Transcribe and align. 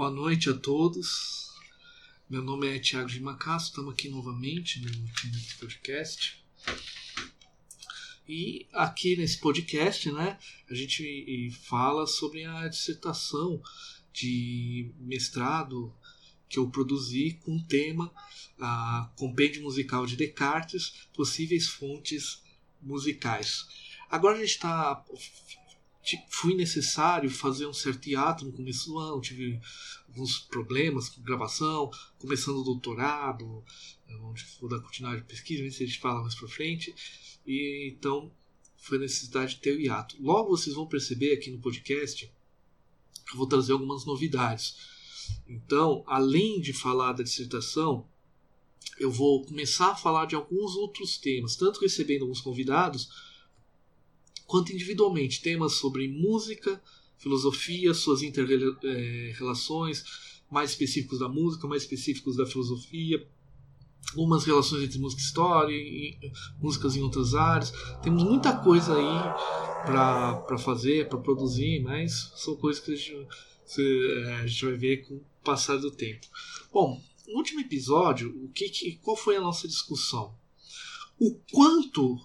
Boa 0.00 0.10
noite 0.10 0.48
a 0.48 0.54
todos. 0.54 1.50
Meu 2.26 2.42
nome 2.42 2.74
é 2.74 2.78
Tiago 2.78 3.06
de 3.06 3.20
Macasso, 3.20 3.66
estamos 3.66 3.92
aqui 3.92 4.08
novamente 4.08 4.80
no 4.80 4.90
Tinnitus 4.90 5.52
Podcast. 5.60 6.42
E 8.26 8.66
aqui 8.72 9.14
nesse 9.14 9.38
podcast, 9.38 10.10
né, 10.10 10.38
a 10.70 10.74
gente 10.74 11.50
fala 11.68 12.06
sobre 12.06 12.46
a 12.46 12.66
dissertação 12.66 13.62
de 14.10 14.90
mestrado 14.98 15.94
que 16.48 16.58
eu 16.58 16.70
produzi 16.70 17.38
com 17.44 17.56
o 17.56 17.66
tema 17.66 18.10
a 18.58 19.12
Compêndio 19.16 19.60
Musical 19.60 20.06
de 20.06 20.16
Descartes, 20.16 20.94
possíveis 21.12 21.66
fontes 21.66 22.42
musicais. 22.80 23.66
Agora 24.08 24.38
a 24.38 24.40
gente 24.40 24.48
está 24.48 25.04
foi 26.28 26.54
necessário 26.54 27.30
fazer 27.30 27.66
um 27.66 27.72
certo 27.72 28.00
teatro 28.00 28.46
no 28.46 28.52
começo 28.52 28.86
do 28.86 28.98
ano, 28.98 29.20
tive 29.20 29.60
alguns 30.08 30.38
problemas 30.38 31.08
com 31.08 31.22
gravação, 31.22 31.90
começando 32.18 32.58
o 32.60 32.64
doutorado, 32.64 33.62
onde 34.22 34.44
vou 34.60 34.68
dar 34.68 34.80
continuidade 34.80 35.22
de 35.22 35.28
pesquisa, 35.28 35.62
a 35.64 35.86
gente 35.86 35.98
fala 35.98 36.22
mais 36.22 36.34
para 36.34 36.48
frente, 36.48 36.94
e 37.46 37.92
então 37.94 38.32
foi 38.76 38.98
necessidade 38.98 39.54
de 39.54 39.60
ter 39.60 39.76
o 39.76 39.80
hiato. 39.80 40.16
Logo 40.20 40.56
vocês 40.56 40.74
vão 40.74 40.86
perceber 40.86 41.34
aqui 41.34 41.50
no 41.50 41.60
podcast 41.60 42.32
que 43.26 43.32
eu 43.32 43.38
vou 43.38 43.46
trazer 43.46 43.72
algumas 43.72 44.04
novidades. 44.04 44.76
Então, 45.46 46.02
além 46.06 46.60
de 46.60 46.72
falar 46.72 47.12
da 47.12 47.22
dissertação, 47.22 48.08
eu 48.98 49.10
vou 49.10 49.44
começar 49.44 49.92
a 49.92 49.96
falar 49.96 50.26
de 50.26 50.34
alguns 50.34 50.74
outros 50.74 51.18
temas, 51.18 51.56
tanto 51.56 51.80
recebendo 51.80 52.22
alguns 52.22 52.40
convidados, 52.40 53.29
quanto 54.50 54.72
individualmente, 54.72 55.40
temas 55.40 55.74
sobre 55.74 56.08
música, 56.08 56.82
filosofia, 57.16 57.94
suas 57.94 58.20
inter-relações, 58.20 60.04
mais 60.50 60.70
específicos 60.70 61.20
da 61.20 61.28
música, 61.28 61.68
mais 61.68 61.82
específicos 61.82 62.36
da 62.36 62.44
filosofia, 62.44 63.24
algumas 64.10 64.44
relações 64.44 64.82
entre 64.82 64.98
música 64.98 65.22
e 65.22 65.24
história, 65.24 65.72
e 65.72 66.32
músicas 66.60 66.96
em 66.96 67.00
outras 67.00 67.32
áreas. 67.32 67.72
Temos 68.02 68.24
muita 68.24 68.56
coisa 68.56 68.96
aí 68.96 69.84
para 69.86 70.58
fazer, 70.58 71.08
para 71.08 71.20
produzir, 71.20 71.80
mas 71.84 72.32
são 72.34 72.56
coisas 72.56 72.82
que 72.82 72.92
a 72.92 72.96
gente, 72.96 73.28
é, 73.78 74.34
a 74.34 74.46
gente 74.48 74.64
vai 74.64 74.74
ver 74.74 74.96
com 75.06 75.14
o 75.14 75.24
passar 75.44 75.76
do 75.76 75.92
tempo. 75.92 76.26
Bom, 76.72 77.00
no 77.28 77.36
último 77.36 77.60
episódio, 77.60 78.36
o 78.44 78.48
que, 78.48 78.68
que 78.68 78.96
qual 78.96 79.16
foi 79.16 79.36
a 79.36 79.40
nossa 79.40 79.68
discussão? 79.68 80.34
O 81.20 81.36
quanto 81.52 82.18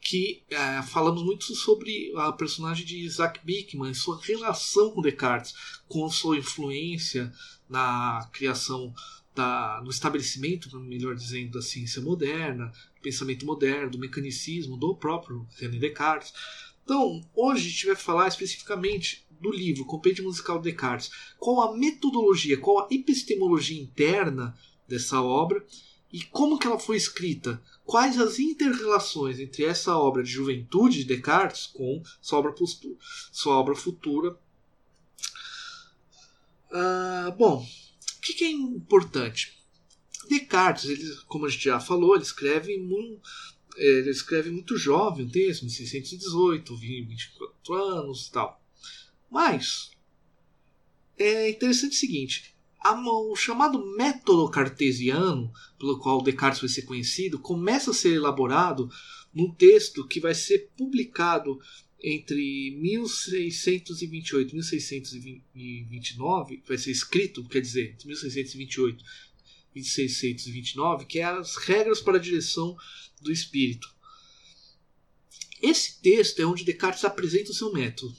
que 0.00 0.42
é, 0.48 0.82
falamos 0.82 1.22
muito 1.22 1.54
sobre 1.54 2.12
a 2.16 2.32
personagem 2.32 2.86
de 2.86 2.98
Isaac 2.98 3.40
Bickman, 3.44 3.92
sua 3.92 4.18
relação 4.20 4.90
com 4.90 5.02
Descartes, 5.02 5.54
com 5.86 6.08
sua 6.08 6.38
influência 6.38 7.32
na 7.68 8.28
criação 8.32 8.94
da, 9.34 9.80
no 9.84 9.90
estabelecimento, 9.90 10.74
melhor 10.80 11.14
dizendo, 11.14 11.52
da 11.52 11.62
ciência 11.62 12.00
moderna, 12.00 12.72
do 12.96 13.02
pensamento 13.02 13.44
moderno, 13.44 13.90
do 13.90 13.98
mecanicismo, 13.98 14.76
do 14.76 14.94
próprio 14.94 15.46
René 15.58 15.78
Descartes. 15.78 16.32
Então, 16.82 17.20
hoje 17.34 17.66
a 17.66 17.70
gente 17.70 17.86
vai 17.86 17.96
falar 17.96 18.28
especificamente 18.28 19.26
do 19.40 19.50
livro 19.50 19.84
Compêndio 19.84 20.24
Musical 20.24 20.58
de 20.58 20.70
Descartes, 20.70 21.10
qual 21.38 21.60
a 21.60 21.76
metodologia, 21.76 22.58
qual 22.58 22.80
a 22.80 22.88
epistemologia 22.90 23.80
interna 23.80 24.56
dessa 24.88 25.22
obra 25.22 25.64
e 26.12 26.22
como 26.24 26.58
que 26.58 26.66
ela 26.66 26.78
foi 26.78 26.96
escrita, 26.96 27.62
quais 27.84 28.18
as 28.18 28.38
interrelações 28.38 29.38
entre 29.38 29.64
essa 29.64 29.96
obra 29.96 30.22
de 30.22 30.30
juventude 30.30 30.98
de 30.98 31.04
Descartes 31.04 31.66
com 31.66 32.02
sua 32.20 32.38
obra, 32.40 32.54
sua 33.32 33.56
obra 33.56 33.74
futura. 33.74 34.38
Uh, 36.70 37.32
bom, 37.36 37.64
o 37.64 38.20
que, 38.20 38.34
que, 38.34 38.44
é 38.44 38.50
importante? 38.50 39.58
Descartes, 40.28 40.84
ele, 40.84 41.16
como 41.26 41.46
a 41.46 41.48
gente 41.48 41.64
já 41.64 41.80
falou, 41.80 42.14
ele 42.14 42.24
escreve 42.24 42.76
muito, 42.78 43.20
ele 43.76 44.10
escreve 44.10 44.50
muito 44.50 44.76
jovem 44.76 45.26
um 45.26 45.30
texto, 45.30 45.62
1618, 45.62 46.76
24 46.76 47.74
anos 47.74 48.26
e 48.26 48.32
tal. 48.32 48.62
Mas 49.30 49.90
é 51.16 51.50
interessante 51.50 51.92
o 51.92 51.98
seguinte: 51.98 52.54
o 52.82 53.36
chamado 53.36 53.94
método 53.96 54.50
cartesiano, 54.50 55.52
pelo 55.78 55.98
qual 55.98 56.22
Descartes 56.22 56.60
vai 56.60 56.68
ser 56.68 56.82
conhecido, 56.82 57.38
começa 57.38 57.90
a 57.90 57.94
ser 57.94 58.14
elaborado 58.14 58.90
num 59.32 59.52
texto 59.52 60.06
que 60.06 60.20
vai 60.20 60.34
ser 60.34 60.70
publicado 60.76 61.58
entre 62.02 62.70
1628 62.80 64.50
e 64.50 64.54
1629, 64.54 66.62
vai 66.66 66.78
ser 66.78 66.90
escrito, 66.90 67.46
quer 67.46 67.60
dizer, 67.60 67.92
entre 67.92 68.06
1628 68.06 69.04
e 69.74 69.80
1629, 69.80 71.04
que 71.04 71.18
é 71.18 71.24
as 71.24 71.56
regras 71.56 72.00
para 72.00 72.16
a 72.16 72.20
direção 72.20 72.74
do 73.20 73.30
espírito. 73.30 73.94
Esse 75.62 76.00
texto 76.00 76.40
é 76.40 76.46
onde 76.46 76.64
Descartes 76.64 77.04
apresenta 77.04 77.50
o 77.50 77.54
seu 77.54 77.70
método. 77.70 78.16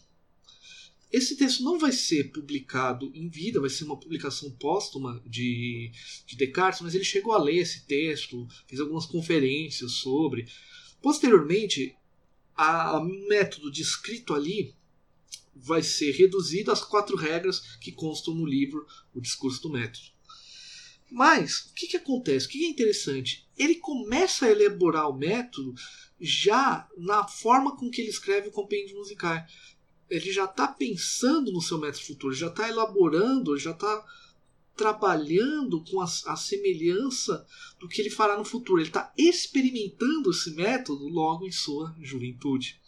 Esse 1.11 1.35
texto 1.35 1.63
não 1.63 1.77
vai 1.77 1.91
ser 1.91 2.31
publicado 2.31 3.11
em 3.13 3.27
vida, 3.27 3.59
vai 3.59 3.69
ser 3.69 3.83
uma 3.83 3.99
publicação 3.99 4.49
póstuma 4.51 5.22
de, 5.25 5.91
de 6.25 6.38
Descartes, 6.38 6.81
mas 6.81 6.95
ele 6.95 7.03
chegou 7.03 7.33
a 7.33 7.41
ler 7.41 7.57
esse 7.57 7.85
texto, 7.85 8.47
fez 8.66 8.79
algumas 8.79 9.05
conferências 9.05 9.91
sobre. 9.94 10.47
Posteriormente, 11.01 11.95
o 12.57 13.27
método 13.27 13.72
descrito 13.72 14.33
ali 14.33 14.73
vai 15.53 15.83
ser 15.83 16.11
reduzido 16.11 16.72
às 16.72 16.83
quatro 16.83 17.17
regras 17.17 17.59
que 17.78 17.91
constam 17.91 18.33
no 18.33 18.45
livro 18.45 18.85
O 19.13 19.19
Discurso 19.19 19.61
do 19.63 19.69
Método. 19.69 20.05
Mas 21.11 21.66
o 21.66 21.73
que, 21.73 21.88
que 21.88 21.97
acontece? 21.97 22.45
O 22.45 22.49
que, 22.49 22.59
que 22.59 22.66
é 22.66 22.69
interessante? 22.69 23.45
Ele 23.57 23.75
começa 23.75 24.45
a 24.45 24.49
elaborar 24.49 25.09
o 25.09 25.17
método 25.17 25.73
já 26.22 26.88
na 26.97 27.28
forma 27.28 27.75
com 27.75 27.89
que 27.89 27.99
ele 27.99 28.09
escreve 28.09 28.47
o 28.47 28.51
compêndio 28.51 28.95
musical 28.95 29.45
ele 30.11 30.31
já 30.31 30.44
está 30.44 30.67
pensando 30.67 31.51
no 31.53 31.61
seu 31.61 31.79
método 31.79 32.03
futuro, 32.03 32.33
já 32.33 32.47
está 32.47 32.67
elaborando, 32.67 33.57
já 33.57 33.72
está 33.72 34.05
trabalhando 34.75 35.83
com 35.85 36.01
a, 36.01 36.03
a, 36.03 36.35
semelhança 36.35 37.45
do 37.79 37.88
que 37.88 38.01
ele 38.01 38.09
fará 38.09 38.38
no 38.38 38.44
futuro. 38.44 38.81
Ele 38.81 38.89
está 38.89 39.13
experimentando 39.17 40.31
esse 40.31 40.51
método 40.51 41.07
logo 41.07 41.47
em 41.47 41.51
sua 41.51 41.95
juventude. 42.01 42.79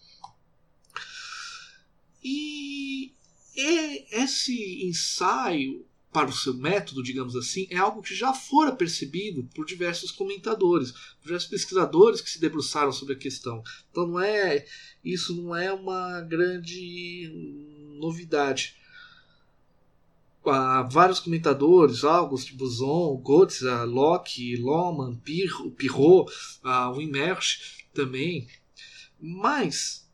E 2.21 3.13
esse 3.55 4.85
ensaio 4.85 5.85
para 6.13 6.29
o 6.29 6.33
seu 6.33 6.53
método, 6.53 7.01
digamos 7.01 7.35
assim, 7.35 7.67
é 7.71 7.77
algo 7.77 8.01
que 8.01 8.13
já 8.13 8.33
fora 8.33 8.75
percebido 8.75 9.43
por 9.55 9.65
diversos 9.65 10.11
comentadores, 10.11 10.91
por 10.91 11.23
diversos 11.23 11.49
pesquisadores 11.49 12.21
que 12.21 12.29
se 12.29 12.39
debruçaram 12.39 12.91
sobre 12.91 13.15
a 13.15 13.17
questão. 13.17 13.63
Então 13.89 14.07
não 14.07 14.19
é 14.19 14.65
isso 15.03 15.35
não 15.35 15.55
é 15.55 15.73
uma 15.73 16.21
grande 16.21 17.29
novidade. 17.99 18.75
Há 20.45 20.83
vários 20.83 21.19
comentadores, 21.19 22.03
August, 22.03 22.53
Buson, 22.53 23.21
Götze, 23.25 23.65
Locke, 23.85 24.57
Lohmann, 24.57 25.15
Pirrot, 25.15 26.31
Wimmersch 26.95 27.85
também. 27.93 28.47
Mas 29.19 30.09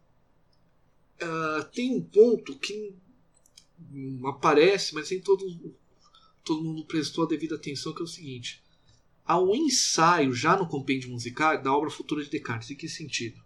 uh, 1.21 1.63
tem 1.73 1.95
um 1.95 2.01
ponto 2.01 2.57
que 2.57 2.95
aparece, 4.25 4.93
mas 4.93 5.09
nem 5.09 5.19
todo, 5.19 5.45
todo 6.43 6.63
mundo 6.63 6.85
prestou 6.85 7.25
a 7.25 7.27
devida 7.27 7.55
atenção, 7.55 7.93
que 7.93 8.01
é 8.01 8.05
o 8.05 8.07
seguinte. 8.07 8.61
Há 9.25 9.39
um 9.39 9.53
ensaio 9.53 10.33
já 10.33 10.57
no 10.57 10.67
compêndio 10.67 11.11
musical 11.11 11.61
da 11.61 11.71
obra 11.73 11.89
futura 11.89 12.23
de 12.23 12.29
Descartes. 12.29 12.71
Em 12.71 12.75
que 12.75 12.89
sentido? 12.89 13.39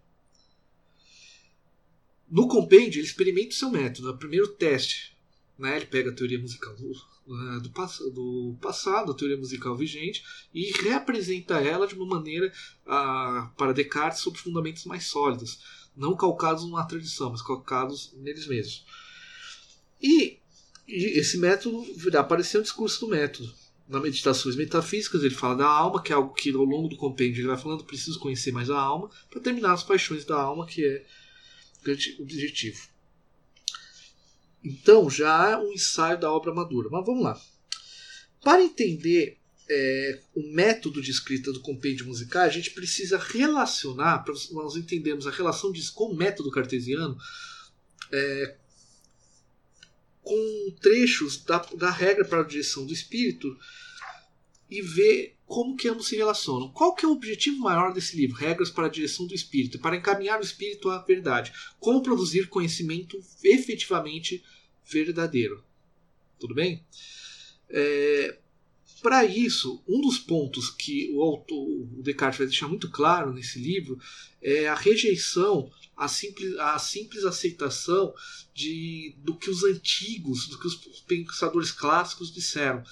No 2.30 2.48
compêndio, 2.48 2.98
ele 2.98 3.06
experimenta 3.06 3.50
o 3.50 3.58
seu 3.58 3.70
método. 3.70 4.08
No 4.08 4.18
primeiro 4.18 4.48
teste, 4.48 5.14
né, 5.58 5.76
ele 5.76 5.86
pega 5.86 6.10
a 6.10 6.14
teoria 6.14 6.38
musical 6.38 6.74
do, 6.74 6.92
né, 7.26 7.60
do, 7.60 8.10
do, 8.10 8.58
passado, 8.60 9.12
a 9.12 9.14
teoria 9.14 9.36
musical 9.36 9.76
vigente, 9.76 10.24
e 10.52 10.72
reapresenta 10.82 11.60
ela 11.60 11.86
de 11.86 11.94
uma 11.94 12.06
maneira 12.06 12.52
uh, 12.86 13.54
para 13.56 13.72
Descartes 13.72 14.20
sobre 14.20 14.40
fundamentos 14.40 14.84
mais 14.84 15.06
sólidos, 15.06 15.60
não 15.96 16.16
calcados 16.16 16.64
numa 16.64 16.84
tradição, 16.86 17.30
mas 17.30 17.42
calcados 17.42 18.12
neles 18.14 18.46
mesmos. 18.46 18.84
E, 20.02 20.38
e 20.86 21.18
esse 21.18 21.38
método 21.38 21.82
virá 21.96 22.20
aparecer 22.20 22.58
no 22.58 22.64
discurso 22.64 23.00
do 23.00 23.08
método. 23.08 23.52
Na 23.88 24.00
Meditações 24.00 24.56
Metafísicas, 24.56 25.22
ele 25.22 25.34
fala 25.34 25.56
da 25.56 25.66
alma, 25.66 26.02
que 26.02 26.12
é 26.12 26.14
algo 26.14 26.32
que 26.32 26.50
ao 26.50 26.64
longo 26.64 26.88
do 26.88 26.96
compêndio 26.96 27.40
ele 27.40 27.48
vai 27.48 27.58
falando, 27.58 27.84
preciso 27.84 28.18
conhecer 28.18 28.50
mais 28.50 28.70
a 28.70 28.78
alma, 28.78 29.10
para 29.30 29.40
terminar 29.40 29.72
as 29.72 29.82
paixões 29.82 30.24
da 30.24 30.36
alma, 30.36 30.66
que 30.66 30.84
é 30.84 31.04
objetivo. 32.18 32.88
Então 34.64 35.10
já 35.10 35.54
há 35.54 35.60
um 35.60 35.72
ensaio 35.72 36.18
da 36.18 36.32
obra 36.32 36.54
madura. 36.54 36.88
Mas 36.90 37.04
vamos 37.04 37.22
lá. 37.22 37.38
Para 38.42 38.62
entender 38.62 39.38
é, 39.68 40.20
o 40.34 40.52
método 40.52 41.02
de 41.02 41.10
escrita 41.10 41.52
do 41.52 41.60
compêndio 41.60 42.06
musical, 42.06 42.42
a 42.42 42.48
gente 42.48 42.70
precisa 42.70 43.18
relacionar, 43.18 44.24
para 44.24 44.34
nós 44.52 44.76
entendermos 44.76 45.26
a 45.26 45.30
relação 45.30 45.70
disso 45.70 45.92
com 45.94 46.12
o 46.12 46.16
método 46.16 46.50
cartesiano, 46.50 47.16
é, 48.10 48.56
com 50.24 50.74
trechos 50.80 51.44
da, 51.44 51.58
da 51.76 51.90
regra 51.90 52.24
para 52.24 52.40
a 52.40 52.46
direção 52.46 52.86
do 52.86 52.92
espírito 52.92 53.56
e 54.70 54.80
ver 54.80 55.36
como 55.46 55.76
que 55.76 55.88
ambos 55.88 56.08
se 56.08 56.16
relacionam. 56.16 56.70
Qual 56.70 56.94
que 56.94 57.04
é 57.04 57.08
o 57.08 57.12
objetivo 57.12 57.58
maior 57.58 57.92
desse 57.92 58.16
livro? 58.16 58.36
Regras 58.36 58.70
para 58.70 58.86
a 58.86 58.90
direção 58.90 59.26
do 59.26 59.34
espírito, 59.34 59.78
para 59.78 59.96
encaminhar 59.96 60.40
o 60.40 60.44
espírito 60.44 60.88
à 60.88 60.98
verdade. 60.98 61.52
Como 61.78 62.02
produzir 62.02 62.48
conhecimento 62.48 63.22
efetivamente 63.44 64.42
verdadeiro. 64.90 65.62
Tudo 66.38 66.54
bem? 66.54 66.82
É, 67.68 68.38
para 69.04 69.22
isso, 69.22 69.84
um 69.86 70.00
dos 70.00 70.16
pontos 70.16 70.70
que 70.70 71.12
o 71.12 71.20
autor, 71.20 71.58
o 71.58 72.02
Descartes 72.02 72.38
vai 72.38 72.46
deixar 72.46 72.68
muito 72.68 72.88
claro 72.88 73.34
nesse 73.34 73.58
livro 73.58 74.00
é 74.40 74.66
a 74.66 74.74
rejeição, 74.74 75.70
a 75.94 76.08
simples, 76.08 76.58
a 76.58 76.78
simples 76.78 77.22
aceitação 77.22 78.14
de, 78.54 79.14
do 79.18 79.36
que 79.36 79.50
os 79.50 79.62
antigos, 79.62 80.48
do 80.48 80.58
que 80.58 80.66
os 80.66 80.76
pensadores 81.06 81.70
clássicos 81.70 82.32
disseram 82.32 82.82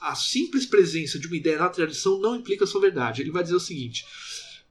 a 0.00 0.14
simples 0.14 0.64
presença 0.64 1.18
de 1.18 1.26
uma 1.26 1.36
ideia 1.36 1.58
na 1.58 1.68
tradição 1.68 2.18
não 2.18 2.36
implica 2.36 2.66
sua 2.66 2.80
verdade. 2.80 3.20
Ele 3.20 3.30
vai 3.30 3.42
dizer 3.42 3.56
o 3.56 3.60
seguinte: 3.60 4.06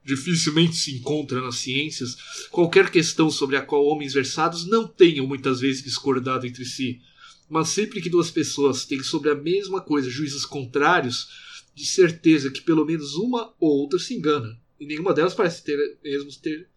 dificilmente 0.04 0.74
se 0.74 0.96
encontra 0.96 1.40
nas 1.40 1.58
ciências 1.58 2.16
qualquer 2.50 2.90
questão 2.90 3.30
sobre 3.30 3.56
a 3.56 3.62
qual 3.62 3.84
homens 3.84 4.12
versados 4.12 4.66
não 4.66 4.88
tenham 4.88 5.24
muitas 5.24 5.60
vezes 5.60 5.84
discordado 5.84 6.48
entre 6.48 6.64
si. 6.64 7.00
Mas 7.48 7.68
sempre 7.70 8.00
que 8.00 8.10
duas 8.10 8.30
pessoas 8.30 8.84
têm 8.84 9.02
sobre 9.02 9.30
a 9.30 9.34
mesma 9.34 9.80
coisa 9.80 10.10
juízos 10.10 10.44
contrários, 10.44 11.28
de 11.74 11.86
certeza 11.86 12.50
que 12.50 12.60
pelo 12.60 12.84
menos 12.84 13.14
uma 13.14 13.54
ou 13.58 13.70
outra 13.80 13.98
se 13.98 14.14
engana. 14.14 14.60
E 14.78 14.86
nenhuma 14.86 15.14
delas 15.14 15.34
parece 15.34 15.64
ter 15.64 15.98
mesmo 16.02 16.30
ter 16.40 16.68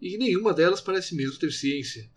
e 0.00 0.16
nenhuma 0.16 0.54
delas 0.54 0.80
parece 0.80 1.14
mesmo 1.14 1.38
ter 1.38 1.52
ciência. 1.52 2.10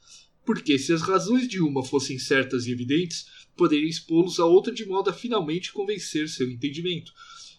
Porque 0.46 0.80
se 0.80 0.94
as 0.94 1.02
razões 1.02 1.48
de 1.48 1.62
uma 1.62 1.84
fossem 1.84 2.18
certas 2.18 2.66
e 2.66 2.72
evidentes, 2.72 3.28
poderia 3.56 3.90
expô-los 3.90 4.40
a 4.40 4.46
outra 4.46 4.74
de 4.74 4.86
modo 4.86 5.10
a 5.10 5.14
finalmente 5.14 5.72
convencer 5.72 6.30
seu 6.30 6.50
entendimento. 6.50 7.14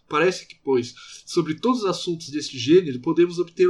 Parece 0.08 0.46
que, 0.46 0.56
pois, 0.56 0.94
sobre 1.26 1.55
todos 1.55 1.81
os 1.81 1.87
assuntos 1.87 2.31
deste 2.31 2.58
gênero 2.58 3.00
podemos 3.00 3.38
obter 3.38 3.69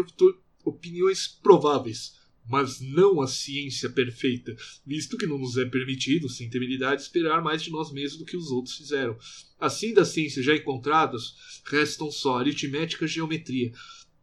opiniões 0.64 1.28
prováveis, 1.28 2.14
mas 2.46 2.80
não 2.80 3.20
a 3.20 3.26
ciência 3.26 3.88
perfeita, 3.88 4.54
visto 4.86 5.16
que 5.16 5.26
não 5.26 5.38
nos 5.38 5.56
é 5.56 5.64
permitido, 5.64 6.28
sem 6.28 6.50
temeridade, 6.50 7.02
esperar 7.02 7.42
mais 7.42 7.62
de 7.62 7.70
nós 7.70 7.90
mesmos 7.90 8.18
do 8.18 8.24
que 8.24 8.36
os 8.36 8.50
outros 8.50 8.76
fizeram. 8.76 9.16
Assim, 9.58 9.94
das 9.94 10.08
ciências 10.08 10.44
já 10.44 10.54
encontradas, 10.54 11.34
restam 11.64 12.10
só 12.10 12.38
aritmética 12.38 13.06
e 13.06 13.08
geometria, 13.08 13.72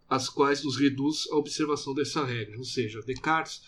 as 0.07 0.29
quais 0.29 0.63
nos 0.63 0.77
reduz 0.77 1.27
à 1.31 1.35
observação 1.35 1.93
dessa 1.93 2.23
regra. 2.23 2.57
Ou 2.57 2.65
seja, 2.65 3.01
Descartes 3.01 3.61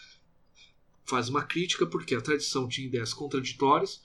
faz 1.05 1.29
uma 1.29 1.43
crítica 1.43 1.87
porque 1.87 2.15
a 2.15 2.21
tradição 2.21 2.67
tinha 2.67 2.87
ideias 2.87 3.13
contraditórias, 3.13 4.01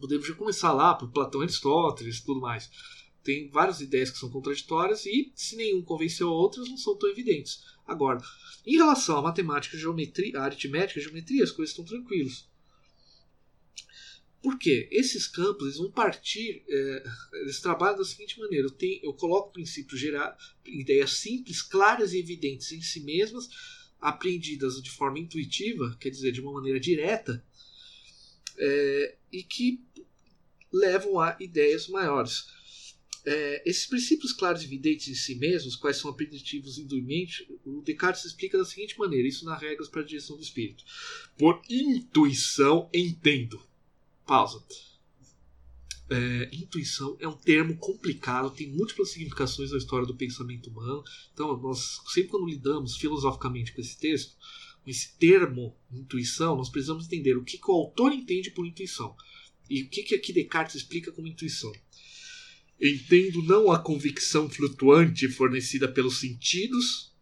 podemos 0.00 0.26
já 0.26 0.34
começar 0.34 0.72
lá 0.72 0.94
por 0.94 1.10
Platão 1.10 1.40
e 1.40 1.44
Aristóteles 1.44 2.18
e 2.18 2.24
tudo 2.24 2.40
mais. 2.40 2.70
Tem 3.22 3.48
várias 3.48 3.80
ideias 3.80 4.10
que 4.10 4.18
são 4.18 4.30
contraditórias 4.30 5.04
e, 5.04 5.32
se 5.34 5.56
nenhum 5.56 5.82
convenceu 5.82 6.28
a 6.28 6.32
outras, 6.32 6.68
não 6.68 6.76
são 6.76 6.96
tão 6.96 7.10
evidentes. 7.10 7.60
Agora, 7.86 8.20
em 8.66 8.76
relação 8.76 9.18
à 9.18 9.22
matemática, 9.22 9.78
geometria, 9.78 10.40
à 10.40 10.44
aritmética, 10.44 11.00
geometria, 11.00 11.44
as 11.44 11.52
coisas 11.52 11.70
estão 11.70 11.84
tranquilas. 11.84 12.48
Por 14.42 14.58
quê? 14.58 14.88
Esses 14.92 15.26
campos 15.26 15.64
eles 15.64 15.78
vão 15.78 15.90
partir, 15.90 16.64
é, 16.68 17.04
eles 17.34 17.60
trabalham 17.60 17.98
da 17.98 18.04
seguinte 18.04 18.38
maneira: 18.38 18.66
eu, 18.66 18.70
tenho, 18.70 19.00
eu 19.02 19.12
coloco 19.12 19.52
princípios 19.52 20.00
gerar 20.00 20.36
ideias 20.64 21.14
simples, 21.14 21.62
claras 21.62 22.12
e 22.12 22.18
evidentes 22.18 22.70
em 22.72 22.80
si 22.80 23.00
mesmas, 23.00 23.48
apreendidas 24.00 24.80
de 24.82 24.90
forma 24.90 25.18
intuitiva, 25.18 25.96
quer 25.98 26.10
dizer, 26.10 26.32
de 26.32 26.40
uma 26.40 26.52
maneira 26.52 26.78
direta, 26.78 27.44
é, 28.58 29.16
e 29.32 29.42
que 29.42 29.84
levam 30.72 31.20
a 31.20 31.36
ideias 31.40 31.88
maiores. 31.88 32.46
É, 33.28 33.68
esses 33.68 33.86
princípios 33.86 34.32
claros 34.32 34.62
e 34.62 34.66
evidentes 34.66 35.08
em 35.08 35.14
si 35.14 35.34
mesmos, 35.34 35.74
quais 35.74 35.96
são 35.96 36.08
aprendizativos 36.08 36.78
indurmente, 36.78 37.44
o 37.64 37.82
Descartes 37.82 38.24
explica 38.24 38.56
da 38.56 38.64
seguinte 38.64 38.96
maneira, 38.96 39.26
isso 39.26 39.44
nas 39.44 39.60
regras 39.60 39.88
para 39.88 40.02
a 40.02 40.04
direção 40.04 40.36
do 40.36 40.42
espírito. 40.42 40.84
Por 41.36 41.60
intuição 41.68 42.88
entendo. 42.94 43.60
Pausa. 44.24 44.64
É, 46.08 46.48
intuição 46.52 47.16
é 47.18 47.26
um 47.26 47.36
termo 47.36 47.76
complicado, 47.78 48.54
tem 48.54 48.70
múltiplas 48.70 49.10
significações 49.10 49.72
na 49.72 49.78
história 49.78 50.06
do 50.06 50.14
pensamento 50.14 50.70
humano. 50.70 51.02
Então, 51.34 51.60
nós 51.60 52.00
sempre 52.06 52.30
quando 52.30 52.46
lidamos 52.46 52.96
filosoficamente 52.96 53.72
com 53.72 53.80
esse 53.80 53.98
texto, 53.98 54.36
esse 54.86 55.16
termo 55.18 55.76
intuição, 55.90 56.56
nós 56.56 56.68
precisamos 56.68 57.06
entender 57.06 57.36
o 57.36 57.42
que, 57.42 57.58
que 57.58 57.70
o 57.70 57.74
autor 57.74 58.12
entende 58.12 58.52
por 58.52 58.64
intuição 58.64 59.16
e 59.68 59.82
o 59.82 59.88
que, 59.88 60.04
que 60.04 60.14
aqui 60.14 60.32
Descartes 60.32 60.76
explica 60.76 61.10
como 61.10 61.26
intuição. 61.26 61.72
Entendo 62.80 63.42
não 63.42 63.72
a 63.72 63.78
convicção 63.78 64.50
flutuante 64.50 65.28
fornecida 65.28 65.88
pelos 65.88 66.20
sentidos 66.20 67.14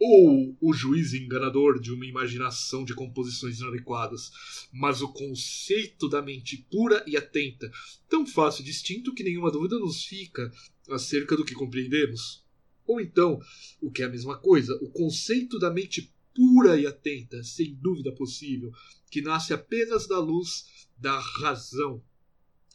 ou 0.00 0.56
o 0.60 0.72
juízo 0.72 1.16
enganador 1.16 1.78
de 1.78 1.92
uma 1.92 2.06
imaginação 2.06 2.84
de 2.84 2.94
composições 2.94 3.60
inadequadas, 3.60 4.32
mas 4.72 5.02
o 5.02 5.12
conceito 5.12 6.08
da 6.08 6.22
mente 6.22 6.66
pura 6.70 7.04
e 7.06 7.18
atenta, 7.18 7.70
tão 8.08 8.26
fácil 8.26 8.62
e 8.62 8.64
distinto 8.64 9.12
que 9.12 9.22
nenhuma 9.22 9.52
dúvida 9.52 9.78
nos 9.78 10.02
fica 10.02 10.50
acerca 10.88 11.36
do 11.36 11.44
que 11.44 11.54
compreendemos. 11.54 12.42
Ou 12.86 12.98
então, 12.98 13.38
o 13.80 13.90
que 13.90 14.02
é 14.02 14.06
a 14.06 14.10
mesma 14.10 14.38
coisa, 14.38 14.74
o 14.82 14.90
conceito 14.90 15.58
da 15.58 15.70
mente 15.70 16.10
pura 16.34 16.80
e 16.80 16.86
atenta, 16.86 17.42
sem 17.44 17.74
dúvida 17.74 18.10
possível, 18.12 18.72
que 19.10 19.20
nasce 19.20 19.52
apenas 19.52 20.08
da 20.08 20.18
luz 20.18 20.88
da 20.96 21.18
razão 21.18 22.02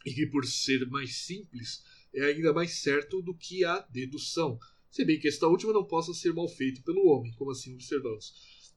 e 0.04 0.14
que, 0.14 0.26
por 0.26 0.46
ser 0.46 0.88
mais 0.88 1.16
simples, 1.16 1.82
é 2.16 2.24
ainda 2.24 2.52
mais 2.52 2.80
certo 2.80 3.20
do 3.20 3.34
que 3.34 3.64
a 3.64 3.80
dedução, 3.90 4.58
se 4.90 5.04
bem 5.04 5.18
que 5.18 5.28
esta 5.28 5.46
última 5.46 5.72
não 5.72 5.84
possa 5.84 6.14
ser 6.14 6.32
mal 6.32 6.48
feita 6.48 6.80
pelo 6.82 7.06
homem, 7.06 7.32
como 7.34 7.50
assim 7.50 7.74
observamos. 7.74 8.32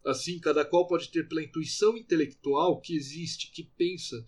Assim, 0.06 0.40
cada 0.40 0.64
qual 0.66 0.88
pode 0.88 1.10
ter 1.10 1.28
pela 1.28 1.44
intuição 1.44 1.98
intelectual 1.98 2.80
que 2.80 2.96
existe, 2.96 3.52
que 3.52 3.64
pensa 3.64 4.26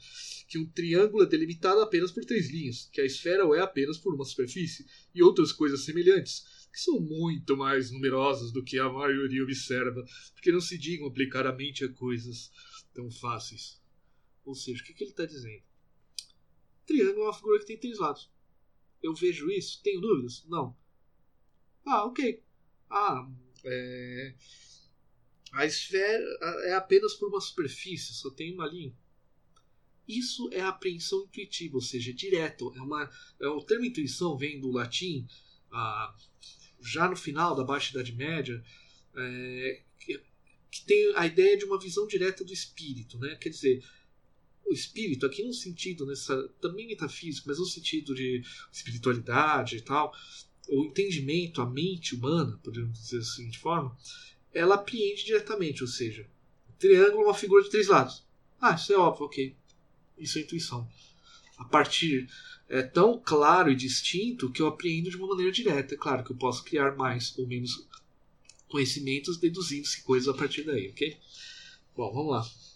que 0.48 0.58
um 0.58 0.66
triângulo 0.66 1.24
é 1.24 1.26
delimitado 1.26 1.80
apenas 1.82 2.12
por 2.12 2.24
três 2.26 2.50
linhas, 2.50 2.90
que 2.92 3.00
a 3.02 3.06
esfera 3.06 3.46
o 3.46 3.56
é 3.56 3.60
apenas 3.60 3.98
por 3.98 4.14
uma 4.14 4.26
superfície, 4.26 4.86
e 5.14 5.24
outras 5.24 5.52
coisas 5.52 5.84
semelhantes, 5.84 6.68
que 6.72 6.80
são 6.80 7.00
muito 7.00 7.56
mais 7.56 7.92
numerosas 7.92 8.52
do 8.52 8.64
que 8.64 8.80
a 8.80 8.90
maioria 8.90 9.44
observa, 9.44 10.04
porque 10.34 10.52
não 10.52 10.62
se 10.62 10.78
digam 10.78 11.08
aplicar 11.08 11.46
a 11.46 11.56
mente 11.56 11.84
a 11.84 11.94
coisas 11.94 12.52
tão 12.94 13.10
fáceis. 13.12 13.82
Ou 14.46 14.56
seja, 14.56 14.82
o 14.82 14.86
que, 14.86 14.94
que 14.94 15.04
ele 15.04 15.12
está 15.12 15.26
dizendo? 15.26 15.64
Triângulo 16.86 17.24
é 17.24 17.28
uma 17.28 17.34
figura 17.34 17.60
que 17.60 17.66
tem 17.66 17.78
três 17.78 17.98
lados. 17.98 18.30
Eu 19.02 19.14
vejo 19.14 19.50
isso? 19.50 19.82
Tenho 19.82 20.02
dúvidas? 20.02 20.46
Não. 20.48 20.76
Ah, 21.86 22.06
ok. 22.06 22.44
Ah, 22.90 23.28
é... 23.64 24.36
a 25.54 25.66
esfera 25.66 26.24
é 26.66 26.74
apenas 26.74 27.14
por 27.16 27.30
uma 27.30 27.42
superfície, 27.42 28.14
só 28.14 28.30
tem 28.30 28.54
uma 28.54 28.68
linha. 28.68 28.94
Isso 30.08 30.50
é 30.52 30.62
apreensão 30.62 31.24
intuitiva, 31.24 31.76
ou 31.76 31.82
seja, 31.82 32.14
direto. 32.14 32.74
É 32.76 32.82
uma, 32.82 33.10
é, 33.40 33.48
o 33.48 33.64
termo 33.64 33.86
intuição 33.86 34.38
vem 34.38 34.60
do 34.60 34.72
latim, 34.72 35.26
ah, 35.72 36.14
já 36.82 37.08
no 37.08 37.16
final 37.16 37.56
da 37.56 37.64
Baixa 37.64 37.92
Idade 37.92 38.14
Média, 38.14 38.62
é, 39.16 39.84
que, 40.00 40.22
que, 40.70 40.86
tem 40.86 41.14
a 41.16 41.26
ideia 41.26 41.58
de 41.58 41.66
uma 41.66 41.80
visão 41.80 42.06
direta 42.08 42.44
do 42.44 42.52
espírito. 42.52 43.18
Né? 43.20 43.36
Quer 43.36 43.50
dizer, 43.50 43.84
o 44.66 44.74
espírito, 44.74 45.26
aqui 45.26 45.44
no 45.44 45.54
sentido, 45.54 46.06
nessa, 46.06 46.48
também 46.62 46.88
metafísico, 46.88 47.48
mas 47.48 47.60
no 47.60 47.66
sentido 47.66 48.16
de 48.16 48.44
espiritualidade 48.72 49.78
e 49.78 49.82
tal, 49.82 50.14
o 50.70 50.86
entendimento, 50.86 51.62
a 51.62 51.66
mente 51.70 52.16
humana, 52.16 52.60
podemos 52.64 52.98
dizer 52.98 53.20
assim 53.20 53.50
de 53.50 53.60
forma, 53.60 53.96
ela 54.54 54.76
apreende 54.76 55.26
diretamente, 55.26 55.84
ou 55.84 55.88
seja, 55.88 56.28
o 56.70 56.74
triângulo 56.80 57.24
é 57.24 57.26
uma 57.28 57.34
figura 57.34 57.64
de 57.64 57.70
três 57.70 57.88
lados. 57.88 58.24
Ah, 58.60 58.76
isso 58.76 58.94
é 58.94 58.98
óbvio, 58.98 59.26
ok. 59.26 59.56
Isso 60.18 60.38
é 60.38 60.42
intuição. 60.42 60.88
A 61.58 61.66
partir 61.66 62.30
é 62.70 62.82
tão 62.82 63.20
claro 63.20 63.72
e 63.72 63.76
distinto 63.76 64.52
que 64.52 64.62
eu 64.62 64.68
apreendo 64.68 65.10
de 65.10 65.18
uma 65.18 65.28
maneira 65.28 65.52
direta. 65.52 65.96
É 65.96 65.98
claro 65.98 66.24
que 66.24 66.32
eu 66.32 66.38
posso 66.38 66.64
criar 66.64 66.96
mais 66.96 67.38
ou 67.38 67.48
menos 67.48 67.88
conhecimentos 68.68 69.38
deduzindo-se 69.38 70.02
coisas 70.04 70.34
a 70.34 70.38
partir 70.38 70.64
daí, 70.64 70.90
ok? 70.90 71.18
Bom, 71.96 72.14
vamos 72.14 72.32
lá. 72.32 72.71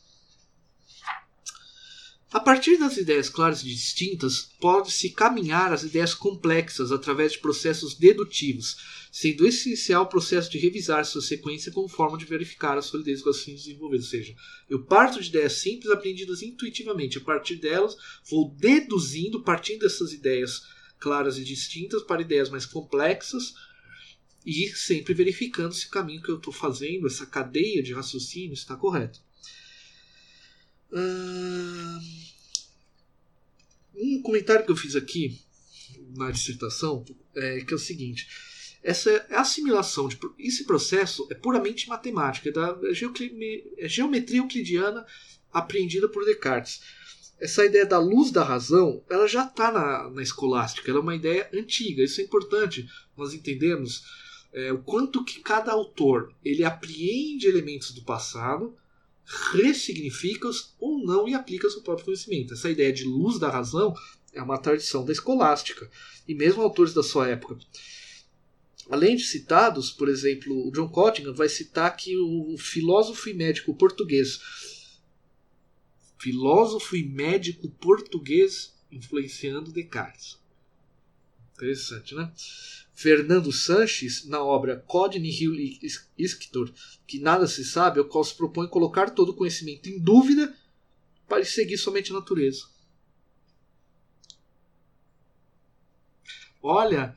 A 2.36 2.40
partir 2.42 2.76
das 2.76 2.98
ideias 2.98 3.30
claras 3.30 3.62
e 3.62 3.68
distintas, 3.68 4.42
pode-se 4.60 5.10
caminhar 5.10 5.72
às 5.72 5.84
ideias 5.84 6.14
complexas 6.14 6.92
através 6.92 7.32
de 7.32 7.40
processos 7.40 7.96
dedutivos, 7.96 8.76
sendo 9.10 9.48
essencial 9.48 10.04
o 10.04 10.08
processo 10.08 10.52
de 10.52 10.58
revisar 10.58 11.06
sua 11.06 11.22
sequência 11.22 11.72
como 11.72 11.88
forma 11.88 12.18
de 12.18 12.26
verificar 12.26 12.78
a 12.78 12.82
solidez 12.82 13.20
dos 13.20 13.28
raciocínios 13.28 13.64
desenvolvidos. 13.64 14.08
Ou 14.08 14.12
seja, 14.12 14.36
eu 14.70 14.84
parto 14.84 15.22
de 15.22 15.30
ideias 15.30 15.54
simples 15.54 15.90
aprendidas 15.90 16.42
intuitivamente. 16.42 17.20
A 17.20 17.22
partir 17.22 17.56
delas, 17.56 17.96
vou 18.30 18.54
deduzindo, 18.54 19.42
partindo 19.42 19.84
dessas 19.84 20.12
ideias 20.12 20.62
claras 21.00 21.38
e 21.38 21.44
distintas 21.46 22.04
para 22.04 22.22
ideias 22.22 22.50
mais 22.50 22.66
complexas 22.66 23.54
e 24.46 24.68
sempre 24.76 25.14
verificando 25.14 25.74
se 25.74 25.88
o 25.88 25.90
caminho 25.90 26.22
que 26.22 26.32
eu 26.32 26.36
estou 26.36 26.52
fazendo, 26.52 27.08
essa 27.08 27.26
cadeia 27.26 27.82
de 27.82 27.94
raciocínio, 27.94 28.54
está 28.54 28.76
correto. 28.76 29.24
Um 33.98 34.22
comentário 34.22 34.66
que 34.66 34.72
eu 34.72 34.76
fiz 34.76 34.96
aqui 34.96 35.40
na 36.16 36.32
dissertação 36.32 37.06
é 37.36 37.62
que 37.62 37.74
é 37.74 37.76
o 37.76 37.80
seguinte: 37.80 38.28
essa 38.86 39.10
é 39.10 39.36
assimilação 39.36 40.08
de 40.08 40.18
esse 40.38 40.64
processo 40.64 41.28
é 41.32 41.36
puramente 41.36 41.90
matemática, 41.90 42.50
é 42.50 42.52
da 42.52 42.78
é 43.80 43.88
geometria 43.88 44.40
euclidiana 44.40 45.06
apreendida 45.52 46.08
por 46.08 46.24
Descartes. 46.24 46.82
Essa 47.40 47.66
ideia 47.66 47.86
da 47.86 48.00
luz 48.00 48.32
da 48.32 48.44
razão, 48.44 49.04
ela 49.10 49.28
já 49.28 49.46
está 49.46 49.72
na, 49.72 50.10
na 50.10 50.22
escolástica, 50.22 50.90
ela 50.90 51.00
é 51.00 51.02
uma 51.02 51.16
ideia 51.16 51.50
antiga. 51.54 52.04
Isso 52.04 52.22
é 52.22 52.24
importante 52.24 52.88
nós 53.18 53.34
entendermos 53.34 54.04
é, 54.54 54.72
o 54.72 54.78
quanto 54.78 55.24
que 55.24 55.42
cada 55.42 55.72
autor 55.72 56.34
ele 56.44 56.64
apreende 56.64 57.48
elementos 57.48 57.92
do 57.92 58.04
passado, 58.04 58.76
ressignifica-os 59.26 60.76
ou 60.80 61.04
não 61.04 61.28
e 61.28 61.34
aplica 61.34 61.70
seu 61.70 61.82
próprio 61.82 62.06
conhecimento. 62.06 62.54
Essa 62.54 62.70
ideia 62.70 62.94
de 62.94 63.04
luz 63.04 63.40
da 63.40 63.50
razão 63.50 63.94
é 64.34 64.42
uma 64.42 64.58
tradição 64.58 65.04
da 65.04 65.12
escolástica 65.12 65.90
e 66.28 66.36
mesmo 66.36 66.62
autores 66.62 66.94
da 66.94 67.04
sua 67.04 67.28
época. 67.28 67.58
Além 68.90 69.16
de 69.16 69.24
citados, 69.24 69.92
por 69.92 70.08
exemplo, 70.08 70.68
o 70.68 70.72
John 70.72 70.88
Cottingham 70.88 71.34
vai 71.34 71.50
citar 71.50 71.96
que 71.96 72.16
o 72.16 72.56
filósofo 72.58 73.30
e 73.30 73.34
médico 73.34 73.74
português 73.74 74.40
filósofo 76.20 76.96
e 76.96 77.04
médico 77.04 77.70
português 77.70 78.74
influenciando 78.92 79.72
Descartes. 79.72 80.40
Interessante, 81.54 82.16
né? 82.16 82.32
Fernando 82.96 83.52
Sanches, 83.52 84.26
na 84.26 84.42
obra 84.42 84.80
Code 84.88 85.20
Nihil 85.20 85.54
Iscitur, 86.18 86.74
que 87.06 87.20
nada 87.20 87.46
se 87.46 87.66
sabe, 87.66 88.00
o 88.00 88.06
qual 88.06 88.24
se 88.24 88.34
propõe 88.34 88.70
colocar 88.70 89.10
todo 89.10 89.30
o 89.30 89.36
conhecimento 89.36 89.90
em 89.90 90.00
dúvida 90.00 90.56
para 91.28 91.44
seguir 91.44 91.78
somente 91.78 92.12
a 92.12 92.16
natureza. 92.16 92.64
Olha, 96.64 97.14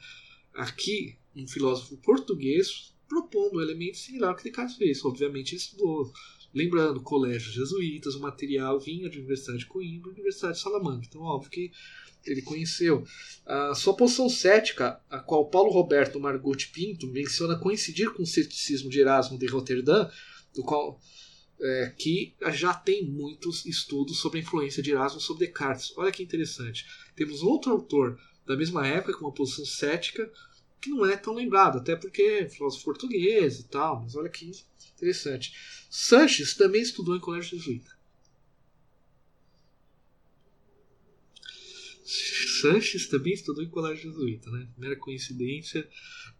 aqui 0.53 1.17
um 1.35 1.47
filósofo 1.47 1.97
português 1.99 2.93
propondo 3.09 3.59
um 3.59 3.63
elemento 3.63 3.97
similar 3.97 4.31
ao 4.31 4.37
que 4.37 4.43
Descartes 4.43 4.77
fez. 4.77 5.05
Obviamente 5.05 5.53
ele 5.53 5.61
estudou. 5.61 6.13
Lembrando, 6.53 7.01
colégios 7.01 7.55
jesuítas, 7.55 8.15
o 8.15 8.21
material 8.21 8.81
vinha 8.81 9.09
da 9.09 9.15
Universidade 9.15 9.61
de 9.61 9.67
Coimbra 9.67 10.11
Universidade 10.11 10.57
de 10.57 10.63
Salamanca. 10.63 11.07
Então, 11.07 11.23
óbvio 11.23 11.51
que 11.51 11.71
ele 12.31 12.43
conheceu. 12.43 13.05
Sua 13.75 13.97
posição 13.97 14.29
cética, 14.29 15.01
a 15.09 15.19
qual 15.19 15.49
Paulo 15.49 15.71
Roberto 15.71 16.21
Margotti 16.21 16.69
Pinto 16.69 17.07
menciona 17.07 17.59
coincidir 17.59 18.13
com 18.13 18.23
o 18.23 18.27
ceticismo 18.27 18.91
de 18.91 19.01
Erasmo 19.01 19.39
de 19.39 19.47
Roterdã, 19.47 20.09
do 20.55 20.63
qual 20.63 21.01
é, 21.61 21.95
que 21.99 22.35
já 22.53 22.73
tem 22.73 23.05
muitos 23.05 23.67
estudos 23.67 24.21
sobre 24.21 24.39
a 24.39 24.43
influência 24.43 24.83
de 24.83 24.93
Erasmo 24.93 25.21
sobre 25.21 25.47
Descartes. 25.47 25.93
Olha 25.97 26.13
que 26.13 26.23
interessante. 26.23 26.87
Temos 27.17 27.43
outro 27.43 27.73
autor 27.73 28.19
da 28.47 28.57
mesma 28.57 28.87
época 28.87 29.15
com 29.15 29.25
uma 29.25 29.35
posição 29.35 29.65
cética 29.65 30.31
que 30.81 30.91
não 30.91 31.05
é 31.05 31.17
tão 31.17 31.35
lembrado, 31.35 31.79
até 31.79 31.97
porque 31.97 32.23
é 32.23 32.49
filósofo 32.49 32.85
português 32.85 33.59
e 33.59 33.65
tal, 33.65 34.03
mas 34.03 34.15
olha 34.15 34.29
que 34.29 34.51
interessante. 34.97 35.53
Sanches 35.91 36.55
também 36.55 36.83
estudou 36.83 37.17
em 37.17 37.21
colégio 37.21 37.59
jesuíta. 37.59 37.98
Sanches 42.09 43.07
também 43.07 43.35
estudou 43.35 43.63
em 43.63 43.69
colégio 43.69 44.11
jesuíta, 44.11 44.51
né? 44.51 44.67
Mera 44.79 44.97
coincidência 44.97 45.87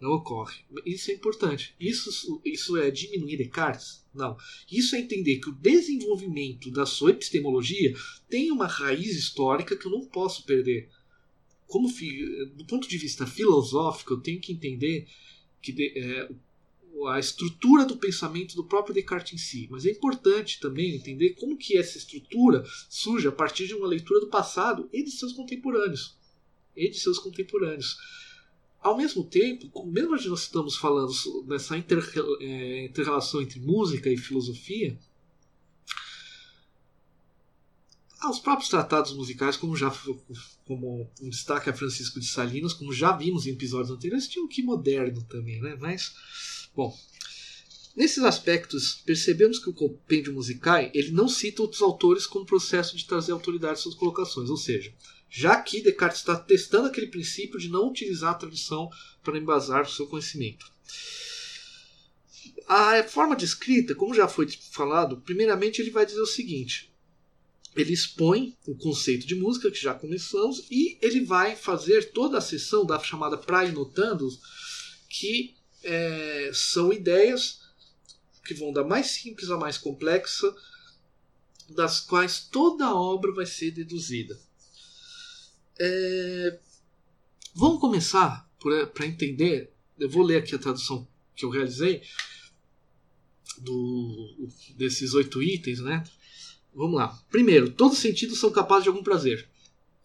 não 0.01 0.13
ocorre. 0.13 0.65
Isso 0.87 1.11
é 1.11 1.15
importante. 1.15 1.75
Isso, 1.79 2.41
isso 2.43 2.79
é 2.79 2.91
diminuir 2.91 3.37
Descartes? 3.37 4.03
Não. 4.15 4.35
Isso 4.73 4.97
é 4.97 5.01
entender 5.01 5.41
que 5.41 5.51
o 5.51 5.55
desenvolvimento 5.55 6.71
da 6.71 6.87
sua 6.87 7.11
epistemologia 7.11 7.95
tem 8.31 8.51
uma 8.51 8.67
raiz 8.67 9.15
histórica 9.15 9.77
que 9.77 9.87
eu 9.87 9.91
não 9.91 10.07
posso 10.07 10.47
perder. 10.47 10.89
Como 11.67 11.87
do 12.57 12.65
ponto 12.65 12.89
de 12.89 12.97
vista 12.97 13.27
filosófico, 13.27 14.15
eu 14.15 14.21
tenho 14.21 14.41
que 14.41 14.53
entender 14.53 15.07
que 15.61 15.93
é, 15.97 16.31
a 17.07 17.19
estrutura 17.19 17.85
do 17.85 17.97
pensamento 17.97 18.57
do 18.57 18.65
próprio 18.65 18.95
Descartes 18.95 19.35
em 19.35 19.39
si, 19.39 19.69
mas 19.71 19.87
é 19.87 19.91
importante 19.91 20.59
também 20.59 20.97
entender 20.97 21.35
como 21.35 21.57
que 21.57 21.77
essa 21.77 21.99
estrutura 21.99 22.65
surge 22.89 23.29
a 23.29 23.33
partir 23.33 23.67
de 23.67 23.75
uma 23.75 23.87
leitura 23.87 24.21
do 24.21 24.29
passado 24.29 24.89
e 24.93 25.03
de 25.03 25.11
seus 25.11 25.33
contemporâneos. 25.33 26.17
E 26.77 26.89
de 26.89 26.99
seus 26.99 27.19
contemporâneos. 27.19 27.97
Ao 28.81 28.97
mesmo 28.97 29.25
tempo, 29.25 29.85
mesmo 29.87 30.11
nós 30.11 30.41
estamos 30.41 30.77
falando 30.77 31.13
dessa 31.47 31.77
é, 31.77 32.85
inter-relação 32.85 33.43
entre 33.43 33.61
música 33.61 34.09
e 34.09 34.17
filosofia, 34.17 34.99
os 38.31 38.41
próprios 38.41 38.69
tratados 38.69 39.13
musicais, 39.13 39.57
como 39.57 39.77
já 39.77 39.93
como 40.65 41.11
um 41.21 41.29
destaque 41.29 41.71
a 41.71 41.73
Francisco 41.73 42.19
de 42.19 42.27
Salinas, 42.27 42.73
como 42.73 42.93
já 42.93 43.13
vimos 43.13 43.47
em 43.47 43.51
episódios 43.51 43.91
anteriores, 43.91 44.29
tinham 44.29 44.47
um 44.47 44.49
que 44.49 44.63
moderno 44.63 45.23
também, 45.23 45.61
né? 45.61 45.77
Mas 45.81 46.58
Bom, 46.79 46.97
nesses 47.97 48.23
aspectos, 48.23 49.03
percebemos 49.05 49.59
que 49.59 49.69
o 49.69 49.75
compêndio 49.75 50.33
musical 50.33 50.79
ele 50.95 51.11
não 51.11 51.27
cita 51.27 51.61
outros 51.61 51.83
autores 51.83 52.25
como 52.25 52.47
processo 52.47 52.97
de 52.97 53.05
trazer 53.05 53.33
autoridade 53.33 53.73
às 53.73 53.81
suas 53.81 53.97
colocações, 53.97 54.49
ou 54.49 54.57
seja, 54.57 54.95
já 55.29 55.61
que 55.61 55.83
Descartes 55.83 56.21
está 56.21 56.37
testando 56.37 56.87
aquele 56.87 57.09
princípio 57.09 57.59
de 57.59 57.69
não 57.69 57.89
utilizar 57.89 58.31
a 58.31 58.39
tradição 58.39 58.89
para 59.25 59.37
embasar 59.37 59.83
o 59.83 59.91
seu 59.91 60.07
conhecimento. 60.07 60.71
A 62.69 63.03
forma 63.03 63.35
de 63.35 63.45
escrita, 63.45 63.97
como 63.97 64.15
já 64.15 64.29
foi 64.29 64.49
falado, 64.49 65.21
primeiramente 65.23 65.83
ele 65.83 65.91
vai 65.91 66.07
dizer 66.07 66.21
o 66.21 66.27
seguinte: 66.27 66.95
ele 67.75 67.93
expõe 67.93 68.57
o 68.65 68.77
conceito 68.77 69.27
de 69.27 69.35
música, 69.35 69.69
que 69.69 69.83
já 69.83 69.95
começamos, 69.95 70.65
e 70.71 70.97
ele 71.03 71.25
vai 71.25 71.57
fazer 71.57 72.13
toda 72.13 72.39
a 72.39 72.41
sessão 72.41 72.87
da 72.87 73.01
chamada 73.01 73.37
Praia 73.37 73.73
Notando, 73.73 74.29
que 75.09 75.58
é, 75.83 76.51
são 76.53 76.93
ideias 76.93 77.61
que 78.45 78.55
vão 78.55 78.73
da 78.73 78.83
mais 78.83 79.09
simples 79.09 79.51
à 79.51 79.59
mais 79.59 79.77
complexa, 79.77 80.55
das 81.69 82.01
quais 82.01 82.41
toda 82.51 82.87
a 82.87 82.95
obra 82.95 83.33
vai 83.33 83.45
ser 83.45 83.75
É, 85.79 86.59
vamos 87.55 87.81
começar 87.81 88.49
para 88.95 89.07
entender. 89.07 89.73
Eu 89.99 90.09
vou 90.09 90.23
ler 90.23 90.39
aqui 90.39 90.55
a 90.55 90.59
tradução 90.59 91.07
que 91.37 91.45
eu 91.45 91.51
realizei 91.51 92.03
do, 93.59 94.49
desses 94.77 95.13
oito 95.15 95.43
itens, 95.43 95.81
né? 95.81 96.03
Vamos 96.75 96.97
lá. 96.97 97.09
Primeiro, 97.31 97.71
todos 97.71 97.97
os 97.97 98.03
sentidos 98.03 98.39
são 98.39 98.51
capazes 98.51 98.85
de 98.85 98.89
algum 98.89 99.03
prazer. 99.03 99.49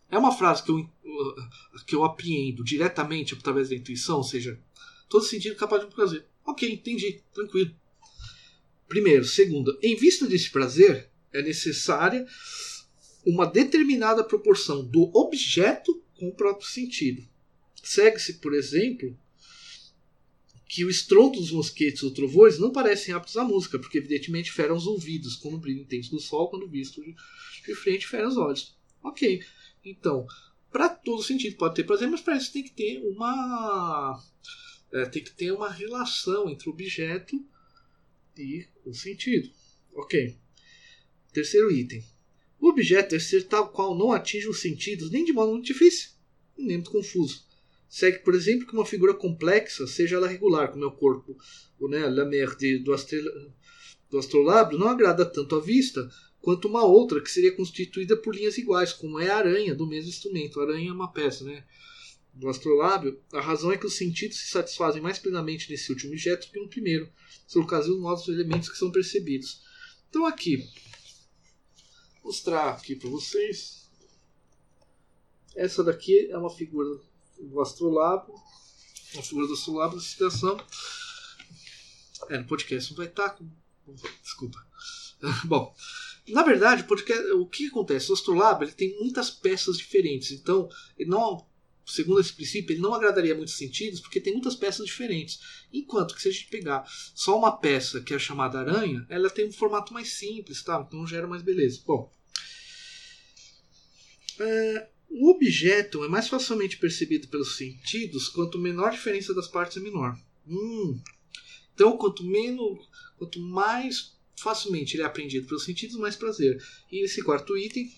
É 0.09 0.17
uma 0.17 0.31
frase 0.31 0.63
que 0.63 0.71
eu, 0.71 0.89
que 1.85 1.95
eu 1.95 2.03
apreendo 2.03 2.63
diretamente 2.63 3.33
através 3.33 3.69
da 3.69 3.75
intuição, 3.75 4.17
ou 4.17 4.23
seja, 4.23 4.59
todo 5.13 5.25
sentido 5.25 5.55
capaz 5.55 5.85
de 5.85 5.93
prazer. 5.93 6.25
Ok, 6.43 6.67
entendi, 6.67 7.21
tranquilo. 7.31 7.71
Primeiro. 8.87 9.23
Segundo, 9.23 9.77
em 9.79 9.95
vista 9.95 10.25
desse 10.25 10.49
prazer, 10.49 11.07
é 11.31 11.39
necessária 11.39 12.25
uma 13.23 13.45
determinada 13.45 14.23
proporção 14.23 14.83
do 14.83 15.11
objeto 15.15 16.03
com 16.17 16.29
o 16.29 16.35
próprio 16.35 16.67
sentido. 16.67 17.23
Segue-se, 17.83 18.39
por 18.39 18.55
exemplo, 18.55 19.15
que 20.67 20.83
o 20.83 20.89
estrondo 20.89 21.39
dos 21.39 21.51
mosquetes 21.51 22.01
ou 22.01 22.11
trovões 22.11 22.57
não 22.57 22.71
parecem 22.71 23.13
aptos 23.13 23.37
à 23.37 23.43
música, 23.43 23.77
porque 23.77 23.99
evidentemente 23.99 24.51
ferem 24.51 24.75
os 24.75 24.87
ouvidos, 24.87 25.35
como 25.35 25.57
o 25.57 25.59
brilho 25.59 25.81
intenso 25.81 26.09
do 26.09 26.19
sol, 26.19 26.49
quando 26.49 26.67
visto 26.67 27.03
de, 27.03 27.75
frente, 27.75 28.07
ferem 28.07 28.27
os 28.27 28.37
olhos. 28.37 28.75
Ok, 29.03 29.43
então, 29.85 30.25
para 30.71 30.89
todo 30.89 31.21
sentido 31.21 31.55
pode 31.55 31.75
ter 31.75 31.83
prazer, 31.83 32.09
mas 32.09 32.21
para 32.21 32.35
isso 32.35 32.51
tem 32.51 32.63
que 32.63 32.71
ter 32.71 32.99
uma 33.05 34.19
é, 34.93 35.05
tem 35.05 35.23
que 35.23 35.33
ter 35.33 35.51
uma 35.51 35.69
relação 35.69 36.49
entre 36.49 36.69
o 36.69 36.71
objeto 36.71 37.43
e 38.37 38.65
o 38.85 38.93
sentido. 38.93 39.49
Ok. 39.93 40.37
Terceiro 41.31 41.71
item. 41.71 42.03
O 42.59 42.69
objeto 42.69 43.11
deve 43.11 43.23
ser 43.23 43.43
tal 43.43 43.69
qual 43.69 43.97
não 43.97 44.11
atinge 44.11 44.47
os 44.47 44.61
sentidos 44.61 45.09
nem 45.09 45.25
de 45.25 45.33
modo 45.33 45.51
muito 45.51 45.65
difícil, 45.65 46.11
nem 46.57 46.77
muito 46.77 46.91
confuso. 46.91 47.45
Segue, 47.89 48.19
por 48.19 48.33
exemplo, 48.33 48.65
que 48.65 48.73
uma 48.73 48.85
figura 48.85 49.13
complexa, 49.13 49.85
seja 49.85 50.15
ela 50.15 50.27
regular, 50.27 50.71
como 50.71 50.83
é 50.83 50.87
o 50.87 50.91
corpo, 50.91 51.37
o 51.79 51.87
né, 51.87 52.07
la 52.07 52.25
mer 52.25 52.55
de, 52.55 52.79
do, 52.79 52.95
do 54.09 54.17
astrolábio, 54.17 54.79
não 54.79 54.87
agrada 54.87 55.25
tanto 55.25 55.55
à 55.55 55.59
vista 55.59 56.09
quanto 56.39 56.67
uma 56.67 56.83
outra 56.83 57.21
que 57.21 57.29
seria 57.29 57.55
constituída 57.55 58.17
por 58.17 58.35
linhas 58.35 58.57
iguais, 58.57 58.93
como 58.93 59.19
é 59.19 59.29
a 59.29 59.37
aranha 59.37 59.75
do 59.75 59.87
mesmo 59.87 60.09
instrumento. 60.09 60.59
A 60.59 60.63
aranha 60.63 60.89
é 60.89 60.93
uma 60.93 61.11
peça, 61.11 61.43
né? 61.43 61.63
Do 62.33 62.49
astrolábio, 62.49 63.21
a 63.31 63.39
razão 63.39 63.71
é 63.71 63.77
que 63.77 63.85
os 63.85 63.95
sentidos 63.95 64.37
se 64.39 64.47
satisfazem 64.47 65.01
mais 65.01 65.19
plenamente 65.19 65.69
nesse 65.69 65.91
último 65.91 66.11
objeto 66.11 66.49
que 66.49 66.59
no 66.59 66.67
primeiro, 66.67 67.11
sobre 67.47 67.67
ocasião 67.67 67.93
dos 67.93 68.03
novos 68.03 68.27
elementos 68.27 68.69
que 68.69 68.77
são 68.77 68.91
percebidos. 68.91 69.61
Então 70.09 70.25
aqui, 70.25 70.67
mostrar 72.23 72.69
aqui 72.69 72.95
para 72.95 73.09
vocês. 73.09 73.89
Essa 75.55 75.83
daqui 75.83 76.31
é 76.31 76.37
uma 76.37 76.49
figura 76.49 76.99
do 77.39 77.61
astrolábio, 77.61 78.33
uma 79.13 79.23
figura 79.23 79.45
do 79.45 79.53
astrolábio 79.53 79.97
da 79.97 80.03
citação. 80.03 80.57
É, 82.29 82.39
no 82.39 82.45
podcast 82.45 82.91
não 82.91 82.97
vai 82.97 83.07
estar 83.07 83.29
com... 83.31 83.47
Desculpa. 84.23 84.65
Bom, 85.45 85.75
Na 86.27 86.41
verdade, 86.41 86.85
porque 86.85 87.13
o 87.33 87.45
que 87.45 87.67
acontece? 87.67 88.09
O 88.09 88.13
Astrolab 88.13 88.63
ele 88.63 88.71
tem 88.71 88.97
muitas 88.99 89.29
peças 89.29 89.77
diferentes. 89.77 90.31
Então, 90.31 90.69
ele 90.97 91.09
não, 91.09 91.45
segundo 91.85 92.19
esse 92.19 92.33
princípio, 92.33 92.73
ele 92.73 92.81
não 92.81 92.93
agradaria 92.93 93.35
muitos 93.35 93.55
sentidos 93.55 93.99
porque 93.99 94.19
tem 94.19 94.33
muitas 94.33 94.55
peças 94.55 94.85
diferentes. 94.85 95.39
Enquanto 95.71 96.15
que 96.15 96.21
se 96.21 96.29
a 96.29 96.31
gente 96.31 96.47
pegar 96.47 96.85
só 97.15 97.37
uma 97.37 97.57
peça 97.57 98.01
que 98.01 98.13
é 98.13 98.19
chamada 98.19 98.59
aranha, 98.59 99.05
ela 99.09 99.29
tem 99.29 99.47
um 99.47 99.51
formato 99.51 99.93
mais 99.93 100.13
simples, 100.13 100.63
tá? 100.63 100.83
então 100.87 101.05
gera 101.07 101.27
mais 101.27 101.41
beleza. 101.41 101.81
Bom, 101.85 102.11
é, 104.39 104.89
o 105.09 105.29
objeto 105.29 106.03
é 106.03 106.07
mais 106.07 106.27
facilmente 106.27 106.77
percebido 106.77 107.27
pelos 107.27 107.55
sentidos 107.55 108.29
quanto 108.29 108.57
menor 108.57 108.87
a 108.87 108.91
diferença 108.91 109.33
das 109.33 109.47
partes 109.47 109.77
é 109.77 109.79
menor. 109.79 110.17
Hum. 110.47 110.99
Então, 111.73 111.97
quanto 111.97 112.23
menos, 112.23 112.87
quanto 113.17 113.39
mais 113.39 114.13
facilmente 114.35 114.95
ele 114.95 115.03
é 115.03 115.05
aprendido 115.05 115.47
pelos 115.47 115.63
sentidos, 115.63 115.95
mais 115.95 116.15
prazer. 116.15 116.61
E 116.91 117.01
nesse 117.01 117.23
quarto 117.23 117.57
item, 117.57 117.91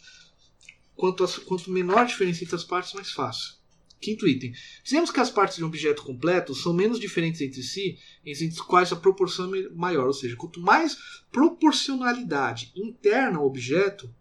quanto, 0.95 1.23
a, 1.23 1.27
quanto 1.45 1.71
menor 1.71 1.99
a 1.99 2.03
diferença 2.03 2.43
entre 2.43 2.55
as 2.55 2.63
partes, 2.63 2.93
mais 2.93 3.11
fácil. 3.11 3.55
Quinto 3.99 4.27
item. 4.27 4.53
Dizemos 4.83 5.09
que 5.09 5.19
as 5.19 5.29
partes 5.29 5.57
de 5.57 5.63
um 5.63 5.67
objeto 5.67 6.03
completo 6.03 6.53
são 6.53 6.73
menos 6.73 6.99
diferentes 6.99 7.41
entre 7.41 7.63
si, 7.63 7.97
entre 8.25 8.45
as 8.47 8.61
quais 8.61 8.91
a 8.91 8.95
proporção 8.95 9.53
é 9.55 9.69
maior. 9.69 10.07
Ou 10.07 10.13
seja, 10.13 10.35
quanto 10.35 10.59
mais 10.59 10.97
proporcionalidade 11.31 12.71
interna 12.75 13.39
ao 13.39 13.45
objeto, 13.45 14.13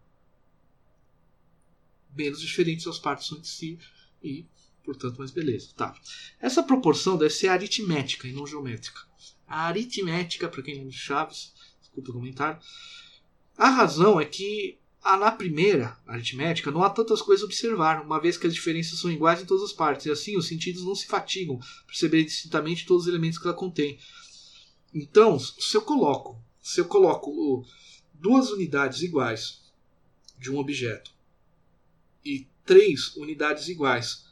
menos 2.16 2.40
diferentes 2.40 2.86
as 2.86 2.98
partes 2.98 3.26
são 3.26 3.38
entre 3.38 3.50
si 3.50 3.78
e, 4.22 4.46
portanto, 4.84 5.18
mais 5.18 5.30
beleza. 5.30 5.70
Tá. 5.76 5.94
Essa 6.40 6.62
proporção 6.62 7.16
deve 7.16 7.34
ser 7.34 7.48
aritmética 7.48 8.28
e 8.28 8.32
não 8.32 8.46
geométrica. 8.46 9.00
A 9.46 9.66
aritmética, 9.66 10.48
para 10.48 10.62
quem 10.62 10.74
lembra 10.74 10.90
de 10.90 10.96
Chaves, 10.96 11.52
desculpa 11.80 12.10
o 12.10 12.14
comentário, 12.14 12.60
a 13.56 13.68
razão 13.68 14.20
é 14.20 14.24
que 14.24 14.78
na 15.04 15.30
primeira 15.30 15.98
aritmética 16.06 16.70
não 16.70 16.82
há 16.82 16.88
tantas 16.88 17.20
coisas 17.20 17.42
a 17.42 17.46
observar, 17.46 18.02
uma 18.02 18.18
vez 18.18 18.38
que 18.38 18.46
as 18.46 18.54
diferenças 18.54 18.98
são 18.98 19.12
iguais 19.12 19.42
em 19.42 19.44
todas 19.44 19.64
as 19.64 19.72
partes, 19.72 20.06
e 20.06 20.10
assim 20.10 20.36
os 20.36 20.48
sentidos 20.48 20.82
não 20.82 20.94
se 20.94 21.06
fatigam 21.06 21.60
perceber 21.86 22.24
distintamente 22.24 22.86
todos 22.86 23.04
os 23.04 23.08
elementos 23.08 23.38
que 23.38 23.46
ela 23.46 23.56
contém. 23.56 23.98
Então, 24.94 25.38
se 25.38 25.76
eu 25.76 25.82
coloco, 25.82 26.42
se 26.60 26.80
eu 26.80 26.86
coloco 26.86 27.66
duas 28.14 28.50
unidades 28.50 29.02
iguais 29.02 29.62
de 30.38 30.50
um 30.50 30.58
objeto 30.58 31.12
e 32.24 32.48
três 32.64 33.14
unidades 33.16 33.68
iguais 33.68 34.24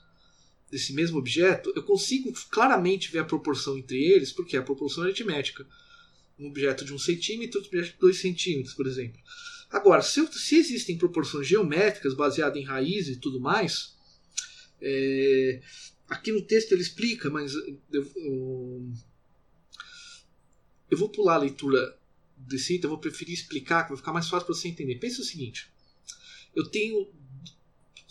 desse 0.70 0.94
mesmo 0.94 1.18
objeto, 1.18 1.70
eu 1.76 1.82
consigo 1.82 2.32
claramente 2.50 3.12
ver 3.12 3.18
a 3.18 3.24
proporção 3.24 3.76
entre 3.76 4.02
eles, 4.02 4.32
porque 4.32 4.56
é 4.56 4.60
a 4.60 4.62
proporção 4.62 5.04
aritmética. 5.04 5.66
Um 6.38 6.46
objeto 6.46 6.82
de 6.82 6.94
um 6.94 6.98
centímetro, 6.98 7.60
outro 7.60 7.76
objeto 7.76 7.94
de 7.94 8.00
dois 8.00 8.18
centímetros, 8.18 8.74
por 8.74 8.86
exemplo. 8.86 9.20
Agora, 9.72 10.02
se, 10.02 10.24
se 10.26 10.56
existem 10.56 10.98
proporções 10.98 11.46
geométricas 11.46 12.14
baseadas 12.14 12.60
em 12.60 12.64
raízes 12.64 13.16
e 13.16 13.20
tudo 13.20 13.40
mais, 13.40 13.96
é, 14.80 15.60
aqui 16.08 16.30
no 16.30 16.42
texto 16.42 16.72
ele 16.72 16.82
explica, 16.82 17.30
mas 17.30 17.54
eu, 17.54 17.80
eu, 17.90 18.92
eu 20.90 20.98
vou 20.98 21.08
pular 21.08 21.36
a 21.36 21.38
leitura 21.38 21.98
desse 22.36 22.74
item, 22.74 22.84
eu 22.84 22.90
vou 22.90 22.98
preferir 22.98 23.34
explicar, 23.34 23.84
que 23.84 23.90
vai 23.90 23.98
ficar 23.98 24.12
mais 24.12 24.28
fácil 24.28 24.46
para 24.46 24.54
você 24.54 24.68
entender. 24.68 24.96
Pensa 24.96 25.22
o 25.22 25.24
seguinte: 25.24 25.70
eu 26.54 26.68
tenho 26.68 27.08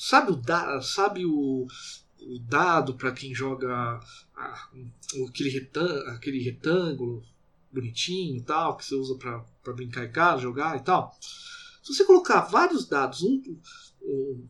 Sabe 0.03 0.31
o, 0.31 0.35
da, 0.35 0.81
sabe 0.81 1.27
o, 1.27 1.67
o 2.21 2.39
dado 2.39 2.95
para 2.95 3.11
quem 3.11 3.35
joga 3.35 3.99
a, 4.35 4.69
aquele, 5.29 5.51
retângulo, 5.51 6.09
aquele 6.09 6.39
retângulo 6.41 7.23
bonitinho 7.71 8.37
e 8.37 8.41
tal, 8.41 8.75
que 8.77 8.85
você 8.85 8.95
usa 8.95 9.15
para 9.15 9.73
brincar 9.73 10.05
em 10.05 10.11
casa, 10.11 10.41
jogar 10.41 10.77
e 10.77 10.83
tal? 10.83 11.17
Se 11.81 11.93
você 11.93 12.05
colocar 12.05 12.41
vários 12.41 12.87
dados, 12.87 13.21
um, 13.23 13.41
um, 14.01 14.47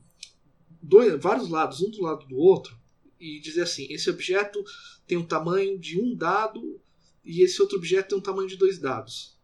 dois, 0.82 1.22
vários 1.22 1.50
lados, 1.50 1.82
um 1.82 1.90
do 1.90 2.02
lado 2.02 2.26
do 2.28 2.38
outro, 2.38 2.78
e 3.20 3.40
dizer 3.40 3.62
assim: 3.62 3.88
esse 3.90 4.10
objeto 4.10 4.64
tem 5.06 5.18
um 5.18 5.26
tamanho 5.26 5.78
de 5.78 6.02
um 6.02 6.16
dado 6.16 6.82
e 7.24 7.44
esse 7.44 7.62
outro 7.62 7.78
objeto 7.78 8.10
tem 8.10 8.18
um 8.18 8.22
tamanho 8.22 8.48
de 8.48 8.58
dois 8.58 8.80
dados. 8.80 9.38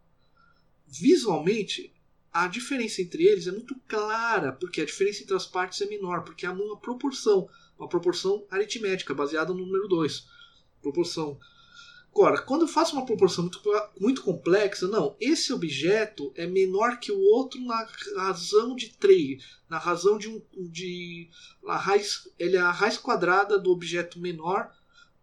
Visualmente, 0.87 1.93
a 2.31 2.47
diferença 2.47 3.01
entre 3.01 3.23
eles 3.23 3.47
é 3.47 3.51
muito 3.51 3.75
clara, 3.87 4.51
porque 4.51 4.81
a 4.81 4.85
diferença 4.85 5.23
entre 5.23 5.35
as 5.35 5.45
partes 5.45 5.81
é 5.81 5.85
menor, 5.85 6.23
porque 6.23 6.45
há 6.45 6.51
uma 6.51 6.77
proporção, 6.77 7.49
uma 7.77 7.87
proporção 7.87 8.45
aritmética 8.49 9.13
baseada 9.13 9.53
no 9.53 9.65
número 9.65 9.87
2. 9.87 10.27
Proporção. 10.81 11.39
Agora, 12.17 12.41
quando 12.41 12.63
eu 12.63 12.67
faço 12.67 12.95
uma 12.95 13.05
proporção 13.05 13.43
muito, 13.43 13.61
muito 13.99 14.23
complexa, 14.23 14.87
não, 14.87 15.15
esse 15.21 15.53
objeto 15.53 16.33
é 16.35 16.47
menor 16.47 16.99
que 16.99 17.11
o 17.11 17.19
outro 17.19 17.61
na 17.61 17.87
razão 18.15 18.75
de 18.75 18.89
3, 18.89 19.43
na 19.69 19.77
razão 19.77 20.17
de 20.17 20.27
um 20.27 20.41
de 20.67 21.29
a 21.67 21.77
raiz, 21.77 22.27
ele 22.39 22.55
é 22.55 22.59
a 22.59 22.71
raiz 22.71 22.97
quadrada 22.97 23.59
do 23.59 23.69
objeto 23.69 24.19
menor 24.19 24.75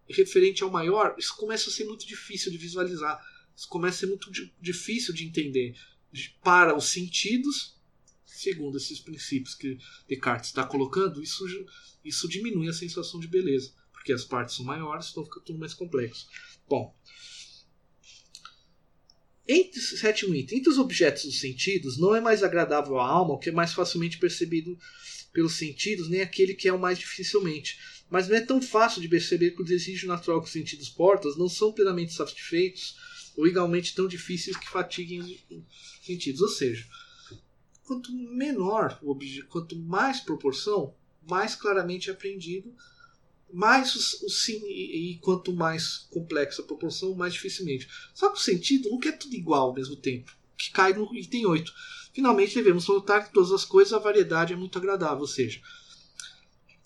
referente 0.09 0.63
ao 0.63 0.71
maior, 0.71 1.17
isso 1.19 1.37
começa 1.37 1.69
a 1.69 1.73
ser 1.73 1.85
muito 1.85 2.07
difícil 2.07 2.53
de 2.53 2.59
visualizar. 2.59 3.21
Isso 3.57 3.69
começa 3.69 3.97
a 3.97 4.01
ser 4.01 4.07
muito 4.07 4.31
difícil 4.61 5.13
de 5.13 5.27
entender 5.27 5.77
para 6.45 6.77
os 6.77 6.91
sentidos, 6.91 7.75
segundo 8.25 8.77
esses 8.77 9.01
princípios 9.01 9.57
que 9.57 9.79
Descartes 10.09 10.51
está 10.51 10.65
colocando, 10.65 11.21
isso, 11.21 11.45
isso 12.05 12.29
diminui 12.29 12.69
a 12.69 12.73
sensação 12.73 13.19
de 13.19 13.27
beleza, 13.27 13.73
porque 14.05 14.13
as 14.13 14.23
partes 14.23 14.57
são 14.57 14.67
maiores, 14.67 15.09
então 15.11 15.25
fica 15.25 15.41
tudo 15.41 15.59
mais 15.59 15.73
complexo. 15.73 16.29
Bom, 16.69 16.95
entre, 19.49 19.81
sétimo 19.81 20.35
item, 20.35 20.59
entre 20.59 20.69
os 20.69 20.77
objetos 20.77 21.25
dos 21.25 21.41
sentidos, 21.41 21.97
não 21.99 22.15
é 22.15 22.21
mais 22.21 22.43
agradável 22.43 22.99
à 22.99 23.09
alma 23.09 23.33
o 23.33 23.39
que 23.39 23.49
é 23.49 23.53
mais 23.53 23.73
facilmente 23.73 24.19
percebido 24.19 24.79
pelos 25.33 25.55
sentidos, 25.55 26.11
nem 26.11 26.21
aquele 26.21 26.53
que 26.53 26.69
é 26.69 26.73
o 26.73 26.79
mais 26.79 26.99
dificilmente. 26.99 27.79
Mas 28.11 28.29
não 28.29 28.37
é 28.37 28.43
tão 28.43 28.61
fácil 28.61 29.01
de 29.01 29.09
perceber 29.09 29.53
que 29.53 29.63
o 29.63 29.65
desejo 29.65 30.07
natural 30.07 30.41
que 30.43 30.49
os 30.49 30.53
sentidos 30.53 30.91
portam 30.91 31.35
não 31.39 31.49
são 31.49 31.73
plenamente 31.73 32.13
satisfeitos 32.13 32.97
ou 33.35 33.47
igualmente 33.47 33.95
tão 33.95 34.07
difíceis 34.07 34.57
que 34.57 34.69
fatiguem 34.69 35.23
os 35.23 36.07
sentidos. 36.07 36.43
Ou 36.43 36.49
seja, 36.49 36.87
quanto 37.85 38.13
menor 38.13 38.99
o 39.03 39.11
objeto, 39.11 39.49
quanto 39.49 39.77
mais 39.77 40.21
proporção, 40.21 40.95
mais 41.27 41.55
claramente 41.55 42.11
é 42.11 42.13
aprendido, 42.13 42.75
mais 43.55 43.95
o, 43.95 44.27
o 44.27 44.29
sim 44.29 44.61
e, 44.67 45.13
e, 45.13 45.19
quanto 45.19 45.53
mais 45.53 46.09
complexa 46.11 46.61
a 46.61 46.65
proporção, 46.65 47.15
mais 47.15 47.33
dificilmente. 47.33 47.89
Só 48.13 48.29
que 48.29 48.39
o 48.39 48.43
sentido 48.43 48.91
não 48.91 48.99
quer 48.99 49.17
tudo 49.17 49.35
igual 49.35 49.69
ao 49.69 49.75
mesmo 49.75 49.95
tempo, 49.95 50.37
que 50.59 50.73
cai 50.73 50.93
no 50.93 51.15
item 51.15 51.47
8. 51.47 51.73
Finalmente 52.13 52.55
devemos 52.55 52.87
notar 52.89 53.25
que 53.25 53.33
todas 53.33 53.53
as 53.53 53.65
coisas 53.65 53.93
a 53.93 53.99
variedade 53.99 54.53
é 54.53 54.57
muito 54.57 54.77
agradável, 54.77 55.21
ou 55.21 55.27
seja, 55.27 55.61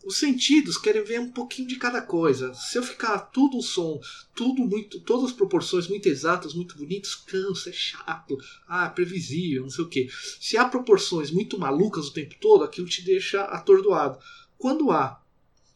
os 0.04 0.18
sentidos 0.18 0.78
querem 0.78 1.02
ver 1.02 1.20
um 1.20 1.30
pouquinho 1.30 1.68
de 1.68 1.76
cada 1.76 2.00
coisa. 2.00 2.52
Se 2.54 2.78
eu 2.78 2.82
ficar 2.82 3.18
tudo 3.18 3.58
o 3.58 3.62
som, 3.62 4.00
tudo 4.34 4.62
muito, 4.62 5.00
todas 5.00 5.30
as 5.30 5.36
proporções 5.36 5.88
muito 5.88 6.06
exatas, 6.06 6.54
muito 6.54 6.76
bonitas, 6.76 7.14
cansa, 7.14 7.70
é 7.70 7.72
chato, 7.72 8.38
ah, 8.66 8.88
previsível, 8.90 9.62
não 9.62 9.70
sei 9.70 9.84
o 9.84 9.88
que. 9.88 10.08
Se 10.38 10.56
há 10.56 10.66
proporções 10.66 11.30
muito 11.30 11.58
malucas 11.58 12.08
o 12.08 12.12
tempo 12.12 12.34
todo, 12.40 12.64
aquilo 12.64 12.86
te 12.86 13.02
deixa 13.02 13.42
atordoado. 13.42 14.18
Quando 14.56 14.90
há 14.90 15.20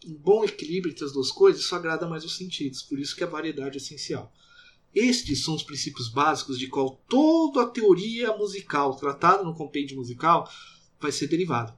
um 0.07 0.15
bom 0.15 0.45
equilíbrio 0.45 0.93
entre 0.93 1.05
as 1.05 1.13
duas 1.13 1.31
coisas, 1.31 1.63
isso 1.63 1.75
agrada 1.75 2.09
mais 2.09 2.25
os 2.25 2.37
sentidos. 2.37 2.83
Por 2.83 2.99
isso 2.99 3.15
que 3.15 3.25
a 3.25 3.29
variedade 3.29 3.77
é 3.77 3.81
essencial. 3.81 4.33
Estes 4.95 5.43
são 5.43 5.55
os 5.55 5.63
princípios 5.63 6.09
básicos 6.09 6.59
de 6.59 6.67
qual 6.67 7.03
toda 7.09 7.63
a 7.63 7.69
teoria 7.69 8.37
musical 8.37 8.95
tratada 8.95 9.43
no 9.43 9.55
compêndio 9.55 9.97
musical 9.97 10.51
vai 11.01 11.11
ser 11.11 11.29
derivada. 11.29 11.75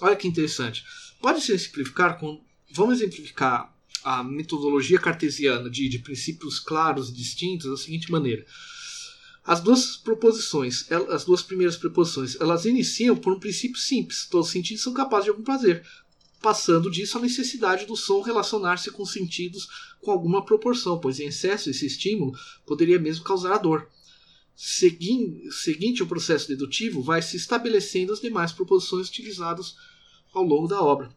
Olha 0.00 0.16
que 0.16 0.28
interessante. 0.28 0.84
Pode 1.20 1.40
se 1.40 1.58
simplificar 1.58 2.18
com. 2.18 2.40
Vamos 2.72 3.00
exemplificar 3.00 3.74
a 4.04 4.22
metodologia 4.22 5.00
cartesiana 5.00 5.68
de, 5.68 5.88
de 5.88 5.98
princípios 5.98 6.60
claros 6.60 7.08
e 7.08 7.12
distintos 7.12 7.68
da 7.68 7.76
seguinte 7.76 8.10
maneira. 8.10 8.46
As 9.44 9.60
duas 9.60 9.96
proposições, 9.96 10.86
as 11.10 11.24
duas 11.24 11.42
primeiras 11.42 11.76
preposições, 11.76 12.38
elas 12.38 12.66
iniciam 12.66 13.16
por 13.16 13.32
um 13.32 13.40
princípio 13.40 13.78
simples. 13.78 14.26
Todos 14.30 14.48
os 14.48 14.52
sentidos 14.52 14.82
são 14.82 14.92
capazes 14.92 15.24
de 15.24 15.30
algum 15.30 15.42
prazer. 15.42 15.84
Passando 16.40 16.90
disso 16.90 17.18
a 17.18 17.20
necessidade 17.20 17.84
do 17.84 17.96
som 17.96 18.20
relacionar-se 18.20 18.90
com 18.90 19.04
sentidos 19.04 19.66
com 20.00 20.10
alguma 20.10 20.44
proporção, 20.44 21.00
pois 21.00 21.18
em 21.18 21.26
excesso 21.26 21.68
esse 21.68 21.86
estímulo 21.86 22.32
poderia 22.64 22.98
mesmo 22.98 23.24
causar 23.24 23.54
a 23.54 23.58
dor. 23.58 23.88
Seguinte, 24.54 25.50
seguinte 25.52 26.02
o 26.02 26.06
processo 26.06 26.48
dedutivo, 26.48 27.02
vai 27.02 27.22
se 27.22 27.36
estabelecendo 27.36 28.12
as 28.12 28.20
demais 28.20 28.52
proposições 28.52 29.08
utilizadas 29.08 29.76
ao 30.32 30.42
longo 30.44 30.68
da 30.68 30.80
obra. 30.80 31.14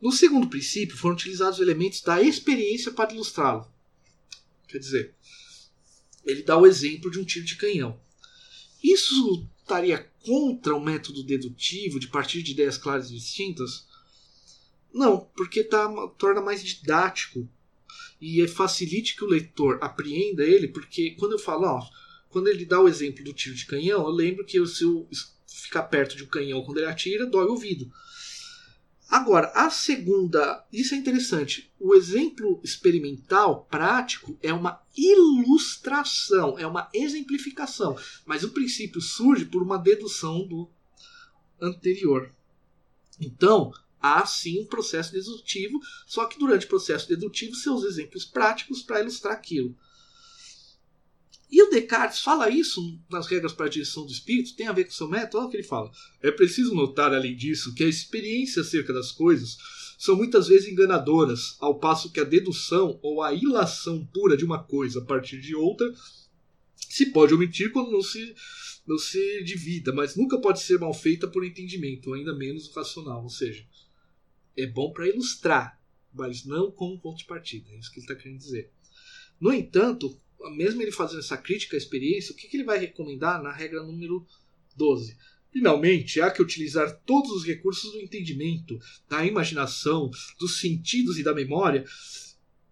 No 0.00 0.12
segundo 0.12 0.48
princípio, 0.48 0.96
foram 0.96 1.14
utilizados 1.14 1.58
elementos 1.58 2.02
da 2.02 2.22
experiência 2.22 2.92
para 2.92 3.12
ilustrá-lo. 3.12 3.66
Quer 4.68 4.78
dizer, 4.78 5.14
ele 6.24 6.42
dá 6.42 6.56
o 6.56 6.66
exemplo 6.66 7.10
de 7.10 7.18
um 7.18 7.24
tiro 7.24 7.44
de 7.44 7.56
canhão. 7.56 7.98
Isso 8.82 9.46
estaria 9.60 9.98
contra 10.24 10.76
o 10.76 10.80
método 10.80 11.22
dedutivo 11.22 11.98
de 11.98 12.08
partir 12.08 12.42
de 12.42 12.52
ideias 12.52 12.78
claras 12.78 13.10
e 13.10 13.14
distintas? 13.14 13.87
Não, 14.92 15.20
porque 15.36 15.62
tá, 15.62 15.88
torna 16.18 16.40
mais 16.40 16.62
didático 16.62 17.48
e 18.20 18.46
facilite 18.48 19.14
que 19.16 19.24
o 19.24 19.28
leitor 19.28 19.78
apreenda 19.80 20.42
ele, 20.42 20.68
porque 20.68 21.12
quando 21.12 21.32
eu 21.32 21.38
falo, 21.38 21.66
ó, 21.66 21.82
quando 22.28 22.48
ele 22.48 22.64
dá 22.64 22.80
o 22.80 22.88
exemplo 22.88 23.24
do 23.24 23.32
tiro 23.32 23.54
de 23.54 23.66
canhão, 23.66 24.02
eu 24.02 24.10
lembro 24.10 24.44
que 24.44 24.64
se 24.66 24.84
eu 24.84 25.08
ficar 25.46 25.84
perto 25.84 26.16
de 26.16 26.24
um 26.24 26.28
canhão 26.28 26.62
quando 26.62 26.78
ele 26.78 26.86
atira, 26.86 27.26
dói 27.26 27.46
o 27.46 27.50
ouvido. 27.50 27.90
Agora, 29.08 29.50
a 29.54 29.70
segunda, 29.70 30.66
isso 30.70 30.94
é 30.94 30.98
interessante. 30.98 31.72
O 31.80 31.94
exemplo 31.94 32.60
experimental 32.62 33.64
prático 33.64 34.38
é 34.42 34.52
uma 34.52 34.82
ilustração, 34.94 36.58
é 36.58 36.66
uma 36.66 36.90
exemplificação, 36.92 37.96
mas 38.26 38.44
o 38.44 38.50
princípio 38.50 39.00
surge 39.00 39.46
por 39.46 39.62
uma 39.62 39.78
dedução 39.78 40.46
do 40.46 40.68
anterior. 41.58 42.30
Então, 43.18 43.72
há 44.00 44.24
sim 44.26 44.60
um 44.60 44.66
processo 44.66 45.12
dedutivo, 45.12 45.80
só 46.06 46.26
que 46.26 46.38
durante 46.38 46.66
o 46.66 46.68
processo 46.68 47.08
dedutivo, 47.08 47.54
seus 47.54 47.84
exemplos 47.84 48.24
práticos 48.24 48.82
para 48.82 49.00
ilustrar 49.00 49.34
aquilo. 49.34 49.76
E 51.50 51.62
o 51.62 51.70
Descartes 51.70 52.20
fala 52.20 52.50
isso 52.50 53.00
nas 53.10 53.26
regras 53.26 53.52
para 53.52 53.66
a 53.66 53.70
direção 53.70 54.04
do 54.04 54.12
espírito, 54.12 54.54
tem 54.54 54.66
a 54.66 54.72
ver 54.72 54.84
com 54.84 54.90
o 54.90 54.94
seu 54.94 55.08
método, 55.08 55.38
olha 55.38 55.46
o 55.46 55.50
que 55.50 55.56
ele 55.56 55.62
fala. 55.62 55.90
É 56.22 56.30
preciso 56.30 56.74
notar, 56.74 57.14
além 57.14 57.34
disso, 57.34 57.74
que 57.74 57.84
a 57.84 57.88
experiência 57.88 58.60
acerca 58.60 58.92
das 58.92 59.10
coisas 59.10 59.56
são 59.98 60.14
muitas 60.14 60.46
vezes 60.46 60.68
enganadoras, 60.68 61.56
ao 61.58 61.78
passo 61.78 62.12
que 62.12 62.20
a 62.20 62.24
dedução 62.24 62.98
ou 63.02 63.22
a 63.22 63.32
ilação 63.32 64.06
pura 64.12 64.36
de 64.36 64.44
uma 64.44 64.62
coisa 64.62 65.00
a 65.00 65.04
partir 65.04 65.40
de 65.40 65.54
outra 65.54 65.92
se 66.76 67.06
pode 67.06 67.34
omitir 67.34 67.72
quando 67.72 67.90
não 67.90 68.02
se, 68.02 68.34
não 68.86 68.98
se 68.98 69.42
divida, 69.42 69.92
mas 69.92 70.16
nunca 70.16 70.38
pode 70.38 70.60
ser 70.60 70.78
mal 70.78 70.94
feita 70.94 71.26
por 71.26 71.44
entendimento, 71.44 72.12
ainda 72.12 72.34
menos 72.34 72.68
racional. 72.74 73.22
Ou 73.22 73.30
seja, 73.30 73.66
é 74.58 74.66
bom 74.66 74.92
para 74.92 75.08
ilustrar, 75.08 75.80
mas 76.12 76.44
não 76.44 76.70
como 76.70 76.98
ponto 76.98 77.18
de 77.18 77.24
partida. 77.24 77.70
É 77.70 77.78
isso 77.78 77.90
que 77.90 78.00
ele 78.00 78.06
está 78.06 78.14
querendo 78.14 78.38
dizer. 78.38 78.70
No 79.40 79.52
entanto, 79.52 80.20
mesmo 80.56 80.82
ele 80.82 80.90
fazendo 80.90 81.20
essa 81.20 81.36
crítica 81.36 81.76
à 81.76 81.78
experiência, 81.78 82.32
o 82.32 82.36
que, 82.36 82.48
que 82.48 82.56
ele 82.56 82.64
vai 82.64 82.78
recomendar 82.78 83.42
na 83.42 83.52
regra 83.52 83.82
número 83.82 84.26
12? 84.76 85.16
Finalmente, 85.52 86.20
há 86.20 86.30
que 86.30 86.42
utilizar 86.42 87.00
todos 87.06 87.30
os 87.30 87.44
recursos 87.44 87.92
do 87.92 88.00
entendimento, 88.00 88.78
da 89.08 89.24
imaginação, 89.24 90.10
dos 90.38 90.60
sentidos 90.60 91.18
e 91.18 91.22
da 91.22 91.32
memória, 91.32 91.84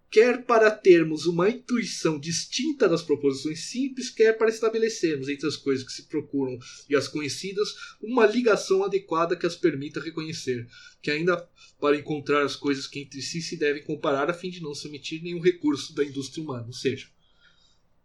quer 0.09 0.45
para 0.45 0.71
termos 0.71 1.25
uma 1.25 1.49
intuição 1.49 2.19
distinta 2.19 2.87
das 2.87 3.01
proposições 3.01 3.65
simples, 3.65 4.09
quer 4.09 4.37
para 4.37 4.49
estabelecermos 4.49 5.27
entre 5.29 5.47
as 5.47 5.57
coisas 5.57 5.85
que 5.85 5.91
se 5.91 6.03
procuram 6.03 6.57
e 6.89 6.95
as 6.95 7.07
conhecidas 7.07 7.75
uma 8.01 8.25
ligação 8.25 8.83
adequada 8.83 9.35
que 9.35 9.45
as 9.45 9.55
permita 9.55 9.99
reconhecer, 9.99 10.67
que 11.01 11.11
ainda 11.11 11.47
para 11.79 11.97
encontrar 11.97 12.43
as 12.43 12.55
coisas 12.55 12.87
que 12.87 12.99
entre 12.99 13.21
si 13.21 13.41
se 13.41 13.57
devem 13.57 13.83
comparar 13.83 14.29
a 14.29 14.33
fim 14.33 14.49
de 14.49 14.61
não 14.61 14.73
se 14.73 14.87
omitir 14.87 15.21
nenhum 15.21 15.41
recurso 15.41 15.93
da 15.93 16.03
indústria 16.03 16.43
humana, 16.43 16.65
ou 16.67 16.73
seja, 16.73 17.07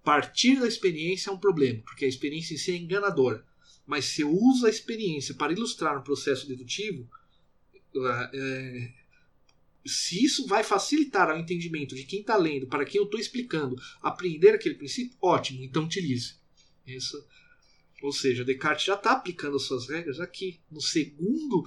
Partir 0.02 0.58
da 0.58 0.66
experiência 0.66 1.30
é 1.30 1.32
um 1.32 1.38
problema, 1.38 1.80
porque 1.82 2.04
a 2.04 2.08
experiência 2.08 2.54
em 2.54 2.58
si 2.58 2.72
é 2.72 2.76
enganadora. 2.76 3.44
Mas 3.86 4.06
se 4.06 4.22
eu 4.22 4.30
uso 4.30 4.66
a 4.66 4.70
experiência 4.70 5.34
para 5.34 5.52
ilustrar 5.52 5.96
um 5.98 6.02
processo 6.02 6.48
dedutivo, 6.48 7.08
é, 8.32 8.92
se 9.84 10.24
isso 10.24 10.46
vai 10.46 10.62
facilitar 10.62 11.28
o 11.28 11.38
entendimento 11.38 11.94
de 11.94 12.04
quem 12.04 12.20
está 12.20 12.36
lendo, 12.36 12.66
para 12.66 12.84
quem 12.84 12.98
eu 12.98 13.04
estou 13.04 13.18
explicando, 13.18 13.76
aprender 14.00 14.50
aquele 14.50 14.76
princípio, 14.76 15.16
ótimo, 15.20 15.62
então 15.62 15.84
utilize. 15.84 16.36
Isso, 16.86 17.16
ou 18.02 18.12
seja, 18.12 18.44
Descartes 18.44 18.86
já 18.86 18.94
está 18.94 19.12
aplicando 19.12 19.56
as 19.56 19.62
suas 19.62 19.88
regras 19.88 20.18
aqui, 20.20 20.60
no 20.70 20.80
segundo 20.80 21.64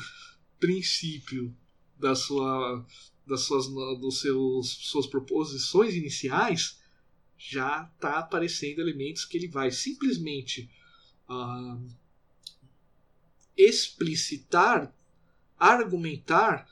princípio 0.59 1.55
da 1.97 2.13
sua, 2.13 2.85
das 3.25 3.41
suas, 3.41 3.67
dos 3.67 4.19
seus, 4.19 4.69
suas 4.69 5.07
proposições 5.07 5.95
iniciais, 5.95 6.79
já 7.37 7.89
está 7.93 8.19
aparecendo 8.19 8.79
elementos 8.79 9.25
que 9.25 9.37
ele 9.37 9.47
vai 9.47 9.71
simplesmente 9.71 10.69
uh, 11.29 11.87
explicitar, 13.57 14.93
argumentar, 15.57 16.67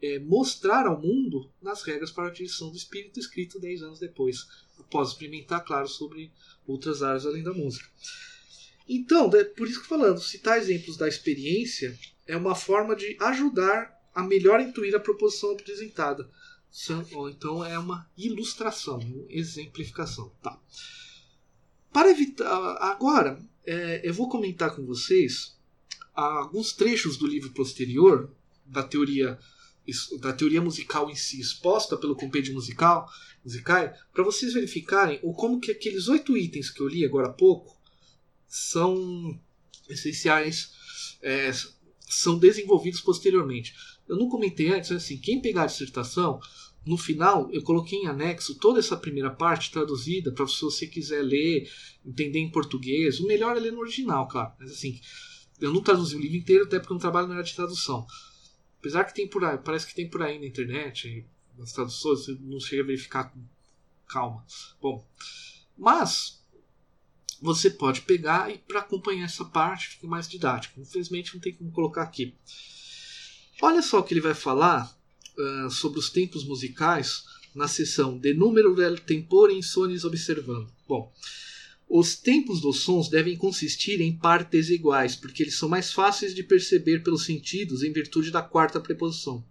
é, 0.00 0.18
mostrar 0.18 0.86
ao 0.86 1.00
mundo 1.00 1.50
nas 1.60 1.82
regras 1.82 2.10
para 2.10 2.28
a 2.28 2.32
direção 2.32 2.70
do 2.70 2.76
espírito 2.76 3.18
escrito 3.18 3.60
10 3.60 3.82
anos 3.82 3.98
depois, 3.98 4.46
após 4.78 5.08
experimentar, 5.08 5.64
claro, 5.64 5.88
sobre 5.88 6.32
outras 6.66 7.02
áreas 7.02 7.26
além 7.26 7.42
da 7.42 7.52
música. 7.52 7.88
Então, 8.88 9.30
é 9.34 9.44
por 9.44 9.68
isso 9.68 9.82
que 9.82 9.88
falando, 9.88 10.20
citar 10.20 10.58
exemplos 10.58 10.96
da 10.96 11.08
experiência 11.08 11.98
é 12.26 12.36
uma 12.36 12.54
forma 12.54 12.96
de 12.96 13.16
ajudar 13.20 13.96
a 14.14 14.22
melhor 14.22 14.60
intuir 14.60 14.94
a 14.94 15.00
proposição 15.00 15.52
apresentada 15.52 16.28
então 17.30 17.64
é 17.64 17.78
uma 17.78 18.08
ilustração, 18.16 18.98
uma 18.98 19.26
exemplificação. 19.28 20.32
Tá. 20.42 20.58
Para 21.92 22.10
evitar. 22.10 22.76
Agora, 22.80 23.38
é, 23.64 24.06
eu 24.08 24.14
vou 24.14 24.28
comentar 24.28 24.74
com 24.74 24.84
vocês 24.84 25.56
alguns 26.14 26.72
trechos 26.72 27.16
do 27.16 27.26
livro 27.26 27.50
posterior 27.52 28.30
da 28.64 28.82
teoria 28.82 29.38
da 30.20 30.32
teoria 30.32 30.60
musical 30.60 31.10
em 31.10 31.14
si 31.14 31.40
exposta 31.40 31.96
pelo 31.96 32.16
compêndio 32.16 32.54
musical 32.54 33.08
para 34.12 34.24
vocês 34.24 34.52
verificarem 34.52 35.18
o 35.22 35.32
como 35.32 35.60
que 35.60 35.70
aqueles 35.70 36.08
oito 36.08 36.36
itens 36.36 36.70
que 36.70 36.80
eu 36.80 36.88
li 36.88 37.04
agora 37.04 37.28
há 37.28 37.32
pouco 37.32 37.76
são 38.46 39.38
essenciais 39.88 41.16
é, 41.22 41.50
são 42.06 42.38
desenvolvidos 42.38 43.00
posteriormente 43.00 43.74
eu 44.08 44.16
não 44.16 44.28
comentei 44.28 44.72
antes, 44.72 44.90
assim, 44.90 45.18
quem 45.18 45.40
pegar 45.40 45.64
a 45.64 45.66
dissertação, 45.66 46.40
no 46.86 46.96
final 46.96 47.48
eu 47.52 47.62
coloquei 47.62 47.98
em 47.98 48.06
anexo 48.06 48.54
toda 48.54 48.78
essa 48.78 48.96
primeira 48.96 49.30
parte 49.30 49.70
traduzida 49.70 50.32
para 50.32 50.46
se 50.46 50.60
você 50.62 50.86
quiser 50.86 51.22
ler, 51.22 51.70
entender 52.04 52.38
em 52.38 52.50
português. 52.50 53.20
O 53.20 53.26
melhor 53.26 53.56
é 53.56 53.60
ler 53.60 53.72
no 53.72 53.80
original, 53.80 54.26
claro. 54.26 54.52
Mas 54.58 54.70
assim, 54.70 54.98
eu 55.60 55.72
não 55.72 55.82
traduzi 55.82 56.16
o 56.16 56.20
livro 56.20 56.38
inteiro, 56.38 56.64
até 56.64 56.78
porque 56.78 56.92
eu 56.92 56.94
não 56.94 57.00
trabalho 57.00 57.28
na 57.28 57.34
área 57.34 57.44
de 57.44 57.54
tradução. 57.54 58.06
Apesar 58.88 59.04
que 59.04 59.14
tem 59.14 59.28
por 59.28 59.44
aí, 59.44 59.58
parece 59.58 59.86
que 59.86 59.94
tem 59.94 60.08
por 60.08 60.22
aí 60.22 60.38
na 60.38 60.46
internet, 60.46 61.22
nas 61.58 61.72
traduções, 61.72 62.20
você 62.20 62.38
não 62.40 62.58
chega 62.58 62.82
a 62.82 62.86
verificar 62.86 63.24
com 63.24 63.38
calma. 64.06 64.42
Bom, 64.80 65.06
mas 65.76 66.42
você 67.38 67.68
pode 67.68 68.00
pegar 68.00 68.50
e 68.50 68.56
para 68.56 68.78
acompanhar 68.80 69.26
essa 69.26 69.44
parte 69.44 69.88
fica 69.88 70.06
mais 70.06 70.26
didático. 70.26 70.80
Infelizmente 70.80 71.34
não 71.34 71.40
tem 71.42 71.52
como 71.52 71.70
colocar 71.70 72.00
aqui. 72.00 72.34
Olha 73.60 73.82
só 73.82 73.98
o 73.98 74.02
que 74.02 74.14
ele 74.14 74.22
vai 74.22 74.32
falar 74.32 74.90
uh, 75.36 75.70
sobre 75.70 75.98
os 75.98 76.08
tempos 76.08 76.42
musicais 76.46 77.24
na 77.54 77.68
seção 77.68 78.18
De 78.18 78.32
número 78.32 78.74
del 78.74 78.98
tempore 78.98 79.54
in 79.54 79.60
sonis 79.60 80.02
observando. 80.02 80.72
Bom, 80.88 81.12
os 81.88 82.14
tempos 82.16 82.60
dos 82.60 82.80
sons 82.80 83.08
devem 83.08 83.36
consistir 83.36 84.00
em 84.00 84.14
partes 84.14 84.68
iguais, 84.68 85.16
porque 85.16 85.42
eles 85.42 85.56
são 85.56 85.68
mais 85.68 85.90
fáceis 85.90 86.34
de 86.34 86.42
perceber 86.42 87.02
pelos 87.02 87.24
sentidos 87.24 87.82
em 87.82 87.90
virtude 87.90 88.30
da 88.30 88.42
quarta 88.42 88.78
preposição. 88.78 89.42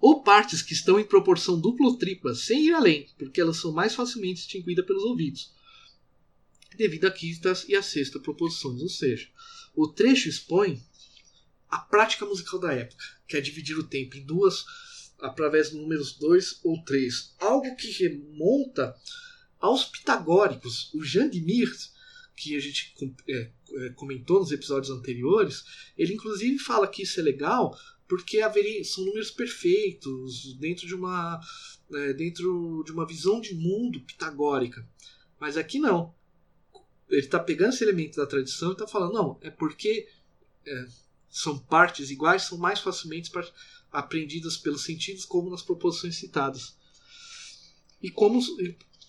Ou 0.00 0.22
partes 0.22 0.60
que 0.60 0.72
estão 0.72 0.98
em 0.98 1.04
proporção 1.04 1.58
dupla 1.58 1.86
ou 1.86 1.96
tripla, 1.96 2.34
sem 2.34 2.66
ir 2.66 2.72
além, 2.72 3.06
porque 3.16 3.40
elas 3.40 3.58
são 3.58 3.72
mais 3.72 3.94
facilmente 3.94 4.40
distinguidas 4.40 4.84
pelos 4.84 5.04
ouvidos, 5.04 5.52
devido 6.76 7.06
à 7.06 7.10
quinta 7.12 7.52
e 7.68 7.76
à 7.76 7.82
sexta 7.82 8.18
proposições. 8.18 8.82
Ou 8.82 8.88
seja, 8.88 9.28
o 9.74 9.86
trecho 9.86 10.28
expõe 10.28 10.82
a 11.70 11.78
prática 11.78 12.26
musical 12.26 12.58
da 12.58 12.72
época, 12.72 13.04
que 13.28 13.36
é 13.36 13.40
dividir 13.40 13.78
o 13.78 13.84
tempo 13.84 14.16
em 14.16 14.24
duas 14.24 14.64
através 15.20 15.70
de 15.70 15.76
números 15.76 16.12
2 16.18 16.60
ou 16.64 16.82
3. 16.82 17.34
Algo 17.38 17.74
que 17.76 17.90
remonta 17.92 18.94
aos 19.64 19.86
pitagóricos. 19.86 20.92
O 20.92 21.02
Jean 21.02 21.28
de 21.28 21.40
Mirt, 21.40 21.88
que 22.36 22.54
a 22.54 22.60
gente 22.60 22.94
é, 23.26 23.50
é, 23.72 23.88
comentou 23.90 24.40
nos 24.40 24.52
episódios 24.52 24.90
anteriores, 24.90 25.64
ele 25.96 26.12
inclusive 26.12 26.58
fala 26.58 26.86
que 26.86 27.02
isso 27.02 27.18
é 27.18 27.22
legal 27.22 27.74
porque 28.06 28.40
haveria, 28.40 28.84
são 28.84 29.04
números 29.06 29.30
perfeitos 29.30 30.54
dentro 30.58 30.86
de 30.86 30.94
uma 30.94 31.40
é, 31.94 32.12
dentro 32.12 32.82
de 32.84 32.92
uma 32.92 33.06
visão 33.06 33.40
de 33.40 33.54
mundo 33.54 34.00
pitagórica. 34.00 34.86
Mas 35.40 35.56
aqui 35.56 35.78
não. 35.78 36.14
Ele 37.08 37.20
está 37.20 37.38
pegando 37.38 37.72
esse 37.72 37.84
elemento 37.84 38.16
da 38.16 38.26
tradição 38.26 38.70
e 38.70 38.72
está 38.72 38.86
falando, 38.86 39.14
não, 39.14 39.38
é 39.40 39.50
porque 39.50 40.06
é, 40.66 40.86
são 41.30 41.58
partes 41.58 42.10
iguais 42.10 42.42
são 42.42 42.58
mais 42.58 42.80
facilmente 42.80 43.30
aprendidas 43.90 44.58
pelos 44.58 44.84
sentidos 44.84 45.24
como 45.24 45.50
nas 45.50 45.62
proposições 45.62 46.16
citadas. 46.16 46.76
E, 48.04 48.10
como, 48.10 48.38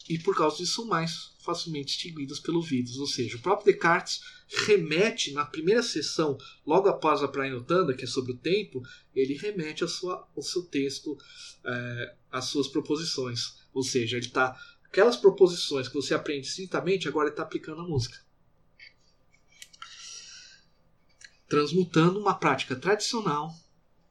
e 0.08 0.20
por 0.20 0.36
causa 0.36 0.58
disso 0.58 0.76
são 0.76 0.86
mais 0.86 1.34
facilmente 1.40 1.96
extinguidas 1.96 2.40
pelos 2.40 2.64
ouvidos. 2.64 2.98
Ou 2.98 3.08
seja, 3.08 3.38
o 3.38 3.42
próprio 3.42 3.72
Descartes 3.72 4.22
remete 4.48 5.32
na 5.32 5.46
primeira 5.46 5.82
sessão, 5.82 6.38
logo 6.66 6.88
após 6.88 7.24
a 7.24 7.28
Prainotanda, 7.28 7.94
que 7.94 8.04
é 8.04 8.08
sobre 8.08 8.32
o 8.34 8.38
tempo, 8.38 8.82
ele 9.16 9.36
remete 9.36 9.84
a 9.84 9.88
sua, 9.88 10.28
ao 10.36 10.44
seu 10.44 10.64
texto, 10.64 11.18
é, 11.64 12.16
às 12.32 12.46
suas 12.46 12.68
proposições. 12.68 13.58
Ou 13.74 13.84
seja, 13.84 14.18
ele 14.18 14.28
está 14.28 14.60
aquelas 14.84 15.18
proposições 15.18 15.88
que 15.88 15.96
você 15.96 16.14
aprende 16.14 16.48
estritamente, 16.48 17.08
agora 17.08 17.28
ele 17.28 17.34
está 17.34 17.44
aplicando 17.44 17.82
a 17.82 17.88
música. 17.88 18.26
transmutando 21.48 22.20
uma 22.20 22.34
prática 22.34 22.76
tradicional, 22.76 23.54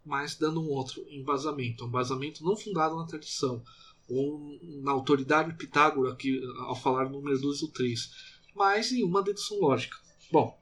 mas 0.04 0.35
dando 0.37 0.61
um 0.61 0.68
outro 0.70 1.04
embasamento, 1.09 1.85
um 1.85 1.88
embasamento 1.88 2.44
não 2.44 2.57
fundado 2.57 2.96
na 2.96 3.07
tradição, 3.07 3.62
ou 4.08 4.58
na 4.82 4.92
autoridade 4.92 5.50
de 5.50 5.56
Pitágoras, 5.56 6.16
que, 6.16 6.42
ao 6.58 6.76
falar 6.76 7.08
número 7.08 7.38
2 7.40 7.62
ou 7.62 7.68
3, 7.68 8.10
mais 8.54 8.90
nenhuma 8.90 9.22
dedução 9.22 9.58
lógica. 9.58 9.96
Bom, 10.30 10.58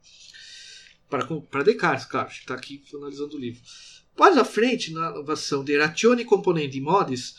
para 1.49 1.63
Descartes, 1.63 2.05
claro, 2.05 2.29
está 2.29 2.55
aqui 2.55 2.83
analisando 2.93 3.35
o 3.35 3.39
livro. 3.39 3.61
Mais 4.17 4.37
à 4.37 4.45
frente, 4.45 4.91
na 4.91 5.09
inovação 5.11 5.63
de 5.63 5.77
ratione 5.77 6.25
componenti 6.25 6.79
modis, 6.79 7.35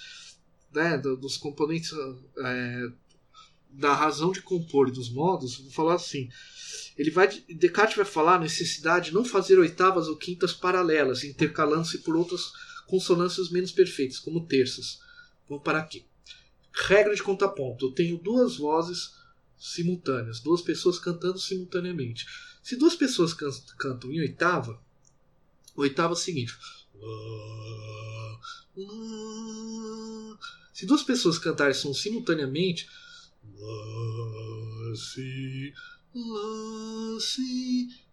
né, 0.73 0.99
dos 0.99 1.37
componentes 1.37 1.93
é, 2.39 2.89
da 3.71 3.93
razão 3.93 4.33
de 4.33 4.43
compor 4.43 4.89
e 4.89 4.93
dos 4.93 5.11
modos, 5.11 5.59
vou 5.59 5.71
falar 5.71 5.95
assim. 5.95 6.29
Ele 6.97 7.11
vai, 7.11 7.29
Descartes 7.49 7.97
vai 7.97 8.05
falar 8.05 8.37
a 8.37 8.41
necessidade 8.41 9.07
de 9.07 9.15
não 9.15 9.25
fazer 9.25 9.59
oitavas 9.59 10.09
ou 10.09 10.17
quintas 10.17 10.53
paralelas, 10.53 11.25
intercalando-se 11.25 11.99
por 11.99 12.17
outras 12.17 12.53
consonâncias 12.87 13.51
menos 13.51 13.73
perfeitas, 13.73 14.19
como 14.19 14.47
terças. 14.47 15.01
Vamos 15.49 15.65
parar 15.65 15.81
aqui. 15.81 16.05
Regra 16.73 17.15
de 17.15 17.23
contraponto. 17.23 17.87
Eu 17.87 17.93
tenho 17.93 18.19
duas 18.19 18.57
vozes 18.57 19.15
simultâneas, 19.59 20.41
duas 20.41 20.61
pessoas 20.61 20.99
cantando 20.99 21.39
simultaneamente. 21.39 22.27
Se 22.63 22.77
duas 22.77 22.95
pessoas 22.95 23.33
can 23.33 23.51
cantam 23.79 24.11
em 24.11 24.21
oitava, 24.21 24.83
oitava 25.77 26.13
é 26.13 26.17
o 26.17 26.17
seguinte. 26.17 26.57
Se 30.73 30.87
duas 30.87 31.03
pessoas 31.03 31.39
cantarem 31.39 31.75
som 31.75 31.95
simultaneamente, 31.95 32.89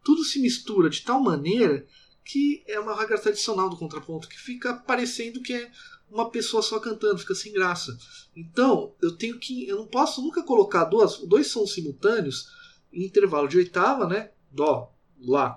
tudo 0.03 0.23
se 0.23 0.39
mistura 0.39 0.89
de 0.89 1.01
tal 1.01 1.21
maneira 1.21 1.87
que 2.23 2.63
é 2.67 2.79
uma 2.79 2.95
regra 2.95 3.19
tradicional 3.19 3.69
do 3.69 3.77
contraponto, 3.77 4.27
que 4.27 4.39
fica 4.39 4.75
parecendo 4.75 5.41
que 5.41 5.53
é 5.53 5.71
uma 6.11 6.29
pessoa 6.29 6.61
só 6.61 6.79
cantando, 6.79 7.19
fica 7.19 7.33
sem 7.33 7.53
graça. 7.53 7.97
Então, 8.35 8.93
eu 9.01 9.15
tenho 9.15 9.39
que. 9.39 9.67
Eu 9.67 9.77
não 9.77 9.87
posso 9.87 10.21
nunca 10.21 10.43
colocar 10.43 10.85
duas, 10.85 11.17
dois 11.19 11.47
sons 11.47 11.73
simultâneos 11.73 12.51
em 12.91 13.05
intervalo 13.05 13.47
de 13.47 13.57
oitava, 13.57 14.05
né? 14.05 14.31
Dó, 14.51 14.93
Lá. 15.19 15.55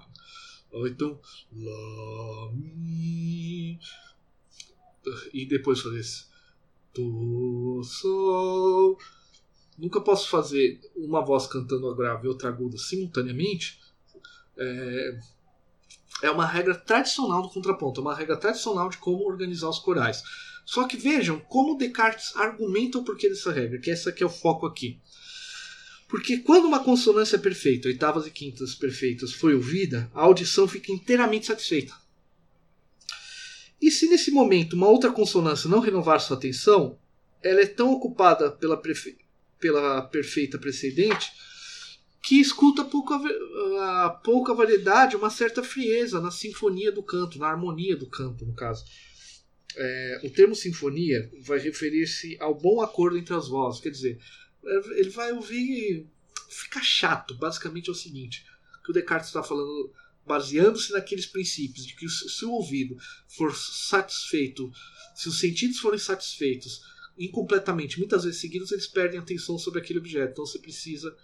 Ou 0.71 0.87
então. 0.87 1.21
Lá, 1.53 2.53
Mi. 2.53 3.79
E 5.33 5.47
depois 5.47 5.81
fazer 5.81 6.01
esse. 6.01 6.27
Do, 6.95 7.83
Sol. 7.83 8.99
Nunca 9.77 10.01
posso 10.01 10.29
fazer 10.29 10.81
uma 10.95 11.25
voz 11.25 11.49
cantando 11.49 11.89
a 11.89 11.97
grave 11.97 12.27
e 12.27 12.29
outra 12.29 12.49
aguda 12.49 12.79
simultaneamente. 12.79 13.81
É, 14.57 15.19
é 16.23 16.31
uma 16.31 16.47
regra 16.47 16.75
tradicional 16.75 17.43
do 17.43 17.51
contraponto, 17.51 18.01
é 18.01 18.03
uma 18.03 18.15
regra 18.15 18.37
tradicional 18.37 18.89
de 18.89 18.99
como 18.99 19.27
organizar 19.27 19.69
os 19.69 19.79
corais. 19.79 20.23
Só 20.65 20.87
que 20.87 20.97
vejam 20.97 21.39
como 21.41 21.77
Descartes 21.77 22.35
argumenta 22.37 22.99
o 22.99 23.05
porquê 23.05 23.29
dessa 23.29 23.53
regra, 23.53 23.79
que 23.79 23.91
essa 23.91 24.11
aqui 24.11 24.23
é 24.23 24.27
o 24.27 24.31
foco 24.31 24.67
aqui. 24.67 24.99
Porque 26.09 26.39
quando 26.39 26.67
uma 26.67 26.83
consonância 26.83 27.39
perfeita, 27.39 27.89
oitavas 27.89 28.27
e 28.27 28.31
quintas 28.31 28.75
perfeitas, 28.75 29.33
foi 29.33 29.55
ouvida, 29.55 30.11
a 30.15 30.23
audição 30.23 30.69
fica 30.69 30.93
inteiramente 30.93 31.47
satisfeita. 31.47 31.93
E 33.81 33.91
se 33.91 34.09
nesse 34.09 34.31
momento 34.31 34.75
uma 34.75 34.89
outra 34.89 35.13
consonância 35.13 35.69
não 35.69 35.81
renovar 35.81 36.21
sua 36.21 36.37
atenção, 36.37 36.99
ela 37.43 37.61
é 37.61 37.67
tão 37.67 37.93
ocupada 37.93 38.51
pela, 38.51 38.81
pela 39.59 40.03
perfeita 40.03 40.59
precedente 40.59 41.31
que 42.25 42.41
escuta 42.41 42.85
pouca, 42.85 43.17
a 44.05 44.11
pouca 44.11 44.55
variedade, 44.55 45.17
uma 45.17 45.31
certa 45.31 45.63
frieza 45.63 46.21
na 46.21 46.31
sinfonia 46.31 46.91
do 46.91 47.03
canto, 47.03 47.39
na 47.39 47.49
harmonia 47.49 47.97
do 47.97 48.09
canto, 48.09 48.47
no 48.47 48.55
caso. 48.55 48.85
É, 49.77 50.21
o 50.25 50.31
termo 50.31 50.55
sinfonia 50.55 51.31
vai 51.41 51.59
referir-se 51.59 52.37
ao 52.41 52.55
bom 52.55 52.81
acordo 52.81 53.19
entre 53.19 53.35
as 53.35 53.49
vozes, 53.49 53.81
quer 53.81 53.91
dizer, 53.91 54.19
ele 54.97 55.11
vai 55.11 55.33
ouvir 55.33 56.09
fica 56.55 56.81
chato. 56.83 57.35
Basicamente 57.35 57.89
é 57.89 57.93
o 57.93 57.97
seguinte: 57.97 58.47
que 58.85 58.91
o 58.91 58.95
Descartes 58.95 59.29
está 59.29 59.43
falando, 59.43 59.93
baseando-se 60.27 60.93
naqueles 60.93 61.27
princípios 61.27 61.87
de 61.87 61.95
que 61.95 62.09
se 62.09 62.45
o 62.45 62.53
ouvido 62.53 62.97
for 63.29 63.55
satisfeito, 63.55 64.71
se 65.15 65.29
os 65.29 65.39
sentidos 65.39 65.79
forem 65.79 65.99
satisfeitos 65.99 66.83
incompletamente, 67.17 67.99
muitas 67.99 68.25
vezes 68.25 68.41
seguidos, 68.41 68.73
eles 68.73 68.87
perdem 68.87 69.21
atenção 69.21 69.59
sobre 69.59 69.81
aquele 69.81 69.99
objeto. 69.99 70.33
Então 70.33 70.47
você 70.47 70.59
precisa 70.59 71.15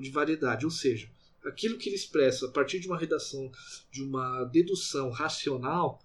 de 0.00 0.10
variedade, 0.10 0.64
ou 0.64 0.70
seja, 0.70 1.10
aquilo 1.44 1.78
que 1.78 1.88
ele 1.88 1.96
expressa 1.96 2.46
a 2.46 2.50
partir 2.50 2.80
de 2.80 2.86
uma 2.86 2.98
redação, 2.98 3.50
de 3.90 4.02
uma 4.02 4.44
dedução 4.44 5.10
racional, 5.10 6.02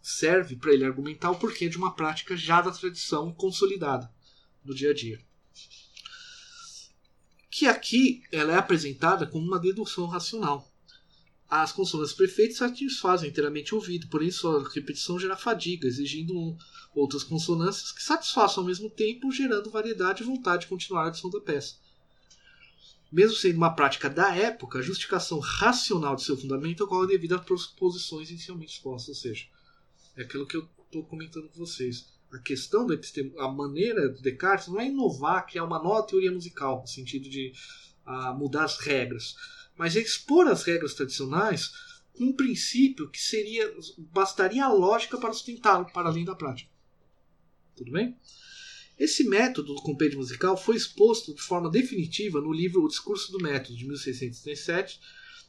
serve 0.00 0.56
para 0.56 0.72
ele 0.72 0.84
argumentar 0.84 1.30
o 1.30 1.38
porquê 1.38 1.68
de 1.68 1.76
uma 1.76 1.94
prática 1.94 2.36
já 2.36 2.60
da 2.60 2.72
tradição 2.72 3.32
consolidada 3.32 4.12
no 4.64 4.74
dia 4.74 4.90
a 4.90 4.94
dia. 4.94 5.20
Que 7.50 7.66
aqui 7.66 8.22
ela 8.32 8.52
é 8.52 8.56
apresentada 8.56 9.26
como 9.26 9.46
uma 9.46 9.58
dedução 9.58 10.06
racional. 10.06 10.68
As 11.48 11.70
consonâncias 11.70 12.16
perfeitas 12.16 12.56
satisfazem 12.56 13.28
inteiramente 13.28 13.74
o 13.74 13.76
ouvido, 13.76 14.08
porém 14.08 14.30
sua 14.30 14.66
repetição 14.70 15.20
gera 15.20 15.36
fadiga, 15.36 15.86
exigindo 15.86 16.56
outras 16.94 17.22
consonâncias 17.22 17.92
que 17.92 18.02
satisfaçam 18.02 18.62
ao 18.62 18.66
mesmo 18.66 18.88
tempo, 18.88 19.30
gerando 19.30 19.70
variedade 19.70 20.22
e 20.22 20.26
vontade 20.26 20.62
de 20.62 20.68
continuar 20.68 21.04
a 21.04 21.08
adição 21.08 21.30
da 21.30 21.40
peça 21.40 21.76
mesmo 23.12 23.36
sendo 23.36 23.58
uma 23.58 23.74
prática 23.74 24.08
da 24.08 24.34
época, 24.34 24.78
a 24.78 24.82
justificação 24.82 25.38
racional 25.38 26.16
de 26.16 26.22
seu 26.22 26.36
fundamento 26.36 26.82
ocorre 26.82 27.08
devido 27.08 27.34
às 27.34 27.44
proposições 27.44 28.30
inicialmente 28.30 28.72
expostas. 28.72 29.08
Ou 29.08 29.14
seja, 29.14 29.46
é 30.16 30.22
aquilo 30.22 30.46
que 30.46 30.56
eu 30.56 30.66
estou 30.84 31.04
comentando 31.04 31.48
com 31.50 31.58
vocês. 31.58 32.10
A 32.32 32.38
questão 32.38 32.86
da 32.86 32.94
epistemo, 32.94 33.38
a 33.38 33.52
maneira 33.52 34.08
de 34.08 34.22
Descartes 34.22 34.68
não 34.68 34.80
é 34.80 34.86
inovar, 34.86 35.46
criar 35.46 35.64
uma 35.64 35.82
nova 35.82 36.06
teoria 36.06 36.32
musical, 36.32 36.80
no 36.80 36.86
sentido 36.86 37.28
de 37.28 37.52
uh, 38.06 38.34
mudar 38.34 38.64
as 38.64 38.78
regras, 38.78 39.36
mas 39.76 39.94
é 39.94 40.00
expor 40.00 40.46
as 40.48 40.62
regras 40.62 40.94
tradicionais 40.94 41.70
com 42.14 42.24
um 42.24 42.32
princípio 42.32 43.10
que 43.10 43.20
seria 43.20 43.70
bastaria 43.98 44.64
a 44.64 44.72
lógica 44.72 45.18
para 45.18 45.32
sustentá-lo 45.32 45.86
para 45.92 46.08
além 46.08 46.24
da 46.24 46.34
prática. 46.34 46.70
Tudo 47.76 47.90
bem? 47.90 48.16
Esse 48.98 49.24
método 49.24 49.74
do 49.74 49.82
compêndio 49.82 50.18
musical 50.18 50.56
foi 50.56 50.76
exposto 50.76 51.34
de 51.34 51.42
forma 51.42 51.70
definitiva 51.70 52.40
no 52.40 52.52
livro 52.52 52.82
O 52.82 52.88
Discurso 52.88 53.32
do 53.32 53.42
Método, 53.42 53.76
de 53.76 53.86
1637, 53.86 55.00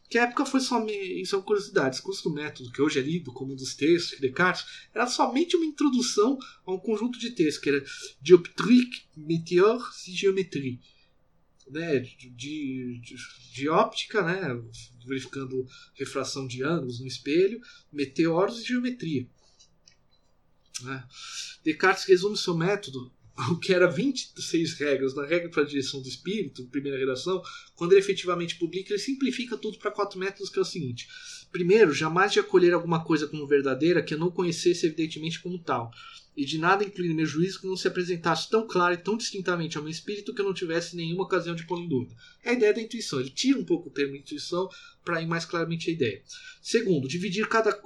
que 0.10 0.18
à 0.18 0.24
época 0.24 0.46
foi 0.46 0.60
somente. 0.60 1.22
Isso 1.22 1.36
é 1.36 1.38
uma 1.38 1.46
curiosidade. 1.46 1.88
O 1.88 1.92
Discurso 1.92 2.24
do 2.24 2.36
Método, 2.36 2.72
que 2.72 2.82
hoje 2.82 3.00
é 3.00 3.02
lido 3.02 3.34
como 3.34 3.54
um 3.54 3.56
dos 3.56 3.76
textos 3.76 4.12
de 4.12 4.22
Descartes, 4.22 4.66
era 4.94 5.08
somente 5.08 5.56
uma 5.56 5.66
introdução 5.66 6.38
a 6.66 6.72
um 6.72 6.80
conjunto 6.80 7.20
de 7.20 7.32
textos, 7.32 7.62
que 7.62 7.70
era 7.70 7.84
Dioptrique, 8.22 9.04
Meteor 9.16 9.82
e 10.08 10.12
Geometrie. 10.12 10.80
Né, 11.70 12.00
de, 12.00 12.30
de, 12.30 13.02
de, 13.54 13.70
óptica, 13.70 14.22
né, 14.22 14.62
verificando 15.08 15.66
refração 15.96 16.46
de 16.46 16.62
ângulos 16.62 17.00
no 17.00 17.08
espelho, 17.08 17.62
meteoros 17.90 18.60
e 18.60 18.66
geometria. 18.66 19.26
Né. 20.82 21.08
Descartes 21.64 22.04
resume 22.04 22.38
seu 22.38 22.56
método 22.56 23.10
o 23.52 23.58
que 23.58 23.74
era 23.74 23.88
26 23.88 24.74
regras 24.74 25.16
na 25.16 25.26
regra 25.26 25.50
para 25.50 25.64
a 25.64 25.66
direção 25.66 26.02
do 26.02 26.08
espírito, 26.08 26.68
primeira 26.68 26.98
redação, 26.98 27.42
quando 27.76 27.94
ele 27.94 28.02
efetivamente 28.02 28.56
publica, 28.58 28.94
ele 28.94 29.00
simplifica 29.00 29.58
tudo 29.58 29.80
para 29.80 29.92
quatro 29.92 30.20
métodos, 30.20 30.50
que 30.50 30.60
é 30.60 30.62
o 30.62 30.66
seguinte. 30.66 31.08
Primeiro, 31.52 31.94
jamais 31.94 32.32
de 32.32 32.40
acolher 32.40 32.74
alguma 32.74 33.04
coisa 33.04 33.28
como 33.28 33.48
verdadeira 33.48 34.04
que 34.04 34.14
eu 34.14 34.20
não 34.20 34.32
conhecesse 34.32 34.86
evidentemente 34.86 35.40
como 35.42 35.58
tal, 35.58 35.92
e 36.36 36.46
de 36.46 36.58
nada 36.58 36.84
incluir 36.84 37.14
meu 37.14 37.26
juízo 37.26 37.62
que 37.62 37.68
não 37.68 37.76
se 37.76 37.88
apresentasse 37.88 38.50
tão 38.50 38.68
claro 38.68 38.94
e 38.94 38.98
tão 38.98 39.18
distintamente 39.18 39.78
ao 39.78 39.84
meu 39.84 39.92
espírito 39.92 40.34
que 40.34 40.42
eu 40.42 40.46
não 40.46 40.54
tivesse 40.54 40.96
nenhuma 40.96 41.24
ocasião 41.24 41.56
de 41.56 41.66
pôr 41.66 41.80
em 41.80 41.88
dúvida. 41.88 42.16
É 42.44 42.52
a 42.52 42.54
ideia 42.54 42.74
da 42.74 42.82
intuição. 42.82 43.20
Ele 43.20 43.30
tira 43.30 43.60
um 43.60 43.66
pouco 43.66 43.90
o 43.90 43.92
termo 43.92 44.16
intuição 44.16 44.68
para 45.06 45.22
ir 45.22 45.28
mais 45.28 45.46
claramente 45.46 45.90
a 45.90 45.94
ideia. 45.94 46.24
Segundo, 46.62 47.08
dividir 47.08 47.48
cada 47.48 47.80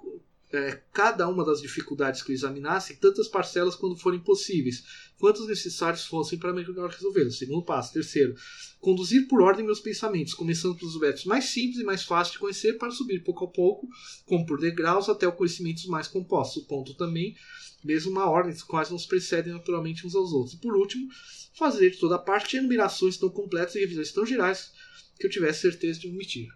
é, 0.51 0.81
cada 0.93 1.27
uma 1.27 1.43
das 1.43 1.61
dificuldades 1.61 2.21
que 2.21 2.31
examinasse 2.31 2.95
tantas 2.95 3.27
parcelas 3.27 3.75
quando 3.75 3.97
forem 3.97 4.19
possíveis, 4.19 4.83
quantos 5.19 5.47
necessários 5.47 6.05
fossem 6.05 6.39
para 6.39 6.53
melhor 6.53 6.89
resolvê-los. 6.89 7.37
Segundo 7.37 7.65
passo. 7.65 7.93
Terceiro, 7.93 8.35
conduzir 8.79 9.27
por 9.27 9.41
ordem 9.41 9.65
meus 9.65 9.79
pensamentos, 9.79 10.33
começando 10.33 10.75
pelos 10.75 10.97
métodos 10.99 11.25
mais 11.25 11.45
simples 11.45 11.79
e 11.79 11.83
mais 11.83 12.03
fáceis 12.03 12.33
de 12.33 12.39
conhecer 12.39 12.77
para 12.77 12.91
subir 12.91 13.23
pouco 13.23 13.45
a 13.45 13.47
pouco, 13.47 13.87
como 14.25 14.45
por 14.45 14.59
degraus, 14.59 15.09
até 15.09 15.27
o 15.27 15.33
conhecimentos 15.33 15.85
mais 15.85 16.07
compostos. 16.07 16.63
Ponto 16.63 16.93
também, 16.93 17.35
mesmo 17.83 18.11
uma 18.11 18.29
ordem, 18.29 18.55
quais 18.67 18.89
não 18.89 18.97
se 18.97 19.07
precedem 19.07 19.53
naturalmente 19.53 20.07
uns 20.07 20.15
aos 20.15 20.31
outros. 20.31 20.55
E 20.55 20.59
por 20.59 20.75
último, 20.75 21.09
fazer 21.53 21.91
de 21.91 21.97
toda 21.97 22.17
parte 22.17 22.55
enumerações 22.55 23.17
tão 23.17 23.29
completas 23.29 23.75
e 23.75 23.79
revisões 23.79 24.11
tão 24.11 24.25
gerais 24.25 24.71
que 25.19 25.25
eu 25.25 25.29
tivesse 25.29 25.61
certeza 25.61 25.99
de 25.99 26.07
omitir. 26.07 26.47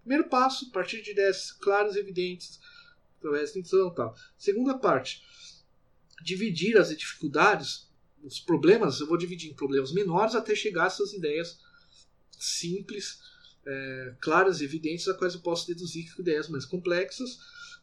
Primeiro 0.00 0.28
passo, 0.28 0.66
a 0.68 0.72
partir 0.72 1.02
de 1.02 1.12
ideias 1.12 1.50
claras 1.50 1.96
e 1.96 1.98
evidentes, 1.98 2.60
da 3.30 3.42
intuição 3.42 3.94
tal. 3.94 4.14
Segunda 4.36 4.78
parte, 4.78 5.22
dividir 6.22 6.76
as 6.76 6.96
dificuldades, 6.96 7.88
os 8.22 8.40
problemas, 8.40 9.00
eu 9.00 9.06
vou 9.06 9.16
dividir 9.16 9.50
em 9.50 9.54
problemas 9.54 9.92
menores 9.92 10.34
até 10.34 10.54
chegar 10.54 10.84
a 10.84 10.86
essas 10.86 11.12
ideias 11.12 11.58
simples, 12.38 13.18
é, 13.66 14.14
claras 14.20 14.60
e 14.60 14.64
evidentes, 14.64 15.08
a 15.08 15.14
quais 15.14 15.34
eu 15.34 15.40
posso 15.40 15.66
deduzir 15.66 16.12
que 16.12 16.20
ideias 16.20 16.48
mais 16.48 16.64
complexas, 16.64 17.38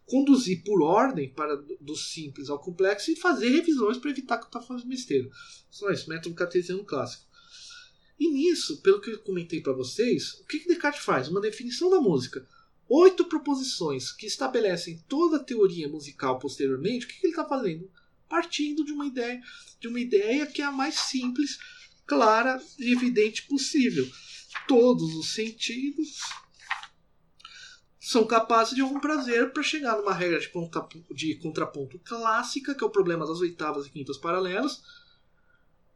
conduzir 0.05 0.63
por 0.63 0.81
ordem 0.81 1.29
para 1.29 1.55
do 1.79 1.95
simples 1.95 2.49
ao 2.49 2.59
complexo 2.59 3.11
e 3.11 3.15
fazer 3.15 3.49
revisões 3.49 3.97
para 3.97 4.09
evitar 4.09 4.37
que 4.37 4.43
eu 4.43 4.47
estou 4.47 4.61
fazendo 4.61 4.89
besteira. 4.89 5.29
Só 5.69 5.89
isso, 5.89 6.09
método 6.09 6.35
cartesiano 6.35 6.83
clássico. 6.83 7.25
E 8.19 8.29
nisso, 8.29 8.81
pelo 8.81 9.01
que 9.01 9.09
eu 9.09 9.19
comentei 9.19 9.61
para 9.61 9.73
vocês, 9.73 10.33
o 10.33 10.45
que, 10.45 10.59
que 10.59 10.67
Descartes 10.67 11.03
faz? 11.03 11.27
Uma 11.27 11.41
definição 11.41 11.89
da 11.89 11.99
música. 11.99 12.47
Oito 12.93 13.23
proposições 13.23 14.11
que 14.11 14.25
estabelecem 14.25 15.01
toda 15.07 15.37
a 15.37 15.43
teoria 15.43 15.87
musical 15.87 16.37
posteriormente. 16.37 17.05
O 17.05 17.07
que, 17.07 17.21
que 17.21 17.27
ele 17.27 17.31
está 17.31 17.45
fazendo? 17.45 17.89
Partindo 18.27 18.83
de 18.83 18.91
uma 18.91 19.05
ideia, 19.05 19.41
de 19.79 19.87
uma 19.87 19.97
ideia 19.97 20.45
que 20.45 20.61
é 20.61 20.65
a 20.65 20.73
mais 20.73 20.95
simples, 20.95 21.57
clara 22.05 22.61
e 22.77 22.91
evidente 22.91 23.43
possível. 23.43 24.05
Todos 24.67 25.15
os 25.15 25.33
sentidos 25.33 26.19
são 27.97 28.27
capazes 28.27 28.75
de 28.75 28.81
algum 28.81 28.99
prazer 28.99 29.53
para 29.53 29.63
chegar 29.63 29.95
numa 29.95 30.13
regra 30.13 30.37
de, 30.37 30.49
de, 31.15 31.35
contraponto 31.35 31.97
clássica, 31.99 32.75
que 32.75 32.83
é 32.83 32.87
o 32.87 32.91
problema 32.91 33.25
das 33.25 33.39
oitavas 33.39 33.87
e 33.87 33.89
quintas 33.89 34.17
paralelas, 34.17 34.83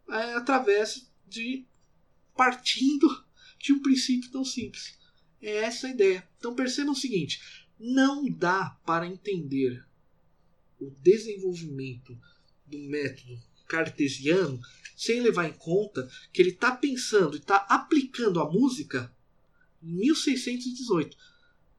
é, 0.08 0.36
através 0.36 1.12
de 1.28 1.68
partindo 2.38 3.26
de 3.60 3.74
um 3.74 3.82
princípio 3.82 4.32
tão 4.32 4.46
simples. 4.46 4.98
É 5.46 5.58
essa 5.58 5.86
a 5.86 5.92
ideia. 5.92 6.28
Então 6.40 6.56
percebam 6.56 6.94
o 6.94 6.96
seguinte: 6.96 7.40
não 7.80 8.28
dá 8.28 8.76
para 8.84 9.06
entender 9.06 9.86
o 10.80 10.90
desenvolvimento 10.90 12.18
do 12.66 12.80
método 12.80 13.40
cartesiano 13.68 14.60
sem 14.98 15.22
levar 15.22 15.48
em 15.48 15.54
conta 15.54 16.10
que 16.34 16.42
ele 16.42 16.50
está 16.50 16.76
pensando 16.76 17.36
e 17.36 17.40
está 17.40 17.58
aplicando 17.70 18.40
a 18.40 18.52
música 18.52 19.16
em 19.84 19.94
1618. 19.94 21.16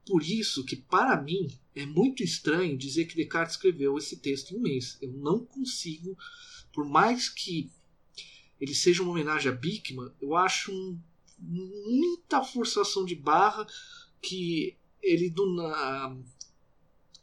Por 0.05 0.23
isso 0.23 0.63
que, 0.63 0.77
para 0.77 1.21
mim, 1.21 1.51
é 1.75 1.85
muito 1.85 2.23
estranho 2.23 2.77
dizer 2.77 3.03
que 3.03 3.17
Descartes 3.17 3.55
escreveu 3.55 3.97
esse 3.97 4.15
texto 4.15 4.53
em 4.53 4.57
um 4.59 4.61
mês. 4.61 4.97
Eu 5.01 5.11
não 5.11 5.45
consigo, 5.45 6.17
por 6.71 6.87
mais 6.87 7.27
que 7.27 7.69
ele 8.61 8.73
seja 8.73 9.03
uma 9.03 9.11
homenagem 9.11 9.51
a 9.51 9.55
Bickman, 9.55 10.09
eu 10.21 10.37
acho 10.37 10.71
um, 10.71 10.97
muita 11.37 12.43
forçação 12.43 13.05
de 13.05 13.15
barra 13.15 13.65
que 14.21 14.77
ele 15.01 15.29
do 15.29 15.53
na, 15.53 16.17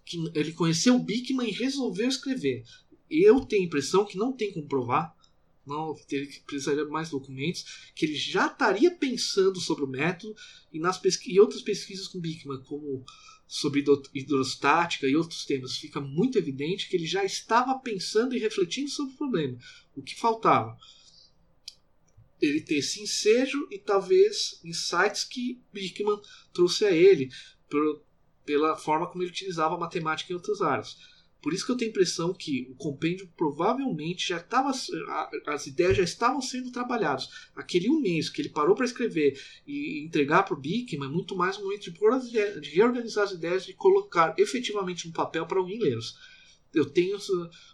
que 0.04 0.18
ele 0.34 0.52
conheceu 0.52 0.96
o 0.96 1.02
Bickman 1.02 1.48
e 1.48 1.52
resolveu 1.52 2.08
escrever. 2.08 2.64
Eu 3.10 3.40
tenho 3.40 3.62
a 3.62 3.66
impressão 3.66 4.04
que 4.04 4.16
não 4.16 4.32
tem 4.32 4.52
como 4.52 4.68
provar, 4.68 5.14
não 5.66 5.94
ele 6.10 6.26
precisaria 6.46 6.84
mais 6.86 7.10
documentos, 7.10 7.90
que 7.94 8.04
ele 8.04 8.14
já 8.14 8.46
estaria 8.46 8.90
pensando 8.90 9.60
sobre 9.60 9.84
o 9.84 9.88
método 9.88 10.34
e 10.72 10.78
nas 10.78 11.00
e 11.26 11.40
outras 11.40 11.62
pesquisas 11.62 12.08
com 12.08 12.20
Bickman, 12.20 12.62
como 12.64 13.04
sobre 13.46 13.84
hidrostática 14.14 15.06
e 15.06 15.16
outros 15.16 15.44
temas, 15.44 15.76
fica 15.76 16.00
muito 16.00 16.38
evidente 16.38 16.88
que 16.88 16.96
ele 16.96 17.06
já 17.06 17.24
estava 17.24 17.78
pensando 17.78 18.34
e 18.34 18.38
refletindo 18.38 18.90
sobre 18.90 19.14
o 19.14 19.16
problema. 19.16 19.58
O 19.94 20.02
que 20.02 20.18
faltava? 20.18 20.76
Ele 22.44 22.60
ter 22.60 22.76
esse 22.76 23.02
ensejo 23.02 23.66
e 23.70 23.78
talvez 23.78 24.60
insights 24.64 25.24
que 25.24 25.62
Bickman 25.72 26.20
trouxe 26.52 26.84
a 26.84 26.90
ele 26.90 27.30
por, 27.68 28.02
pela 28.44 28.76
forma 28.76 29.06
como 29.06 29.22
ele 29.22 29.30
utilizava 29.30 29.74
a 29.74 29.78
matemática 29.78 30.32
em 30.32 30.36
outras 30.36 30.60
áreas. 30.60 30.96
Por 31.44 31.52
isso 31.52 31.66
que 31.66 31.72
eu 31.72 31.76
tenho 31.76 31.90
a 31.90 31.92
impressão 31.92 32.32
que 32.32 32.66
o 32.70 32.74
compêndio 32.74 33.30
provavelmente 33.36 34.26
já 34.26 34.38
estava. 34.38 34.72
As 35.46 35.66
ideias 35.66 35.94
já 35.94 36.02
estavam 36.02 36.40
sendo 36.40 36.72
trabalhadas. 36.72 37.28
Aquele 37.54 37.90
um 37.90 38.00
mês 38.00 38.30
que 38.30 38.40
ele 38.40 38.48
parou 38.48 38.74
para 38.74 38.86
escrever 38.86 39.38
e 39.66 40.02
entregar 40.06 40.44
para 40.44 40.54
o 40.54 40.58
Bickman 40.58 41.06
é 41.06 41.12
muito 41.12 41.36
mais 41.36 41.58
um 41.58 41.64
momento 41.64 41.82
de, 41.82 41.90
ideias, 41.90 42.62
de 42.62 42.70
reorganizar 42.70 43.24
as 43.24 43.32
ideias, 43.32 43.66
de 43.66 43.74
colocar 43.74 44.34
efetivamente 44.38 45.06
no 45.06 45.12
papel 45.12 45.44
para 45.44 45.58
alguém 45.58 45.78
lê-los. 45.78 46.16
Eu 46.72 46.86
tenho, 46.86 47.18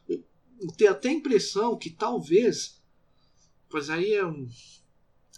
eu 0.08 0.72
tenho 0.76 0.90
até 0.90 1.08
a 1.08 1.12
impressão 1.12 1.78
que 1.78 1.90
talvez. 1.90 2.79
Pois 3.70 3.88
aí 3.88 4.12
é 4.12 4.26
um, 4.26 4.48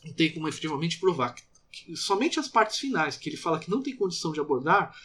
não 0.04 0.12
tem 0.12 0.32
como 0.32 0.48
efetivamente 0.48 0.98
provar. 0.98 1.34
Que, 1.70 1.96
somente 1.96 2.40
as 2.40 2.48
partes 2.48 2.78
finais, 2.78 3.16
que 3.16 3.28
ele 3.28 3.36
fala 3.36 3.60
que 3.60 3.70
não 3.70 3.82
tem 3.82 3.94
condição 3.94 4.32
de 4.32 4.40
abordar, 4.40 4.96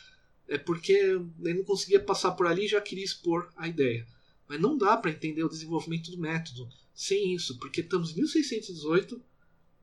é 0.48 0.58
porque 0.58 0.94
ele 0.94 1.54
não 1.54 1.64
conseguia 1.64 2.00
passar 2.00 2.32
por 2.32 2.48
ali 2.48 2.66
e 2.66 2.70
já 2.70 2.82
queria 2.82 3.04
expor 3.04 3.52
a 3.56 3.68
ideia. 3.68 4.08
Mas 4.48 4.62
não 4.62 4.78
dá 4.78 4.96
para 4.96 5.12
entender 5.12 5.44
o 5.44 5.50
desenvolvimento 5.50 6.10
do 6.10 6.18
método 6.18 6.70
sem 6.96 7.36
isso, 7.36 7.60
porque 7.60 7.82
estamos 7.82 8.12
em 8.12 8.16
1618, 8.16 9.22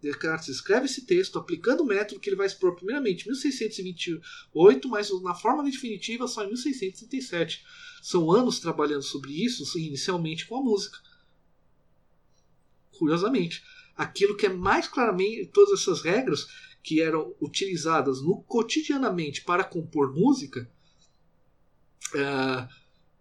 Descartes 0.04 0.48
escreve 0.48 0.84
esse 0.84 1.06
texto 1.06 1.38
aplicando 1.38 1.82
o 1.82 1.86
método 1.86 2.20
que 2.20 2.28
ele 2.28 2.36
vai 2.36 2.46
expor 2.46 2.74
primeiramente 2.74 3.22
em 3.22 3.28
1628, 3.30 4.88
mas 4.88 5.22
na 5.22 5.34
forma 5.34 5.64
definitiva 5.64 6.28
só 6.28 6.44
em 6.44 6.48
1637. 6.48 7.64
São 8.02 8.30
anos 8.30 8.60
trabalhando 8.60 9.02
sobre 9.02 9.32
isso, 9.32 9.78
inicialmente 9.78 10.46
com 10.46 10.56
a 10.56 10.62
música. 10.62 10.98
Curiosamente, 12.98 13.62
aquilo 13.96 14.36
que 14.36 14.46
é 14.46 14.52
mais 14.52 14.88
claramente 14.88 15.46
todas 15.46 15.80
essas 15.80 16.02
regras 16.02 16.46
que 16.82 17.00
eram 17.00 17.34
utilizadas 17.40 18.20
no 18.20 18.42
cotidianamente 18.42 19.42
para 19.42 19.64
compor 19.64 20.14
música, 20.14 20.70
uh, 22.14 22.68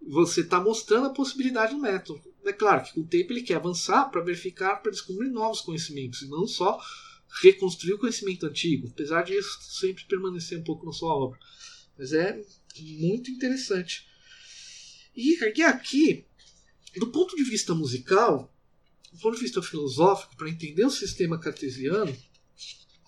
você 0.06 0.42
está 0.42 0.60
mostrando 0.60 1.08
a 1.08 1.14
possibilidade 1.14 1.74
do 1.74 1.80
método. 1.80 2.22
É 2.44 2.52
claro 2.52 2.84
que 2.84 2.94
com 2.94 3.02
o 3.02 3.08
tempo 3.08 3.32
ele 3.32 3.42
quer 3.42 3.56
avançar 3.56 4.10
para 4.10 4.22
verificar, 4.22 4.82
para 4.82 4.92
descobrir 4.92 5.30
novos 5.30 5.62
conhecimentos, 5.62 6.22
e 6.22 6.28
não 6.28 6.46
só 6.46 6.78
reconstruir 7.42 7.94
o 7.94 8.00
conhecimento 8.00 8.46
antigo, 8.46 8.90
apesar 8.90 9.24
de 9.24 9.34
isso 9.34 9.58
sempre 9.62 10.04
permanecer 10.06 10.60
um 10.60 10.64
pouco 10.64 10.86
na 10.86 10.92
sua 10.92 11.16
obra. 11.16 11.40
Mas 11.98 12.12
é 12.12 12.44
muito 13.00 13.32
interessante. 13.32 14.06
E 15.16 15.38
aqui, 15.64 16.26
do 16.98 17.08
ponto 17.12 17.36
de 17.36 17.44
vista 17.44 17.74
musical, 17.74 18.53
do 19.13 19.19
ponto 19.19 19.36
de 19.36 19.41
vista 19.43 19.62
filosófico, 19.62 20.36
para 20.36 20.49
entender 20.49 20.86
o 20.86 20.89
sistema 20.89 21.39
cartesiano, 21.39 22.15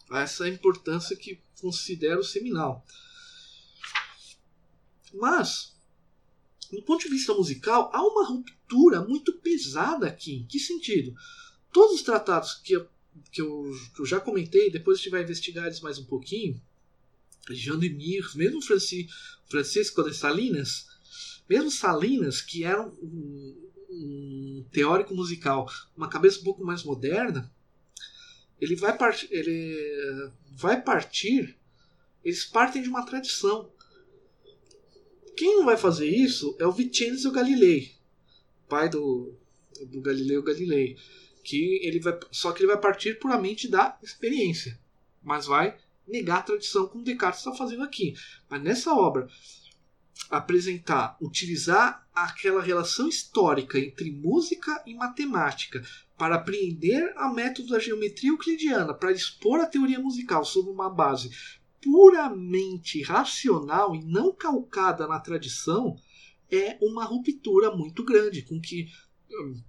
a 0.09 0.21
essa 0.21 0.47
importância 0.47 1.15
que 1.15 1.41
considero 1.59 2.23
seminal. 2.23 2.85
Mas, 5.11 5.75
do 6.71 6.83
ponto 6.83 7.03
de 7.03 7.09
vista 7.09 7.33
musical, 7.33 7.89
há 7.91 8.05
uma 8.05 8.27
ruptura 8.27 9.01
muito 9.01 9.33
pesada 9.39 10.07
aqui. 10.07 10.35
Em 10.35 10.45
que 10.45 10.59
sentido? 10.59 11.15
Todos 11.73 11.95
os 11.95 12.03
tratados 12.03 12.53
que 12.53 12.73
eu, 12.73 12.87
que 13.31 13.41
eu, 13.41 13.71
que 13.95 14.01
eu 14.01 14.05
já 14.05 14.19
comentei, 14.19 14.69
depois 14.69 14.99
a 14.99 15.01
gente 15.01 15.11
vai 15.11 15.23
investigar 15.23 15.65
eles 15.65 15.81
mais 15.81 15.97
um 15.97 16.05
pouquinho, 16.05 16.61
Jean 17.49 17.79
de 17.79 17.89
Mir, 17.89 18.23
mesmo 18.35 18.61
Franci, 18.61 19.07
Francisco 19.49 20.03
de 20.03 20.13
Salinas, 20.13 20.87
mesmo 21.49 21.71
Salinas, 21.71 22.41
que 22.41 22.63
era 22.63 22.87
um, 22.87 23.71
um 23.95 24.65
teórico 24.71 25.15
musical, 25.15 25.69
uma 25.95 26.10
cabeça 26.10 26.39
um 26.39 26.43
pouco 26.43 26.63
mais 26.63 26.84
moderna, 26.84 27.51
ele 28.60 28.75
vai, 28.75 28.97
part... 28.97 29.27
ele 29.31 30.31
vai 30.51 30.81
partir, 30.81 31.58
eles 32.23 32.45
partem 32.45 32.81
de 32.81 32.89
uma 32.89 33.05
tradição. 33.05 33.71
Quem 35.36 35.58
não 35.58 35.65
vai 35.65 35.77
fazer 35.77 36.08
isso 36.08 36.55
é 36.60 36.65
o 36.65 36.71
Vincenzo 36.71 37.31
Galilei, 37.31 37.93
pai 38.69 38.89
do, 38.89 39.36
do 39.88 40.01
Galileu 40.01 40.41
Galilei, 40.41 40.97
que 41.43 41.79
ele 41.84 41.99
vai, 41.99 42.17
só 42.31 42.51
que 42.51 42.62
ele 42.62 42.71
vai 42.71 42.79
partir 42.79 43.19
puramente 43.19 43.67
da 43.67 43.97
experiência, 44.01 44.79
mas 45.21 45.45
vai 45.45 45.77
negar 46.08 46.39
a 46.39 46.43
tradição 46.43 46.88
como 46.88 47.03
Descartes 47.03 47.41
está 47.41 47.53
fazendo 47.53 47.84
aqui. 47.84 48.13
Mas 48.49 48.62
nessa 48.62 48.93
obra 48.93 49.27
apresentar, 50.30 51.17
utilizar 51.21 52.08
aquela 52.13 52.62
relação 52.62 53.08
histórica 53.08 53.78
entre 53.78 54.12
música 54.12 54.82
e 54.86 54.93
matemática 54.93 55.84
para 56.17 56.36
apreender 56.36 57.13
a 57.17 57.32
método 57.32 57.69
da 57.69 57.80
geometria 57.80 58.30
euclidiana, 58.30 58.93
para 58.93 59.12
expor 59.12 59.60
a 59.60 59.65
teoria 59.65 59.99
musical 59.99 60.45
sobre 60.45 60.71
uma 60.71 60.89
base 60.89 61.30
puramente 61.82 63.04
racional 63.04 63.95
e 63.95 64.04
não 64.04 64.34
calcada 64.34 65.08
na 65.08 65.19
tradição, 65.19 65.95
é 66.49 66.78
uma 66.82 67.04
ruptura 67.04 67.75
muito 67.75 68.04
grande 68.04 68.41
com 68.41 68.60
que 68.60 68.88
hum, 69.30 69.62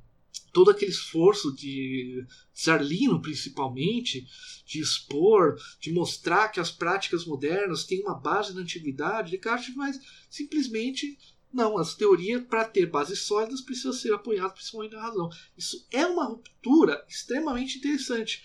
todo 0.57 0.71
aquele 0.71 0.91
esforço 0.91 1.55
de 1.55 2.27
Zarlino, 2.59 3.21
principalmente, 3.21 4.27
de 4.65 4.81
expor, 4.81 5.61
de 5.79 5.93
mostrar 5.93 6.49
que 6.49 6.59
as 6.59 6.71
práticas 6.71 7.27
modernas 7.27 7.85
têm 7.85 8.01
uma 8.01 8.19
base 8.19 8.55
na 8.55 8.63
antiguidade, 8.63 9.33
Descartes 9.33 9.75
vai 9.75 9.93
simplesmente 10.31 11.19
não, 11.53 11.77
as 11.77 11.95
teorias, 11.95 12.43
para 12.47 12.65
ter 12.65 12.87
bases 12.87 13.19
sólidas, 13.19 13.61
precisam 13.61 13.93
ser 13.93 14.15
apoiadas 14.15 14.55
principalmente 14.55 14.95
na 14.95 15.03
razão. 15.03 15.29
Isso 15.59 15.87
é 15.91 16.07
uma 16.07 16.25
ruptura 16.25 17.05
extremamente 17.07 17.77
interessante. 17.77 18.43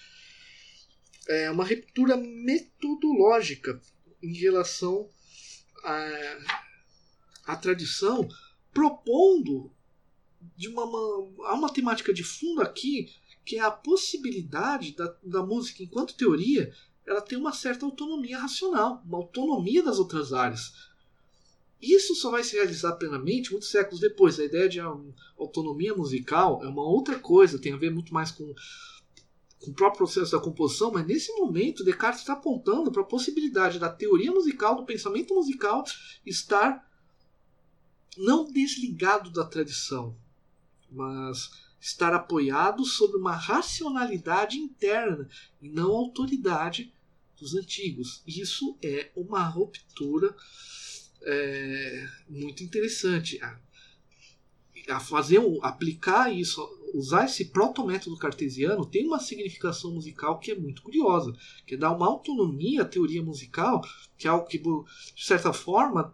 É 1.30 1.50
uma 1.50 1.64
ruptura 1.64 2.18
metodológica 2.18 3.82
em 4.22 4.34
relação 4.34 5.10
à, 5.82 6.38
à 7.46 7.56
tradição, 7.56 8.28
propondo 8.74 9.72
de 10.56 10.68
uma, 10.68 10.84
uma, 10.84 11.54
uma 11.54 11.74
temática 11.74 12.14
de 12.14 12.24
fundo 12.24 12.62
aqui, 12.62 13.10
que 13.46 13.58
é 13.58 13.62
a 13.62 13.72
possibilidade 13.72 14.96
da, 14.96 15.16
da 15.24 15.44
música, 15.44 15.84
enquanto 15.84 16.16
teoria, 16.16 16.74
ela 17.06 17.22
ter 17.22 17.36
uma 17.36 17.52
certa 17.52 17.86
autonomia 17.86 18.38
racional, 18.38 19.02
uma 19.06 19.18
autonomia 19.18 19.84
das 19.84 20.00
outras 20.00 20.34
áreas 20.34 20.92
isso 21.82 22.14
só 22.14 22.30
vai 22.30 22.44
se 22.44 22.56
realizar 22.56 22.94
plenamente 22.94 23.52
muitos 23.52 23.72
séculos 23.72 24.00
depois. 24.00 24.40
A 24.40 24.46
ideia 24.46 24.70
de 24.70 24.80
autonomia 25.38 25.96
musical 25.96 26.64
é 26.64 26.68
uma 26.68 26.84
outra 26.84 27.18
coisa, 27.18 27.58
tem 27.58 27.74
a 27.74 27.78
ver 27.78 27.90
muito 27.90 28.14
mais 28.14 28.30
com, 28.30 28.54
com 29.60 29.72
o 29.72 29.74
próprio 29.74 30.06
processo 30.06 30.32
da 30.32 30.40
composição, 30.40 30.92
mas 30.92 31.08
nesse 31.08 31.34
momento 31.34 31.84
Descartes 31.84 32.22
está 32.22 32.34
apontando 32.34 32.92
para 32.92 33.02
a 33.02 33.06
possibilidade 33.06 33.80
da 33.80 33.90
teoria 33.90 34.32
musical, 34.32 34.76
do 34.76 34.86
pensamento 34.86 35.34
musical, 35.34 35.84
estar 36.24 36.88
não 38.16 38.46
desligado 38.46 39.32
da 39.32 39.44
tradição, 39.44 40.16
mas 40.92 41.50
estar 41.80 42.14
apoiado 42.14 42.86
sobre 42.86 43.18
uma 43.18 43.36
racionalidade 43.36 44.58
interna 44.58 45.28
e 45.62 45.70
não 45.70 45.92
autoridade 45.92 46.94
dos 47.40 47.56
antigos. 47.56 48.22
Isso 48.28 48.78
é 48.84 49.10
uma 49.16 49.44
ruptura 49.44 50.36
é, 51.24 52.08
muito 52.30 52.64
interessante. 52.64 53.42
A, 53.42 53.60
a 54.90 55.00
fazer, 55.00 55.40
aplicar 55.64 56.32
isso 56.32 56.62
usar 56.94 57.26
esse 57.26 57.46
proto-método 57.46 58.18
cartesiano 58.18 58.86
tem 58.86 59.08
uma 59.08 59.20
significação 59.20 59.94
musical 59.94 60.40
que 60.40 60.52
é 60.52 60.56
muito 60.56 60.82
curiosa, 60.82 61.34
que 61.66 61.76
é 61.76 61.78
dar 61.78 61.92
uma 61.92 62.08
autonomia 62.08 62.82
à 62.82 62.86
teoria 62.86 63.24
musical, 63.24 63.82
que 64.18 64.28
é 64.28 64.30
algo 64.30 64.48
que, 64.48 64.58
de 64.58 65.26
certa 65.26 65.54
forma, 65.54 66.14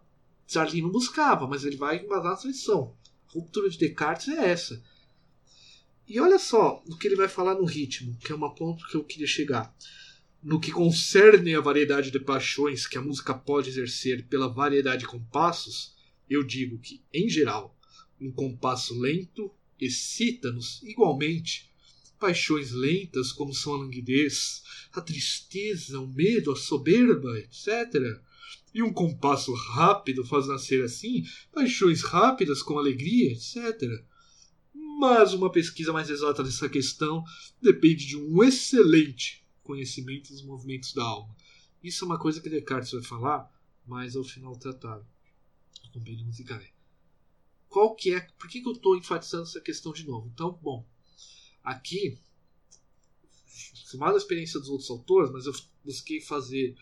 Zarlin 0.52 0.82
não 0.82 0.92
buscava, 0.92 1.48
mas 1.48 1.66
ele 1.66 1.76
vai 1.76 2.04
embasar 2.04 2.34
a 2.34 2.38
tradição. 2.38 2.94
Ruptura 3.38 3.70
de 3.70 3.78
Descartes 3.78 4.30
é 4.30 4.50
essa. 4.50 4.84
E 6.08 6.20
olha 6.20 6.40
só 6.40 6.82
o 6.88 6.98
que 6.98 7.08
ele 7.08 7.16
vai 7.16 7.28
falar 7.28 7.54
no 7.56 7.66
ritmo, 7.66 8.18
que 8.18 8.32
é 8.32 8.36
uma 8.36 8.56
ponto 8.56 8.88
que 8.88 8.96
eu 8.96 9.04
queria 9.04 9.28
chegar. 9.28 9.76
No 10.42 10.60
que 10.60 10.72
concerne 10.72 11.54
a 11.54 11.62
variedade 11.62 12.10
de 12.10 12.20
paixões 12.20 12.88
que 12.88 12.98
a 12.98 13.02
música 13.02 13.34
pode 13.34 13.70
exercer 13.70 14.26
pela 14.28 14.48
variedade 14.48 15.02
de 15.02 15.08
compassos, 15.08 15.96
eu 16.30 16.44
digo 16.44 16.80
que, 16.80 17.04
em 17.14 17.30
geral, 17.30 17.78
um 18.20 18.32
compasso 18.32 19.00
lento 19.00 19.52
excita-nos 19.80 20.82
igualmente. 20.84 21.70
Paixões 22.20 22.72
lentas, 22.72 23.32
como 23.32 23.54
são 23.54 23.76
a 23.76 23.78
languidez, 23.78 24.64
a 24.94 25.02
tristeza, 25.02 26.00
o 26.00 26.08
medo, 26.08 26.52
a 26.52 26.56
soberba, 26.56 27.38
etc. 27.38 28.20
E 28.78 28.84
um 28.84 28.94
compasso 28.94 29.52
rápido 29.56 30.24
faz 30.24 30.46
nascer 30.46 30.84
assim 30.84 31.26
paixões 31.52 32.04
rápidas 32.04 32.62
com 32.62 32.78
alegria, 32.78 33.32
etc. 33.32 33.82
Mas 35.00 35.34
uma 35.34 35.52
pesquisa 35.52 35.92
mais 35.92 36.12
exata 36.12 36.44
dessa 36.44 36.70
questão 36.70 37.24
depende 37.60 38.06
de 38.06 38.16
um 38.16 38.44
excelente 38.44 39.44
conhecimento 39.64 40.32
dos 40.32 40.44
movimentos 40.44 40.94
da 40.94 41.04
alma. 41.04 41.36
Isso 41.84 42.04
é 42.04 42.06
uma 42.06 42.20
coisa 42.20 42.40
que 42.40 42.52
Descartes 42.52 42.92
vai 42.92 43.02
falar 43.02 43.52
mais 43.84 44.16
ao 44.16 44.24
final 44.24 44.54
do 44.54 44.60
tratado, 44.60 45.04
qual 47.68 47.96
que 47.96 48.14
é, 48.14 48.20
por 48.38 48.48
que, 48.48 48.62
que 48.62 48.68
eu 48.68 48.74
estou 48.74 48.96
enfatizando 48.96 49.46
essa 49.46 49.60
questão 49.60 49.92
de 49.92 50.06
novo? 50.06 50.30
Então, 50.32 50.54
bom, 50.62 50.88
aqui, 51.64 52.20
somado 53.74 54.14
a 54.14 54.20
experiência 54.20 54.60
dos 54.60 54.70
outros 54.70 54.92
autores, 54.92 55.32
mas 55.32 55.48
eu 55.48 55.54
busquei 55.84 56.22
fazer 56.22 56.78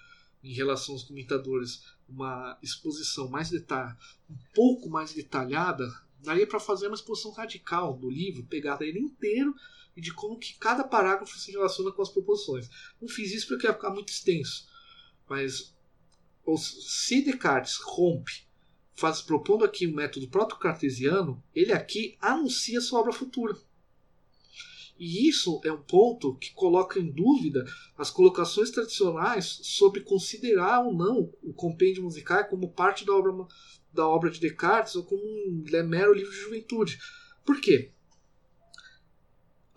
em 0.46 0.54
relação 0.54 0.94
aos 0.94 1.04
comentadores 1.04 1.84
uma 2.08 2.58
exposição 2.62 3.28
mais 3.28 3.50
detalhada, 3.50 3.98
um 4.30 4.38
pouco 4.54 4.90
mais 4.90 5.14
detalhada, 5.14 5.92
daria 6.20 6.46
para 6.46 6.60
fazer 6.60 6.88
uma 6.88 6.96
exposição 6.96 7.32
radical 7.32 7.98
do 7.98 8.10
livro, 8.10 8.46
pegar 8.46 8.82
ele 8.82 9.00
inteiro 9.00 9.56
e 9.98 10.02
de 10.02 10.14
como 10.14 10.38
que 10.38 10.54
cada 10.56 10.84
parágrafo 10.84 11.38
se 11.38 11.52
relaciona 11.52 11.92
com 11.92 12.02
as 12.02 12.10
proposições. 12.10 12.70
Não 13.02 13.10
fiz 13.10 13.34
isso 13.34 13.48
porque 13.48 13.66
ia 13.66 13.74
ficar 13.74 13.90
muito 13.90 14.10
extenso, 14.10 14.68
mas 15.28 15.74
se 16.58 17.22
Descartes 17.24 17.78
rompe 17.78 18.46
faz, 18.96 19.22
propondo 19.22 19.66
aqui 19.66 19.88
um 19.88 19.94
método 19.94 20.28
proto-cartesiano, 20.30 21.44
ele 21.54 21.74
aqui 21.74 22.18
anuncia 22.22 22.80
sua 22.80 23.02
obra 23.02 23.12
futura. 23.12 23.58
E 24.98 25.28
isso 25.28 25.60
é 25.64 25.72
um 25.72 25.82
ponto 25.82 26.36
que 26.36 26.54
coloca 26.54 27.00
em 27.00 27.12
dúvida 27.12 27.66
as 27.98 28.10
colocações 28.10 28.72
tradicionais 28.72 29.60
sobre 29.62 30.02
considerar 30.02 30.86
ou 30.86 30.94
não 30.94 31.34
o 31.44 31.54
compêndio 31.54 32.04
musical 32.04 32.46
como 32.46 32.72
parte 32.72 33.06
da 33.06 33.14
obra, 33.14 33.46
da 33.94 34.08
obra 34.08 34.32
de 34.32 34.40
Descartes 34.40 34.96
ou 34.96 35.04
como 35.04 35.22
um 35.22 35.64
mero 35.86 36.14
livro 36.14 36.32
de 36.32 36.40
juventude. 36.40 36.98
Por 37.46 37.60
quê? 37.60 37.92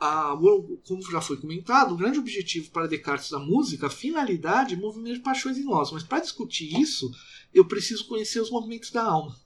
Ah, 0.01 0.39
como 0.87 1.03
já 1.11 1.21
foi 1.21 1.37
comentado, 1.37 1.93
o 1.93 1.97
grande 1.97 2.21
objetivo 2.21 2.71
para 2.71 2.87
Descartes 2.87 3.31
da 3.31 3.41
música, 3.41 3.89
a 3.89 3.91
finalidade, 3.91 4.75
é 4.75 4.79
movimentar 4.79 5.25
paixões 5.25 5.59
em 5.59 5.65
nós. 5.65 5.91
Mas 5.91 6.05
para 6.05 6.21
discutir 6.21 6.79
isso, 6.79 7.11
eu 7.53 7.67
preciso 7.67 8.07
conhecer 8.07 8.41
os 8.41 8.51
movimentos 8.51 8.93
da 8.93 9.03
alma. 9.03 9.37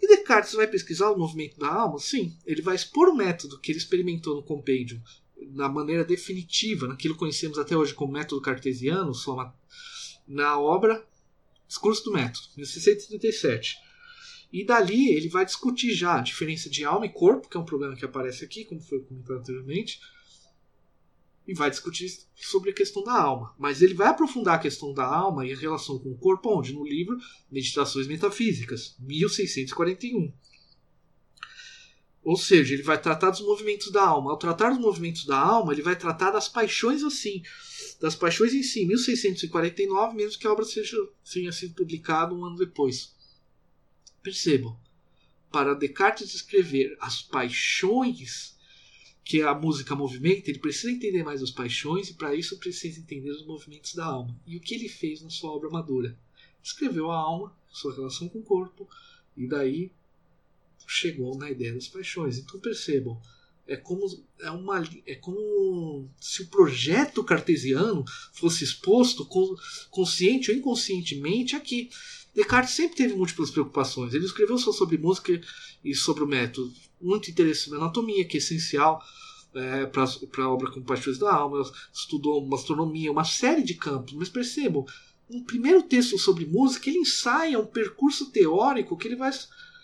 E 0.00 0.06
Descartes 0.06 0.54
vai 0.54 0.66
pesquisar 0.66 1.10
o 1.10 1.18
movimento 1.18 1.58
da 1.58 1.68
alma? 1.68 1.98
Sim, 1.98 2.36
ele 2.46 2.62
vai 2.62 2.74
expor 2.74 3.08
o 3.08 3.16
método 3.16 3.60
que 3.60 3.70
ele 3.70 3.78
experimentou 3.78 4.34
no 4.34 4.42
compêndio 4.42 5.02
na 5.52 5.68
maneira 5.68 6.04
definitiva, 6.04 6.86
naquilo 6.86 7.14
que 7.14 7.20
conhecemos 7.20 7.58
até 7.58 7.76
hoje 7.76 7.94
como 7.94 8.12
método 8.12 8.40
cartesiano, 8.40 9.12
na 10.26 10.58
obra 10.58 11.04
Discurso 11.66 12.04
do 12.04 12.12
Método, 12.12 12.48
1637. 12.56 13.78
E 14.52 14.64
dali 14.64 15.12
ele 15.12 15.28
vai 15.28 15.44
discutir 15.44 15.92
já 15.94 16.18
a 16.18 16.22
diferença 16.22 16.68
de 16.68 16.84
alma 16.84 17.06
e 17.06 17.12
corpo, 17.12 17.48
que 17.48 17.56
é 17.56 17.60
um 17.60 17.64
problema 17.64 17.94
que 17.94 18.04
aparece 18.04 18.44
aqui, 18.44 18.64
como 18.64 18.80
foi 18.80 19.00
comentado 19.00 19.38
anteriormente, 19.38 20.00
e 21.50 21.54
vai 21.54 21.68
discutir 21.68 22.08
sobre 22.36 22.70
a 22.70 22.72
questão 22.72 23.02
da 23.02 23.12
alma. 23.12 23.52
Mas 23.58 23.82
ele 23.82 23.92
vai 23.92 24.06
aprofundar 24.06 24.54
a 24.54 24.60
questão 24.60 24.94
da 24.94 25.04
alma 25.04 25.44
e 25.44 25.52
a 25.52 25.56
relação 25.56 25.98
com 25.98 26.12
o 26.12 26.16
corpo, 26.16 26.56
onde? 26.56 26.72
No 26.72 26.86
livro 26.86 27.18
Meditações 27.50 28.06
Metafísicas, 28.06 28.94
1641. 29.00 30.32
Ou 32.22 32.36
seja, 32.36 32.72
ele 32.72 32.84
vai 32.84 33.02
tratar 33.02 33.30
dos 33.30 33.40
movimentos 33.40 33.90
da 33.90 34.00
alma. 34.00 34.30
Ao 34.30 34.36
tratar 34.36 34.70
dos 34.70 34.78
movimentos 34.78 35.26
da 35.26 35.40
alma, 35.40 35.72
ele 35.72 35.82
vai 35.82 35.96
tratar 35.96 36.30
das 36.30 36.48
paixões 36.48 37.02
assim, 37.02 37.42
das 38.00 38.14
paixões 38.14 38.54
em 38.54 38.62
si, 38.62 38.86
1649, 38.86 40.14
mesmo 40.14 40.38
que 40.38 40.46
a 40.46 40.52
obra 40.52 40.64
seja, 40.64 40.96
tenha 41.32 41.50
sido 41.50 41.74
publicada 41.74 42.32
um 42.32 42.44
ano 42.44 42.56
depois. 42.56 43.12
Percebam, 44.22 44.78
para 45.50 45.74
Descartes 45.74 46.32
escrever 46.32 46.96
as 47.00 47.22
paixões 47.22 48.56
que 49.24 49.42
a 49.42 49.54
música 49.54 49.94
movimenta, 49.94 50.50
ele 50.50 50.58
precisa 50.58 50.90
entender 50.90 51.22
mais 51.22 51.42
as 51.42 51.50
paixões 51.50 52.08
e 52.08 52.14
para 52.14 52.34
isso 52.34 52.58
precisa 52.58 52.98
entender 52.98 53.30
os 53.30 53.44
movimentos 53.44 53.94
da 53.94 54.04
alma. 54.04 54.36
E 54.46 54.56
o 54.56 54.60
que 54.60 54.74
ele 54.74 54.88
fez 54.88 55.22
na 55.22 55.30
sua 55.30 55.50
obra 55.50 55.70
madura? 55.70 56.18
Escreveu 56.62 57.10
a 57.10 57.16
alma, 57.16 57.56
sua 57.70 57.94
relação 57.94 58.28
com 58.28 58.40
o 58.40 58.44
corpo, 58.44 58.88
e 59.36 59.46
daí 59.46 59.92
chegou 60.86 61.36
na 61.36 61.50
ideia 61.50 61.72
das 61.72 61.86
paixões. 61.86 62.38
Então 62.38 62.58
percebam, 62.58 63.20
é 63.66 63.76
como, 63.76 64.04
é 64.40 64.50
uma, 64.50 64.82
é 65.06 65.14
como 65.14 66.10
se 66.20 66.42
o 66.42 66.48
projeto 66.48 67.22
cartesiano 67.22 68.04
fosse 68.32 68.64
exposto 68.64 69.24
consciente 69.90 70.50
ou 70.50 70.56
inconscientemente 70.56 71.54
aqui. 71.54 71.88
Descartes 72.34 72.74
sempre 72.74 72.96
teve 72.96 73.14
múltiplas 73.14 73.50
preocupações. 73.50 74.14
Ele 74.14 74.24
escreveu 74.24 74.56
só 74.58 74.72
sobre 74.72 74.96
música 74.98 75.40
e 75.84 75.94
sobre 75.94 76.22
o 76.22 76.28
método. 76.28 76.72
Muito 77.00 77.30
interesse 77.30 77.70
na 77.70 77.76
anatomia, 77.76 78.24
que 78.24 78.36
é 78.36 78.38
essencial 78.38 79.02
é, 79.54 79.86
para 79.86 80.04
a 80.44 80.48
obra 80.48 80.70
com 80.70 80.82
Paixões 80.82 81.18
da 81.18 81.32
Alma. 81.32 81.62
Estudou 81.92 82.44
uma 82.44 82.56
astronomia, 82.56 83.10
uma 83.10 83.24
série 83.24 83.62
de 83.62 83.74
campos. 83.74 84.14
Mas 84.14 84.28
percebam, 84.28 84.86
no 85.28 85.44
primeiro 85.44 85.82
texto 85.82 86.18
sobre 86.18 86.46
música, 86.46 86.88
ele 86.88 86.98
ensaia 86.98 87.58
um 87.58 87.66
percurso 87.66 88.30
teórico 88.30 88.96
que 88.96 89.08
ele 89.08 89.16
vai 89.16 89.30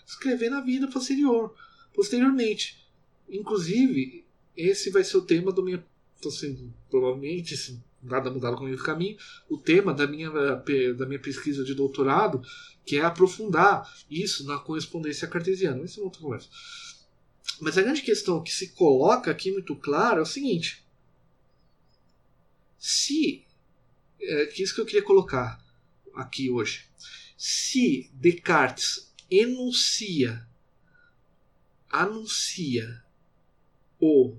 escrever 0.05 0.49
na 0.49 0.61
vida 0.61 0.87
posterior, 0.87 1.53
posteriormente. 1.93 2.85
Inclusive, 3.29 4.25
esse 4.55 4.89
vai 4.89 5.03
ser 5.03 5.17
o 5.17 5.21
tema 5.21 5.51
do 5.51 5.63
meu. 5.63 5.81
Assim, 6.25 6.73
provavelmente, 6.89 7.53
assim, 7.53 7.81
nada 8.01 8.29
mudado 8.29 8.57
com 8.57 8.65
o 8.65 8.77
caminho, 8.77 9.17
o 9.49 9.57
tema 9.57 9.93
da 9.93 10.07
minha, 10.07 10.29
da 10.95 11.05
minha 11.05 11.19
pesquisa 11.19 11.63
de 11.63 11.73
doutorado, 11.73 12.41
que 12.85 12.97
é 12.97 13.01
aprofundar 13.01 13.91
isso 14.09 14.45
na 14.45 14.57
correspondência 14.57 15.27
cartesiana. 15.27 15.83
Isso 15.83 15.99
é 15.99 16.03
outra 16.03 16.21
conversa. 16.21 16.49
Mas 17.59 17.77
a 17.77 17.81
grande 17.81 18.01
questão 18.01 18.43
que 18.43 18.51
se 18.51 18.69
coloca 18.69 19.31
aqui 19.31 19.51
muito 19.51 19.75
claro 19.75 20.19
é 20.19 20.21
o 20.21 20.25
seguinte: 20.25 20.85
se. 22.77 23.43
É, 24.19 24.45
que 24.47 24.63
isso 24.63 24.73
que 24.73 24.81
eu 24.81 24.85
queria 24.85 25.03
colocar 25.03 25.63
aqui 26.15 26.49
hoje. 26.49 26.85
Se 27.37 28.09
Descartes 28.13 29.13
enuncia, 29.29 30.47
anuncia 31.89 33.03
o 33.99 34.35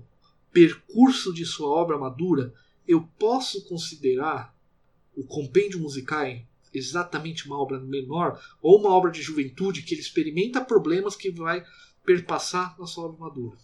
percurso 0.51 1.33
de 1.33 1.45
sua 1.45 1.69
obra 1.69 1.97
madura, 1.97 2.53
eu 2.89 3.07
posso 3.19 3.63
considerar 3.65 4.57
o 5.15 5.23
compêndio 5.23 5.79
musical 5.79 6.25
exatamente 6.73 7.45
uma 7.45 7.55
obra 7.55 7.79
menor 7.79 8.43
ou 8.63 8.79
uma 8.79 8.89
obra 8.89 9.11
de 9.11 9.21
juventude 9.21 9.83
que 9.83 9.93
ele 9.93 10.01
experimenta 10.01 10.59
problemas 10.65 11.15
que 11.15 11.29
vai 11.29 11.63
perpassar 12.03 12.75
na 12.79 12.87
sua 12.87 13.05
obra 13.05 13.19
madura. 13.19 13.57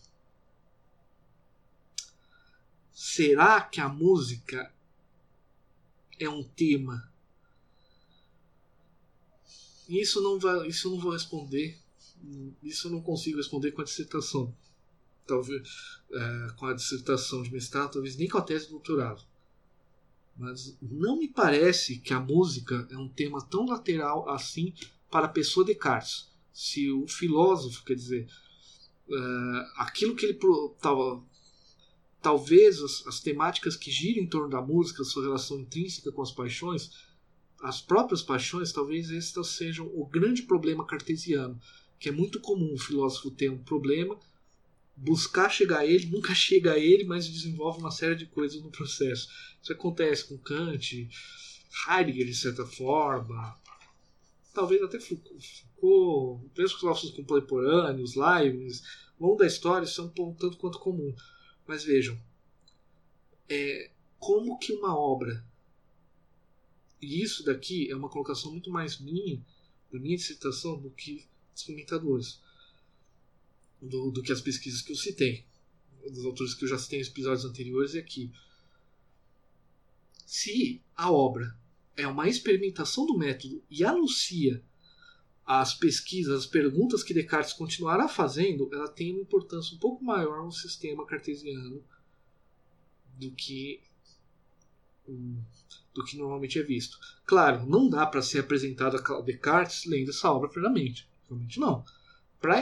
Será 2.93 3.61
que 3.61 3.81
a 3.81 3.89
música 3.89 4.71
é 6.19 6.29
um 6.29 6.43
tema? 6.43 7.11
Isso 9.89 10.21
não 10.21 10.37
vai, 10.37 10.67
isso 10.67 10.87
não 10.91 10.99
vou 10.99 11.13
responder. 11.13 11.79
Isso 12.61 12.87
eu 12.87 12.91
não 12.91 13.01
consigo 13.01 13.37
responder 13.37 13.71
com 13.71 13.81
a 13.81 13.85
dissertação. 13.85 14.55
Talvez 15.25 15.61
é, 16.11 16.47
com 16.55 16.65
a 16.65 16.73
dissertação 16.73 17.41
de 17.41 17.51
mestrado, 17.51 17.93
talvez 17.93 18.15
nem 18.15 18.27
com 18.27 18.37
a 18.37 18.41
tese 18.41 18.65
de 18.65 18.71
doutorado. 18.71 19.23
Mas 20.37 20.77
não 20.81 21.17
me 21.17 21.27
parece 21.27 21.97
que 21.99 22.13
a 22.13 22.19
música 22.19 22.87
é 22.91 22.97
um 22.97 23.07
tema 23.07 23.41
tão 23.41 23.65
lateral 23.65 24.29
assim 24.29 24.73
para 25.09 25.27
a 25.27 25.29
pessoa 25.29 25.65
Descartes. 25.65 26.29
Se 26.51 26.91
o 26.91 27.07
filósofo, 27.07 27.83
quer 27.83 27.95
dizer, 27.95 28.27
é, 29.09 29.67
aquilo 29.77 30.15
que 30.15 30.25
ele 30.25 30.39
tal, 30.81 31.25
talvez 32.21 32.81
as, 32.81 33.05
as, 33.07 33.19
temáticas 33.19 33.75
que 33.75 33.91
giram 33.91 34.23
em 34.23 34.27
torno 34.27 34.49
da 34.49 34.61
música, 34.61 35.03
sua 35.03 35.23
relação 35.23 35.59
intrínseca 35.59 36.11
com 36.11 36.21
as 36.21 36.31
paixões, 36.31 36.91
as 37.61 37.81
próprias 37.81 38.21
paixões, 38.21 38.71
talvez 38.71 39.11
estas 39.11 39.49
sejam 39.49 39.87
o 39.87 40.05
grande 40.05 40.43
problema 40.43 40.85
cartesiano, 40.85 41.59
que 41.99 42.09
é 42.09 42.11
muito 42.11 42.39
comum 42.39 42.73
o 42.73 42.79
filósofo 42.79 43.31
ter 43.31 43.49
um 43.49 43.63
problema, 43.63 44.17
buscar 44.95 45.49
chegar 45.49 45.79
a 45.79 45.85
ele, 45.85 46.07
nunca 46.07 46.33
chega 46.35 46.73
a 46.73 46.79
ele, 46.79 47.03
mas 47.03 47.27
desenvolve 47.27 47.79
uma 47.79 47.91
série 47.91 48.15
de 48.15 48.25
coisas 48.25 48.61
no 48.61 48.71
processo. 48.71 49.29
Isso 49.61 49.71
acontece 49.71 50.25
com 50.25 50.37
Kant, 50.37 51.09
Heidegger, 51.87 52.25
de 52.25 52.35
certa 52.35 52.65
forma, 52.65 53.59
talvez 54.53 54.81
até 54.81 54.99
Foucault, 54.99 55.65
Foucault 55.75 56.51
mesmo 56.57 56.79
filósofos 56.79 57.11
contemporâneos, 57.11 58.15
Leibniz, 58.15 58.81
ao 59.19 59.27
longo 59.27 59.39
da 59.39 59.47
história, 59.47 59.85
isso 59.85 60.01
é 60.01 60.03
um 60.05 60.33
tanto 60.33 60.57
quanto 60.57 60.79
comum. 60.79 61.13
Mas 61.67 61.83
vejam, 61.83 62.19
é, 63.49 63.91
como 64.17 64.57
que 64.57 64.73
uma 64.73 64.97
obra, 64.97 65.45
e 67.01 67.21
isso 67.21 67.43
daqui 67.43 67.89
é 67.91 67.95
uma 67.95 68.09
colocação 68.09 68.51
muito 68.51 68.71
mais 68.71 68.99
minha, 68.99 69.43
da 69.91 69.99
minha 69.99 70.15
dissertação, 70.15 70.79
do 70.79 70.89
que 70.89 71.25
experimentadores 71.53 72.41
do, 73.81 74.11
do 74.11 74.21
que 74.21 74.31
as 74.31 74.41
pesquisas 74.41 74.81
que 74.81 74.91
eu 74.91 74.95
citei, 74.95 75.45
dos 76.03 76.25
autores 76.25 76.53
que 76.53 76.65
eu 76.65 76.69
já 76.69 76.77
citei 76.77 76.99
em 76.99 77.03
episódios 77.03 77.45
anteriores 77.45 77.93
e 77.93 77.99
aqui. 77.99 78.31
Se 80.25 80.81
a 80.95 81.11
obra 81.11 81.55
é 81.95 82.07
uma 82.07 82.27
experimentação 82.27 83.05
do 83.05 83.17
método 83.17 83.63
e 83.69 83.83
anuncia 83.83 84.63
as 85.45 85.73
pesquisas, 85.75 86.39
as 86.39 86.45
perguntas 86.45 87.03
que 87.03 87.13
Descartes 87.13 87.53
continuará 87.53 88.07
fazendo, 88.07 88.69
ela 88.73 88.87
tem 88.87 89.11
uma 89.11 89.21
importância 89.21 89.75
um 89.75 89.79
pouco 89.79 90.03
maior 90.03 90.43
no 90.43 90.51
sistema 90.51 91.05
cartesiano 91.05 91.83
do 93.13 93.31
que 93.31 93.81
do 95.93 96.03
que 96.03 96.17
normalmente 96.17 96.59
é 96.59 96.63
visto. 96.63 96.99
Claro, 97.25 97.65
não 97.65 97.87
dá 97.87 98.05
para 98.07 98.23
ser 98.23 98.39
apresentado 98.39 98.97
a 98.97 99.21
Descartes 99.21 99.85
lendo 99.85 100.09
essa 100.09 100.31
obra 100.31 100.49
plenamente. 100.49 101.07
Realmente 101.27 101.59
não. 101.59 101.85
Pra, 102.41 102.61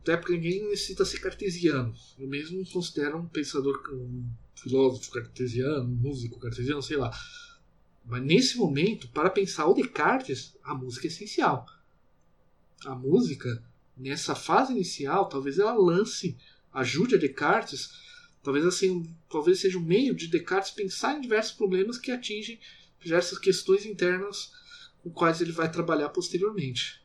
até 0.00 0.16
porque 0.16 0.34
ninguém 0.34 0.68
necessita 0.68 1.04
ser 1.04 1.18
cartesiano. 1.20 1.94
Eu 2.18 2.28
mesmo 2.28 2.64
considero 2.70 3.18
um 3.18 3.26
pensador, 3.26 3.82
um 3.92 4.24
filósofo 4.54 5.10
cartesiano, 5.10 5.84
um 5.84 5.96
músico 5.96 6.38
cartesiano, 6.38 6.82
sei 6.82 6.96
lá. 6.96 7.10
Mas 8.04 8.22
nesse 8.22 8.56
momento, 8.56 9.08
para 9.08 9.30
pensar 9.30 9.66
o 9.66 9.74
Descartes, 9.74 10.56
a 10.62 10.74
música 10.74 11.06
é 11.06 11.08
essencial. 11.08 11.66
A 12.84 12.94
música, 12.94 13.62
nessa 13.96 14.34
fase 14.34 14.72
inicial, 14.72 15.28
talvez 15.28 15.58
ela 15.58 15.74
lance, 15.74 16.36
ajude 16.72 17.14
a 17.14 17.18
Descartes, 17.18 17.90
talvez 18.42 18.66
assim, 18.66 19.14
talvez 19.30 19.60
seja 19.60 19.78
um 19.78 19.84
meio 19.84 20.14
de 20.14 20.26
Descartes 20.26 20.72
pensar 20.72 21.16
em 21.16 21.20
diversos 21.20 21.52
problemas 21.52 21.98
que 21.98 22.10
atingem 22.10 22.58
diversas 23.00 23.38
questões 23.38 23.84
internas 23.84 24.52
com 25.02 25.10
quais 25.10 25.40
ele 25.40 25.52
vai 25.52 25.70
trabalhar 25.70 26.08
posteriormente. 26.08 27.01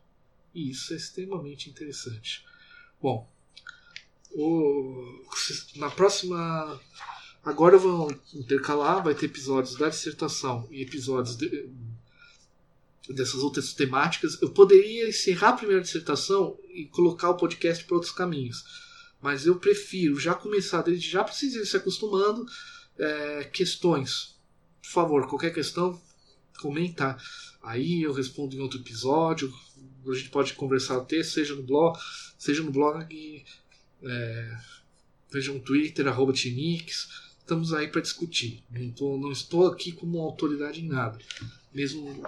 E 0.53 0.71
isso 0.71 0.93
é 0.93 0.97
extremamente 0.97 1.69
interessante. 1.69 2.45
Bom, 3.01 3.29
o, 4.31 5.23
na 5.75 5.89
próxima. 5.89 6.79
Agora 7.43 7.77
vão 7.77 8.09
intercalar, 8.33 9.03
vai 9.03 9.15
ter 9.15 9.27
episódios 9.27 9.77
da 9.77 9.87
dissertação 9.87 10.67
e 10.69 10.81
episódios 10.81 11.37
de, 11.37 11.69
dessas 13.09 13.41
outras 13.41 13.73
temáticas. 13.73 14.41
Eu 14.41 14.49
poderia 14.49 15.07
encerrar 15.07 15.49
a 15.49 15.53
primeira 15.53 15.81
dissertação 15.81 16.59
e 16.69 16.85
colocar 16.85 17.29
o 17.29 17.37
podcast 17.37 17.85
para 17.85 17.95
outros 17.95 18.11
caminhos, 18.11 18.65
mas 19.21 19.45
eu 19.45 19.55
prefiro 19.55 20.19
já 20.19 20.33
começar 20.33 20.81
desde 20.81 21.09
já 21.09 21.23
para 21.23 21.33
vocês 21.33 21.69
se 21.69 21.77
acostumando. 21.77 22.45
É, 22.99 23.43
questões, 23.45 24.35
por 24.81 24.89
favor, 24.89 25.27
qualquer 25.27 25.53
questão, 25.53 26.01
comentar. 26.59 27.17
Aí 27.67 28.03
eu 28.03 28.13
respondo 28.13 28.55
em 28.55 28.61
outro 28.61 28.79
episódio, 28.79 29.53
a 30.07 30.13
gente 30.13 30.29
pode 30.29 30.53
conversar 30.53 30.95
até, 30.95 31.21
seja 31.21 31.53
no 31.53 31.63
blog, 31.63 31.99
seja 32.37 32.63
no 32.63 32.71
blog, 32.71 33.43
é, 34.03 34.57
veja 35.29 35.51
no 35.51 35.59
Twitter, 35.59 36.07
arroba 36.07 36.31
Tinix. 36.31 37.09
Estamos 37.39 37.73
aí 37.73 37.89
para 37.89 37.99
discutir. 37.99 38.63
Não, 38.71 39.17
não 39.17 39.31
estou 39.33 39.67
aqui 39.67 39.91
como 39.91 40.21
autoridade 40.21 40.79
em 40.79 40.87
nada. 40.87 41.19
Mesmo 41.73 42.23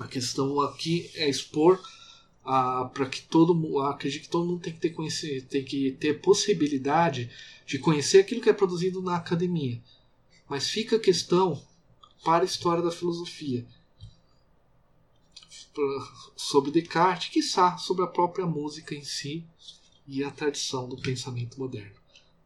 a 0.00 0.08
questão 0.08 0.60
aqui 0.60 1.08
é 1.14 1.30
expor 1.30 1.80
para 2.42 3.08
que 3.08 3.22
todo 3.22 3.54
mundo 3.54 3.78
acredito 3.82 4.22
que 4.22 4.28
todo 4.28 4.46
mundo 4.46 4.62
tem 4.62 4.72
que 4.72 4.80
ter 4.80 4.90
conhecer, 4.90 5.42
tem 5.42 5.64
que 5.64 5.92
ter 5.92 6.20
possibilidade 6.20 7.30
de 7.64 7.78
conhecer 7.78 8.18
aquilo 8.18 8.40
que 8.40 8.50
é 8.50 8.52
produzido 8.52 9.00
na 9.00 9.14
academia. 9.14 9.80
Mas 10.48 10.68
fica 10.68 10.96
a 10.96 11.00
questão 11.00 11.64
para 12.24 12.42
a 12.42 12.46
história 12.46 12.82
da 12.82 12.90
filosofia 12.90 13.64
sobre 16.36 16.70
Descartes, 16.70 17.30
quiçá 17.30 17.76
sobre 17.76 18.04
a 18.04 18.08
própria 18.08 18.46
música 18.46 18.94
em 18.94 19.02
si 19.02 19.44
e 20.06 20.22
a 20.22 20.30
tradição 20.30 20.88
do 20.88 20.96
pensamento 20.96 21.58
moderno. 21.58 21.96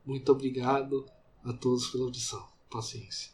Muito 0.05 0.31
obrigado 0.31 1.05
a 1.45 1.53
todos 1.53 1.89
pela 1.89 2.05
audição. 2.05 2.47
Paciência. 2.71 3.27